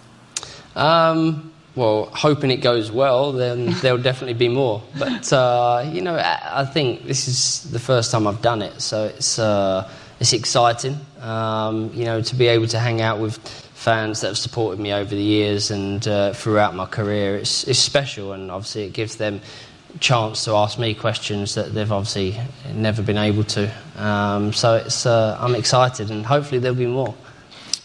Um, 0.76 1.52
well, 1.76 2.06
hoping 2.14 2.52
it 2.52 2.58
goes 2.58 2.92
well, 2.92 3.34
then 3.34 3.72
there'll 3.82 4.02
definitely 4.02 4.36
be 4.36 4.48
more. 4.50 4.84
But 4.98 5.32
uh, 5.34 5.90
you 5.92 6.02
know, 6.02 6.18
I 6.18 6.66
think 6.66 7.06
this 7.06 7.28
is 7.28 7.70
the 7.72 7.80
first 7.80 8.12
time 8.12 8.28
I've 8.28 8.42
done 8.42 8.62
it, 8.62 8.82
so 8.82 9.06
it's 9.06 9.38
uh, 9.40 9.90
it's 10.20 10.34
exciting. 10.34 10.98
Um, 11.22 11.92
you 11.94 12.06
know, 12.06 12.22
to 12.22 12.36
be 12.36 12.48
able 12.48 12.68
to 12.68 12.80
hang 12.80 13.02
out 13.02 13.20
with 13.20 13.38
fans 13.38 14.22
that 14.22 14.28
have 14.28 14.38
supported 14.38 14.80
me 14.80 14.92
over 14.92 15.14
the 15.14 15.22
years 15.22 15.72
and 15.72 16.08
uh, 16.08 16.34
throughout 16.34 16.76
my 16.76 16.86
career, 16.86 17.36
it's 17.36 17.64
it's 17.66 17.80
special, 17.80 18.34
and 18.34 18.52
obviously 18.52 18.84
it 18.84 18.94
gives 18.94 19.18
them 19.18 19.42
chance 20.00 20.44
to 20.46 20.52
ask 20.52 20.78
me 20.78 20.94
questions 20.94 21.56
that 21.56 21.74
they've 21.74 21.92
obviously 21.92 22.40
never 22.74 23.02
been 23.02 23.18
able 23.18 23.44
to. 23.44 23.72
Um, 23.96 24.54
so 24.54 24.76
it's 24.76 25.06
uh, 25.06 25.38
I'm 25.40 25.56
excited, 25.56 26.12
and 26.12 26.26
hopefully 26.26 26.60
there'll 26.60 26.78
be 26.78 26.86
more. 26.88 27.16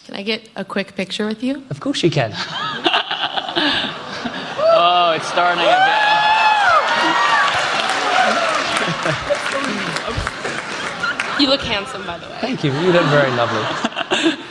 Can 0.05 0.15
I 0.15 0.23
get 0.23 0.49
a 0.55 0.65
quick 0.65 0.95
picture 0.95 1.25
with 1.25 1.43
you? 1.43 1.63
Of 1.69 1.79
course 1.79 2.03
you 2.03 2.11
can. 2.11 2.33
oh, 4.75 5.13
it's 5.15 5.27
starting 5.27 5.63
again. 5.63 6.02
You 11.43 11.49
look 11.49 11.61
handsome, 11.61 12.05
by 12.05 12.17
the 12.17 12.25
way. 12.27 12.37
Thank 12.39 12.63
you. 12.63 12.71
You 12.71 12.93
look 12.93 13.05
very 13.07 13.29
lovely. 13.31 13.59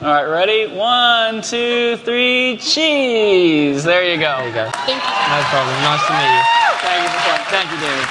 All 0.00 0.08
right, 0.10 0.24
ready? 0.24 0.66
One, 0.74 1.42
two, 1.42 1.98
three, 1.98 2.56
cheese. 2.56 3.84
There 3.84 4.02
you 4.02 4.18
go. 4.18 4.38
There 4.38 4.48
you 4.48 4.54
go. 4.54 4.70
Thank 4.86 5.02
you. 5.04 5.10
No 5.28 5.42
problem. 5.52 5.76
Nice 5.84 6.06
to 6.06 6.12
meet 6.16 6.32
you. 6.32 6.42
Thank 6.80 7.04
you 7.04 7.20
for 7.20 7.36
Thank 7.52 7.68
you, 7.72 7.78
David. 7.84 8.08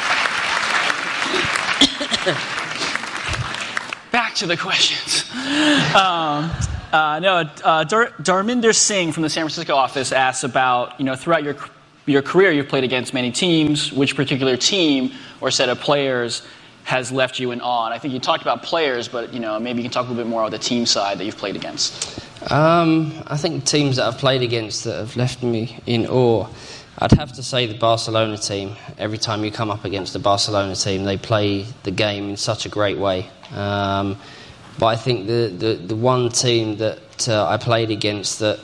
Back 4.12 4.36
to 4.36 4.46
the 4.46 4.58
questions. 4.58 5.26
Um, 5.94 6.50
uh, 6.92 7.20
no, 7.20 7.50
uh, 7.64 7.84
Dar- 7.84 8.12
Darminder 8.22 8.74
Singh 8.74 9.12
from 9.12 9.22
the 9.24 9.30
San 9.30 9.44
Francisco 9.44 9.76
office 9.76 10.12
asks 10.12 10.44
about, 10.44 11.00
you 11.00 11.06
know, 11.06 11.16
throughout 11.16 11.44
your, 11.44 11.56
your 12.08 12.24
career, 12.24 12.52
you've 12.52 12.68
played 12.68 12.84
against 12.84 13.14
many 13.14 13.32
teams. 13.32 13.92
Which 13.94 14.16
particular 14.16 14.58
team 14.58 15.12
or 15.42 15.52
set 15.52 15.70
of 15.70 15.80
players 15.80 16.42
has 16.84 17.12
left 17.12 17.40
you 17.40 17.52
in 17.52 17.62
awe? 17.62 17.86
And 17.86 17.94
I 17.94 17.98
think 17.98 18.14
you 18.14 18.20
talked 18.20 18.42
about 18.42 18.64
players, 18.64 19.08
but, 19.08 19.34
you 19.34 19.40
know, 19.40 19.60
maybe 19.60 19.80
you 19.80 19.84
can 19.84 19.92
talk 19.92 20.06
a 20.06 20.10
little 20.10 20.24
bit 20.24 20.30
more 20.30 20.42
about 20.42 20.52
the 20.52 20.60
team 20.60 20.86
side 20.86 21.18
that 21.18 21.26
you've 21.26 21.38
played 21.38 21.56
against. 21.56 22.20
Um, 22.52 23.24
I 23.28 23.38
think 23.38 23.66
teams 23.66 23.96
that 23.96 24.08
I've 24.08 24.18
played 24.18 24.42
against 24.42 24.84
that 24.84 24.98
have 24.98 25.16
left 25.16 25.44
me 25.44 25.80
in 25.86 26.08
awe. 26.08 26.48
I'd 27.00 27.12
have 27.14 27.34
to 27.34 27.44
say 27.44 27.66
the 27.66 27.78
Barcelona 27.78 28.38
team. 28.38 28.76
Every 28.98 29.18
time 29.18 29.44
you 29.44 29.52
come 29.52 29.72
up 29.72 29.86
against 29.86 30.14
the 30.14 30.20
Barcelona 30.20 30.76
team, 30.76 31.06
they 31.06 31.18
play 31.18 31.66
the 31.84 31.92
game 31.92 32.30
in 32.30 32.38
such 32.38 32.66
a 32.66 32.70
great 32.70 32.98
way. 32.98 33.30
Um, 33.52 34.18
but 34.78 34.88
I 34.88 34.96
think 34.96 35.28
the, 35.28 35.54
the, 35.58 35.74
the 35.76 35.96
one 35.96 36.30
team 36.30 36.78
that 36.78 37.30
uh, 37.30 37.48
I 37.48 37.58
played 37.58 37.92
against 37.92 38.40
that 38.40 38.60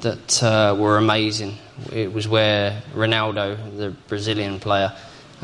that 0.00 0.42
uh, 0.42 0.74
were 0.78 0.96
amazing. 0.96 1.56
It 1.92 2.12
was 2.12 2.26
where 2.26 2.82
Ronaldo, 2.94 3.76
the 3.76 3.90
Brazilian 4.08 4.60
player, 4.60 4.92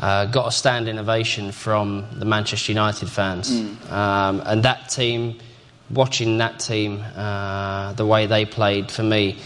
uh, 0.01 0.25
got 0.25 0.47
a 0.47 0.51
standing 0.51 0.99
ovation 0.99 1.51
from 1.51 2.05
the 2.11 2.25
Manchester 2.25 2.71
United 2.71 3.09
fans. 3.09 3.51
Mm. 3.51 3.91
Um, 3.91 4.41
and 4.45 4.63
that 4.63 4.89
team, 4.89 5.37
watching 5.89 6.37
that 6.39 6.59
team, 6.59 7.03
uh, 7.15 7.93
the 7.93 8.05
way 8.05 8.25
they 8.25 8.45
played, 8.45 8.91
for 8.91 9.03
me, 9.03 9.37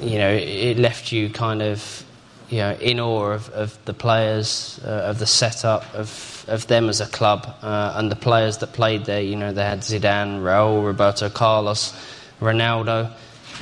you 0.00 0.18
know, 0.18 0.30
it 0.30 0.78
left 0.78 1.12
you 1.12 1.28
kind 1.30 1.62
of, 1.62 2.04
you 2.48 2.58
know, 2.58 2.74
in 2.74 3.00
awe 3.00 3.32
of, 3.32 3.48
of 3.50 3.84
the 3.86 3.94
players, 3.94 4.80
uh, 4.84 5.10
of 5.10 5.18
the 5.18 5.26
setup, 5.26 5.94
of 5.94 6.36
of 6.48 6.66
them 6.66 6.88
as 6.88 7.00
a 7.00 7.06
club 7.06 7.46
uh, 7.62 7.94
and 7.96 8.10
the 8.10 8.16
players 8.16 8.58
that 8.58 8.72
played 8.72 9.04
there. 9.04 9.20
You 9.20 9.36
know, 9.36 9.52
they 9.52 9.64
had 9.64 9.80
Zidane, 9.80 10.42
Raul, 10.42 10.84
Roberto 10.84 11.28
Carlos, 11.28 11.92
Ronaldo. 12.40 13.12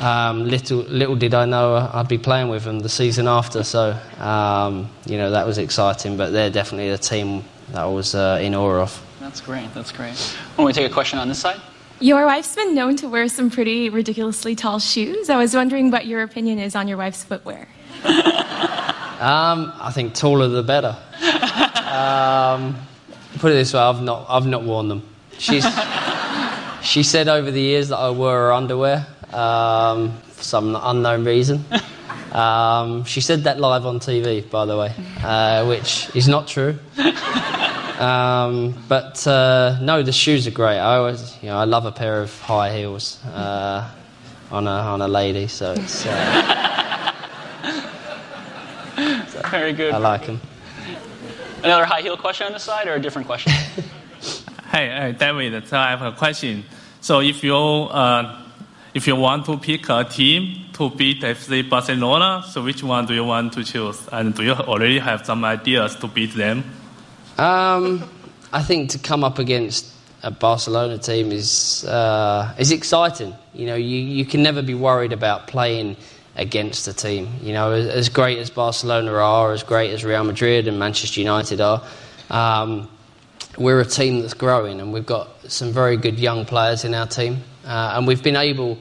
Um, 0.01 0.45
little 0.49 0.79
little 0.79 1.17
did 1.17 1.35
I 1.35 1.45
know 1.45 1.91
I'd 1.93 2.09
be 2.09 2.19
playing 2.19 2.49
with 2.49 2.65
them 2.65 2.81
the 2.81 2.89
season 2.89 3.29
after. 3.29 3.63
So 3.63 3.99
um, 4.19 4.89
you 5.07 5.17
know 5.19 5.31
that 5.31 5.47
was 5.47 5.59
exciting. 5.59 6.17
But 6.17 6.31
they're 6.31 6.51
definitely 6.51 6.91
a 6.91 6.99
team 6.99 7.45
that 7.71 7.83
I 7.83 7.87
was 7.87 8.15
uh, 8.15 8.39
in 8.41 8.55
awe 8.55 8.83
of. 8.83 9.03
That's 9.21 9.41
great. 9.41 9.73
That's 9.75 9.93
great. 9.93 10.17
Why 10.17 10.57
don't 10.59 10.67
we 10.67 10.73
take 10.73 10.91
a 10.91 10.95
question 10.95 11.19
on 11.19 11.29
this 11.29 11.39
side? 11.41 11.61
Your 12.01 12.27
wife's 12.27 12.55
been 12.55 12.75
known 12.75 12.97
to 12.97 13.09
wear 13.09 13.29
some 13.29 13.51
pretty 13.51 13.89
ridiculously 13.89 14.55
tall 14.57 14.79
shoes. 14.79 15.31
I 15.31 15.37
was 15.37 15.55
wondering 15.55 15.91
what 15.91 16.07
your 16.07 16.23
opinion 16.23 16.59
is 16.59 16.75
on 16.75 16.89
your 16.89 16.99
wife's 16.99 17.25
footwear. 17.25 17.69
Um, 19.15 19.73
I 19.81 19.91
think 19.91 20.13
taller 20.13 20.49
the 20.49 20.63
better. 20.63 20.97
um, 21.89 22.77
put 23.39 23.53
it 23.53 23.55
this 23.55 23.73
way, 23.73 23.81
I've 23.81 24.03
not, 24.03 24.27
I've 24.29 24.45
not 24.45 24.65
worn 24.65 24.89
them. 24.89 25.03
She's, 25.39 25.65
she 26.83 27.03
said 27.05 27.29
over 27.29 27.51
the 27.51 27.61
years 27.61 27.89
that 27.89 27.97
I 27.97 28.11
wore 28.11 28.33
her 28.33 28.53
underwear 28.53 29.07
um, 29.35 30.13
for 30.29 30.43
some 30.43 30.79
unknown 30.81 31.25
reason. 31.25 31.65
Um, 32.33 33.05
she 33.05 33.21
said 33.21 33.45
that 33.45 33.61
live 33.61 33.87
on 33.87 34.01
TV, 34.01 34.49
by 34.51 34.65
the 34.67 34.77
way, 34.77 34.93
uh, 35.23 35.67
which 35.67 36.11
is 36.17 36.27
not 36.27 36.49
true. 36.49 36.79
Um, 37.99 38.75
but 38.89 39.25
uh, 39.27 39.79
no, 39.81 40.03
the 40.03 40.13
shoes 40.13 40.47
are 40.49 40.51
great. 40.51 40.79
I 40.79 40.97
always, 40.97 41.41
you 41.43 41.49
know, 41.49 41.59
I 41.59 41.65
love 41.65 41.87
a 41.87 41.93
pair 41.93 42.21
of 42.21 42.41
high 42.41 42.77
heels 42.77 43.25
uh, 43.27 43.89
on 44.51 44.67
a 44.67 44.71
on 44.71 45.01
a 45.01 45.09
lady, 45.09 45.47
so 45.47 45.73
it's. 45.73 46.05
Uh, 46.05 47.13
Very 49.51 49.73
good. 49.73 49.95
I 49.95 49.99
like 49.99 50.27
them. 50.27 50.41
Another 51.63 51.85
high 51.85 52.01
heel 52.01 52.17
question 52.17 52.47
on 52.47 52.53
the 52.53 52.59
side, 52.59 52.89
or 52.89 52.95
a 52.95 53.01
different 53.01 53.27
question? 53.27 53.53
hey, 54.73 54.91
uh, 54.91 55.13
David. 55.13 55.67
So 55.69 55.79
I 55.79 55.91
have 55.91 56.03
a 56.03 56.13
question. 56.13 56.65
So 57.01 57.21
if 57.21 57.45
you 57.45 57.55
uh, 57.55 58.44
if 58.95 59.09
you 59.09 59.17
want 59.17 59.45
to 59.47 59.59
pick 59.59 59.89
a 59.89 60.05
team 60.05 60.67
to 60.73 60.89
beat 60.89 61.21
FC 61.23 61.69
Barcelona, 61.69 62.45
so 62.49 62.63
which 62.63 62.83
one 62.83 63.07
do 63.07 63.13
you 63.15 63.25
want 63.25 63.53
to 63.55 63.65
choose? 63.65 64.09
And 64.13 64.35
do 64.35 64.45
you 64.45 64.53
already 64.53 65.01
have 65.01 65.27
some 65.27 65.45
ideas 65.45 65.97
to 65.97 66.07
beat 66.07 66.35
them? 66.35 66.63
Um, 67.37 68.09
I 68.53 68.63
think 68.63 68.91
to 68.91 68.99
come 68.99 69.25
up 69.25 69.41
against 69.41 69.93
a 70.23 70.31
Barcelona 70.31 70.97
team 70.99 71.33
is 71.33 71.85
uh, 71.85 72.55
is 72.57 72.71
exciting. 72.71 73.35
You 73.53 73.67
know, 73.67 73.75
you, 73.75 73.99
you 73.99 74.25
can 74.25 74.43
never 74.43 74.63
be 74.63 74.75
worried 74.75 75.13
about 75.13 75.49
playing 75.49 75.97
against 76.37 76.87
a 76.87 76.93
team. 76.93 77.29
You 77.43 77.53
know, 77.53 77.73
as, 77.73 77.87
as 77.87 78.09
great 78.09 78.39
as 78.39 78.49
Barcelona 78.49 79.13
are, 79.13 79.53
as 79.53 79.65
great 79.65 79.91
as 79.91 80.05
Real 80.05 80.23
Madrid 80.23 80.69
and 80.69 80.79
Manchester 80.79 81.21
United 81.21 81.61
are, 81.61 81.83
um, 82.31 82.89
we're 83.59 83.81
a 83.81 83.85
team 83.85 84.21
that's 84.21 84.35
growing, 84.35 84.81
and 84.81 84.93
we've 84.93 85.07
got 85.07 85.34
some 85.49 85.73
very 85.73 85.97
good 85.97 86.19
young 86.19 86.45
players 86.45 86.85
in 86.85 86.95
our 86.95 87.07
team, 87.07 87.43
uh, 87.65 87.95
and 87.97 88.07
we've 88.07 88.23
been 88.23 88.37
able. 88.37 88.79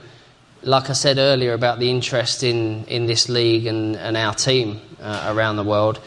Like 0.65 0.89
I 0.89 0.93
said 0.93 1.17
earlier 1.17 1.51
about 1.51 1.79
the 1.79 1.89
interest 1.89 2.41
in, 2.41 2.85
in 2.85 3.05
this 3.05 3.27
league 3.27 3.65
and, 3.65 3.97
and 3.97 4.15
our 4.15 4.33
team 4.33 4.79
uh, 5.01 5.33
around 5.35 5.57
the 5.57 5.63
world, 5.63 5.99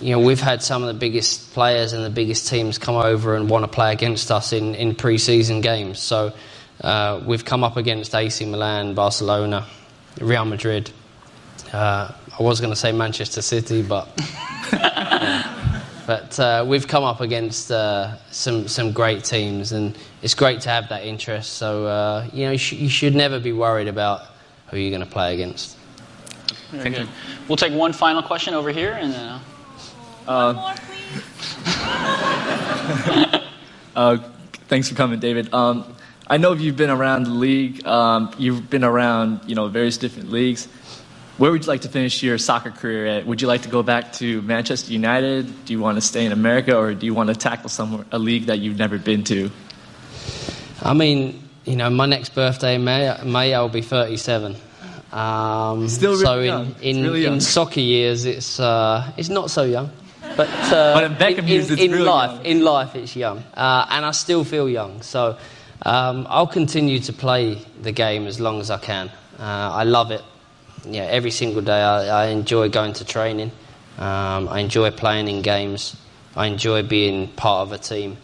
you 0.00 0.12
know, 0.12 0.20
we've 0.20 0.40
had 0.40 0.62
some 0.62 0.82
of 0.82 0.88
the 0.88 0.94
biggest 0.94 1.52
players 1.52 1.92
and 1.92 2.04
the 2.04 2.10
biggest 2.10 2.48
teams 2.48 2.78
come 2.78 2.94
over 2.94 3.34
and 3.34 3.50
want 3.50 3.64
to 3.64 3.68
play 3.68 3.92
against 3.92 4.30
us 4.30 4.52
in, 4.52 4.76
in 4.76 4.94
pre-season 4.94 5.60
games. 5.60 5.98
So 5.98 6.32
uh, 6.80 7.20
we've 7.26 7.44
come 7.44 7.64
up 7.64 7.76
against 7.76 8.14
AC 8.14 8.44
Milan, 8.44 8.94
Barcelona, 8.94 9.66
Real 10.20 10.44
Madrid. 10.44 10.92
Uh, 11.72 12.12
I 12.38 12.42
was 12.42 12.60
going 12.60 12.72
to 12.72 12.78
say 12.78 12.92
Manchester 12.92 13.42
City, 13.42 13.82
but. 13.82 14.08
but 16.08 16.40
uh, 16.40 16.64
we've 16.66 16.88
come 16.88 17.04
up 17.04 17.20
against 17.20 17.70
uh, 17.70 18.16
some 18.30 18.66
some 18.66 18.92
great 18.92 19.24
teams, 19.24 19.72
and 19.72 19.94
it's 20.22 20.32
great 20.32 20.62
to 20.62 20.70
have 20.70 20.88
that 20.88 21.04
interest. 21.04 21.52
So 21.52 21.84
uh, 21.84 22.26
you 22.32 22.46
know, 22.46 22.52
you, 22.52 22.58
sh- 22.58 22.72
you 22.72 22.88
should 22.88 23.14
never 23.14 23.38
be 23.38 23.52
worried 23.52 23.88
about 23.88 24.22
who 24.68 24.78
you're 24.78 24.88
going 24.90 25.06
to 25.06 25.12
play 25.12 25.34
against. 25.34 25.76
Very 26.70 26.88
good. 26.88 27.08
We'll 27.46 27.58
take 27.58 27.74
one 27.74 27.92
final 27.92 28.22
question 28.22 28.54
over 28.54 28.70
here, 28.72 28.92
and 28.92 29.12
then. 29.12 29.40
Uh, 30.26 30.76
uh, 33.94 34.16
thanks 34.68 34.88
for 34.88 34.94
coming, 34.94 35.20
David. 35.20 35.52
Um, 35.52 35.94
I 36.26 36.38
know 36.38 36.54
you've 36.54 36.76
been 36.76 36.88
around 36.88 37.24
the 37.24 37.30
league. 37.30 37.86
Um, 37.86 38.34
you've 38.38 38.70
been 38.70 38.84
around, 38.84 39.40
you 39.46 39.54
know, 39.54 39.68
various 39.68 39.98
different 39.98 40.30
leagues. 40.30 40.68
Where 41.38 41.52
would 41.52 41.64
you 41.64 41.68
like 41.68 41.82
to 41.82 41.88
finish 41.88 42.20
your 42.20 42.36
soccer 42.36 42.72
career 42.72 43.06
at? 43.06 43.26
Would 43.26 43.40
you 43.40 43.46
like 43.46 43.62
to 43.62 43.68
go 43.68 43.84
back 43.84 44.12
to 44.14 44.42
Manchester 44.42 44.92
United? 44.92 45.64
Do 45.66 45.72
you 45.72 45.78
want 45.78 45.96
to 45.96 46.00
stay 46.00 46.26
in 46.26 46.32
America, 46.32 46.76
or 46.76 46.94
do 46.94 47.06
you 47.06 47.14
want 47.14 47.28
to 47.28 47.36
tackle 47.36 47.68
some 47.68 48.04
a 48.10 48.18
league 48.18 48.46
that 48.46 48.58
you've 48.58 48.76
never 48.76 48.98
been 48.98 49.22
to? 49.24 49.48
I 50.82 50.94
mean, 50.94 51.40
you 51.64 51.76
know, 51.76 51.90
my 51.90 52.06
next 52.06 52.34
birthday 52.34 52.74
in 52.74 52.82
May, 52.82 53.16
May 53.24 53.54
I'll 53.54 53.68
be 53.68 53.82
37. 53.82 54.56
Um, 55.12 55.88
Still 55.88 56.12
really 56.12 56.24
so 56.24 56.38
in, 56.40 56.44
young. 56.44 56.74
In, 56.82 57.02
really 57.04 57.22
young. 57.22 57.34
in 57.34 57.40
soccer 57.40 57.78
years, 57.78 58.24
it's 58.24 58.58
uh, 58.58 59.12
it's 59.16 59.28
not 59.28 59.48
so 59.48 59.62
young, 59.62 59.92
but 60.36 60.48
uh, 60.48 60.94
But 60.94 61.04
in 61.04 61.14
Beckham 61.14 61.48
years, 61.48 61.70
it's 61.70 61.80
in 61.80 61.92
really 61.92 62.04
life, 62.04 62.32
young. 62.32 62.44
in 62.46 62.64
life, 62.64 62.96
it's 62.96 63.14
young, 63.14 63.38
uh, 63.54 63.86
and 63.90 64.04
I 64.04 64.10
still 64.10 64.42
feel 64.42 64.68
young. 64.68 65.02
So 65.02 65.38
um, 65.86 66.26
I'll 66.28 66.48
continue 66.48 66.98
to 66.98 67.12
play 67.12 67.64
the 67.80 67.92
game 67.92 68.26
as 68.26 68.40
long 68.40 68.60
as 68.60 68.72
I 68.72 68.78
can. 68.78 69.08
Uh, 69.38 69.44
I 69.44 69.84
love 69.84 70.10
it. 70.10 70.22
Yeah, 70.84 71.02
every 71.02 71.30
single 71.30 71.62
day 71.62 71.80
I, 71.80 72.24
I 72.24 72.26
enjoy 72.26 72.68
going 72.68 72.92
to 72.94 73.04
training. 73.04 73.52
Um, 73.98 74.48
I 74.48 74.60
enjoy 74.60 74.90
playing 74.90 75.28
in 75.28 75.42
games. 75.42 75.96
I 76.36 76.46
enjoy 76.46 76.82
being 76.82 77.28
part 77.28 77.66
of 77.66 77.72
a 77.72 77.78
team. 77.78 78.16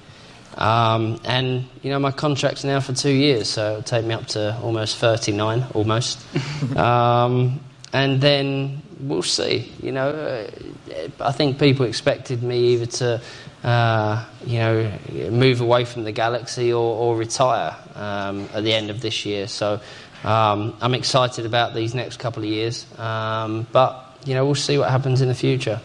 Um, 0.56 1.20
and 1.24 1.68
you 1.82 1.90
know 1.90 1.98
my 1.98 2.12
contract's 2.12 2.62
now 2.62 2.78
for 2.78 2.92
two 2.92 3.10
years, 3.10 3.50
so 3.50 3.72
it'll 3.72 3.82
take 3.82 4.04
me 4.04 4.14
up 4.14 4.26
to 4.28 4.56
almost 4.62 4.96
39, 4.98 5.66
almost. 5.74 6.24
um, 6.76 7.58
and 7.92 8.20
then 8.20 8.82
we'll 9.00 9.22
see. 9.22 9.72
You 9.82 9.92
know, 9.92 10.10
uh, 10.10 11.08
I 11.20 11.32
think 11.32 11.58
people 11.58 11.86
expected 11.86 12.42
me 12.42 12.74
either 12.74 12.86
to, 12.86 13.20
uh, 13.64 14.24
you 14.46 14.58
know, 14.58 14.98
move 15.30 15.60
away 15.60 15.84
from 15.84 16.04
the 16.04 16.12
galaxy 16.12 16.72
or, 16.72 16.96
or 16.96 17.16
retire 17.16 17.76
um, 17.94 18.48
at 18.52 18.64
the 18.64 18.72
end 18.72 18.90
of 18.90 19.00
this 19.00 19.24
year. 19.26 19.48
So 19.48 19.80
um, 20.24 20.76
I'm 20.80 20.94
excited 20.94 21.46
about 21.46 21.74
these 21.74 21.94
next 21.94 22.18
couple 22.18 22.42
of 22.42 22.48
years. 22.48 22.86
Um, 22.98 23.66
but 23.72 24.00
you 24.24 24.34
know, 24.34 24.44
we'll 24.44 24.54
see 24.54 24.78
what 24.78 24.90
happens 24.90 25.20
in 25.20 25.28
the 25.28 25.34
future. 25.34 25.80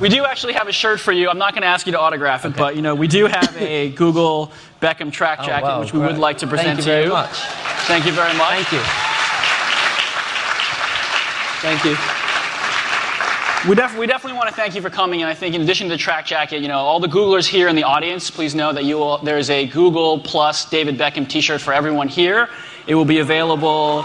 We 0.00 0.08
do 0.08 0.24
actually 0.24 0.54
have 0.54 0.66
a 0.66 0.72
shirt 0.72 0.98
for 0.98 1.12
you. 1.12 1.28
I'm 1.28 1.36
not 1.38 1.52
going 1.52 1.62
to 1.62 1.68
ask 1.68 1.84
you 1.86 1.92
to 1.92 2.00
autograph 2.00 2.44
it, 2.46 2.56
but 2.56 2.74
you 2.76 2.80
know 2.82 2.94
we 2.94 3.06
do 3.06 3.26
have 3.26 3.54
a 3.58 3.90
Google 3.96 4.50
Beckham 4.80 5.12
track 5.12 5.40
Oh, 5.42 5.46
jacket, 5.46 5.64
wow, 5.64 5.80
which 5.80 5.92
we 5.92 6.00
would 6.00 6.16
like 6.18 6.38
to 6.38 6.46
present 6.46 6.68
Thank 6.68 6.78
you 6.78 6.84
to 6.84 6.90
very 6.90 7.04
you. 7.04 7.10
much. 7.10 7.36
Thank 7.86 8.06
you 8.06 8.12
very 8.12 8.34
much. 8.38 8.64
Thank 8.66 8.72
you. 8.72 8.80
Thank 11.60 11.84
you. 11.84 11.96
We, 13.68 13.74
def- 13.74 13.96
we 13.98 14.06
definitely 14.06 14.36
want 14.36 14.50
to 14.50 14.54
thank 14.54 14.74
you 14.74 14.82
for 14.82 14.90
coming, 14.90 15.22
and 15.22 15.30
I 15.30 15.34
think 15.34 15.54
in 15.54 15.62
addition 15.62 15.88
to 15.88 15.94
the 15.94 15.98
track 15.98 16.26
jacket, 16.26 16.60
you 16.60 16.68
know, 16.68 16.78
all 16.78 17.00
the 17.00 17.08
Googlers 17.08 17.46
here 17.46 17.68
in 17.68 17.76
the 17.76 17.84
audience, 17.84 18.30
please 18.30 18.54
know 18.54 18.72
that 18.74 18.84
you 18.84 18.98
will, 18.98 19.16
there 19.18 19.38
is 19.38 19.48
a 19.48 19.66
Google 19.66 20.18
plus 20.20 20.68
David 20.68 20.98
Beckham 20.98 21.26
T-shirt 21.26 21.62
for 21.62 21.72
everyone 21.72 22.08
here. 22.08 22.50
It 22.86 22.94
will 22.94 23.04
be 23.04 23.18
available 23.18 24.04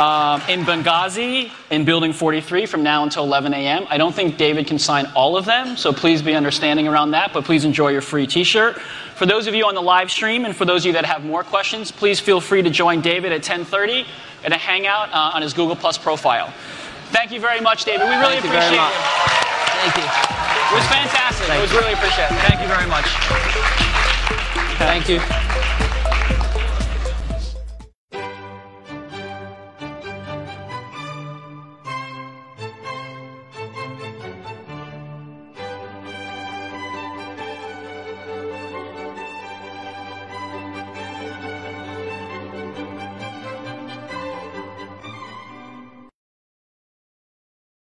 um, 0.00 0.42
in 0.48 0.62
Benghazi 0.64 1.50
in 1.70 1.84
Building 1.84 2.12
43 2.12 2.66
from 2.66 2.82
now 2.82 3.02
until 3.02 3.24
11 3.24 3.54
a.m. 3.54 3.86
I 3.88 3.96
don't 3.98 4.14
think 4.14 4.36
David 4.36 4.66
can 4.66 4.78
sign 4.78 5.06
all 5.14 5.36
of 5.36 5.44
them, 5.44 5.76
so 5.76 5.92
please 5.92 6.22
be 6.22 6.34
understanding 6.34 6.86
around 6.88 7.12
that. 7.12 7.32
But 7.32 7.44
please 7.44 7.64
enjoy 7.64 7.90
your 7.90 8.02
free 8.02 8.26
T-shirt. 8.26 8.78
For 9.14 9.26
those 9.26 9.46
of 9.46 9.54
you 9.54 9.64
on 9.66 9.74
the 9.74 9.82
live 9.82 10.10
stream, 10.10 10.44
and 10.44 10.54
for 10.54 10.64
those 10.64 10.82
of 10.82 10.86
you 10.86 10.92
that 10.94 11.06
have 11.06 11.24
more 11.24 11.42
questions, 11.44 11.90
please 11.90 12.20
feel 12.20 12.40
free 12.40 12.62
to 12.62 12.68
join 12.68 13.00
David 13.00 13.32
at 13.32 13.42
10:30 13.42 14.06
at 14.44 14.52
a 14.52 14.56
hangout 14.56 15.10
uh, 15.12 15.32
on 15.34 15.40
his 15.40 15.54
Google 15.54 15.76
Plus 15.76 15.96
profile. 15.96 16.52
Thank 17.10 17.30
you 17.30 17.40
very 17.40 17.60
much, 17.60 17.84
David. 17.84 18.08
We 18.08 18.16
really 18.16 18.40
Thank 18.40 18.44
you 18.44 18.50
appreciate 18.50 18.76
much. 18.76 18.92
it. 18.92 19.46
Thank 19.80 19.96
you. 19.96 20.02
It 20.02 20.74
was 20.74 20.86
fantastic. 20.90 21.46
Thank 21.46 21.58
it 21.58 21.62
was 21.62 21.72
really 21.72 21.92
appreciated. 21.92 22.36
Thank 22.44 22.60
you 22.60 22.68
very 22.68 22.86
much. 22.86 23.06
Thank 24.78 25.08
you. 25.08 25.45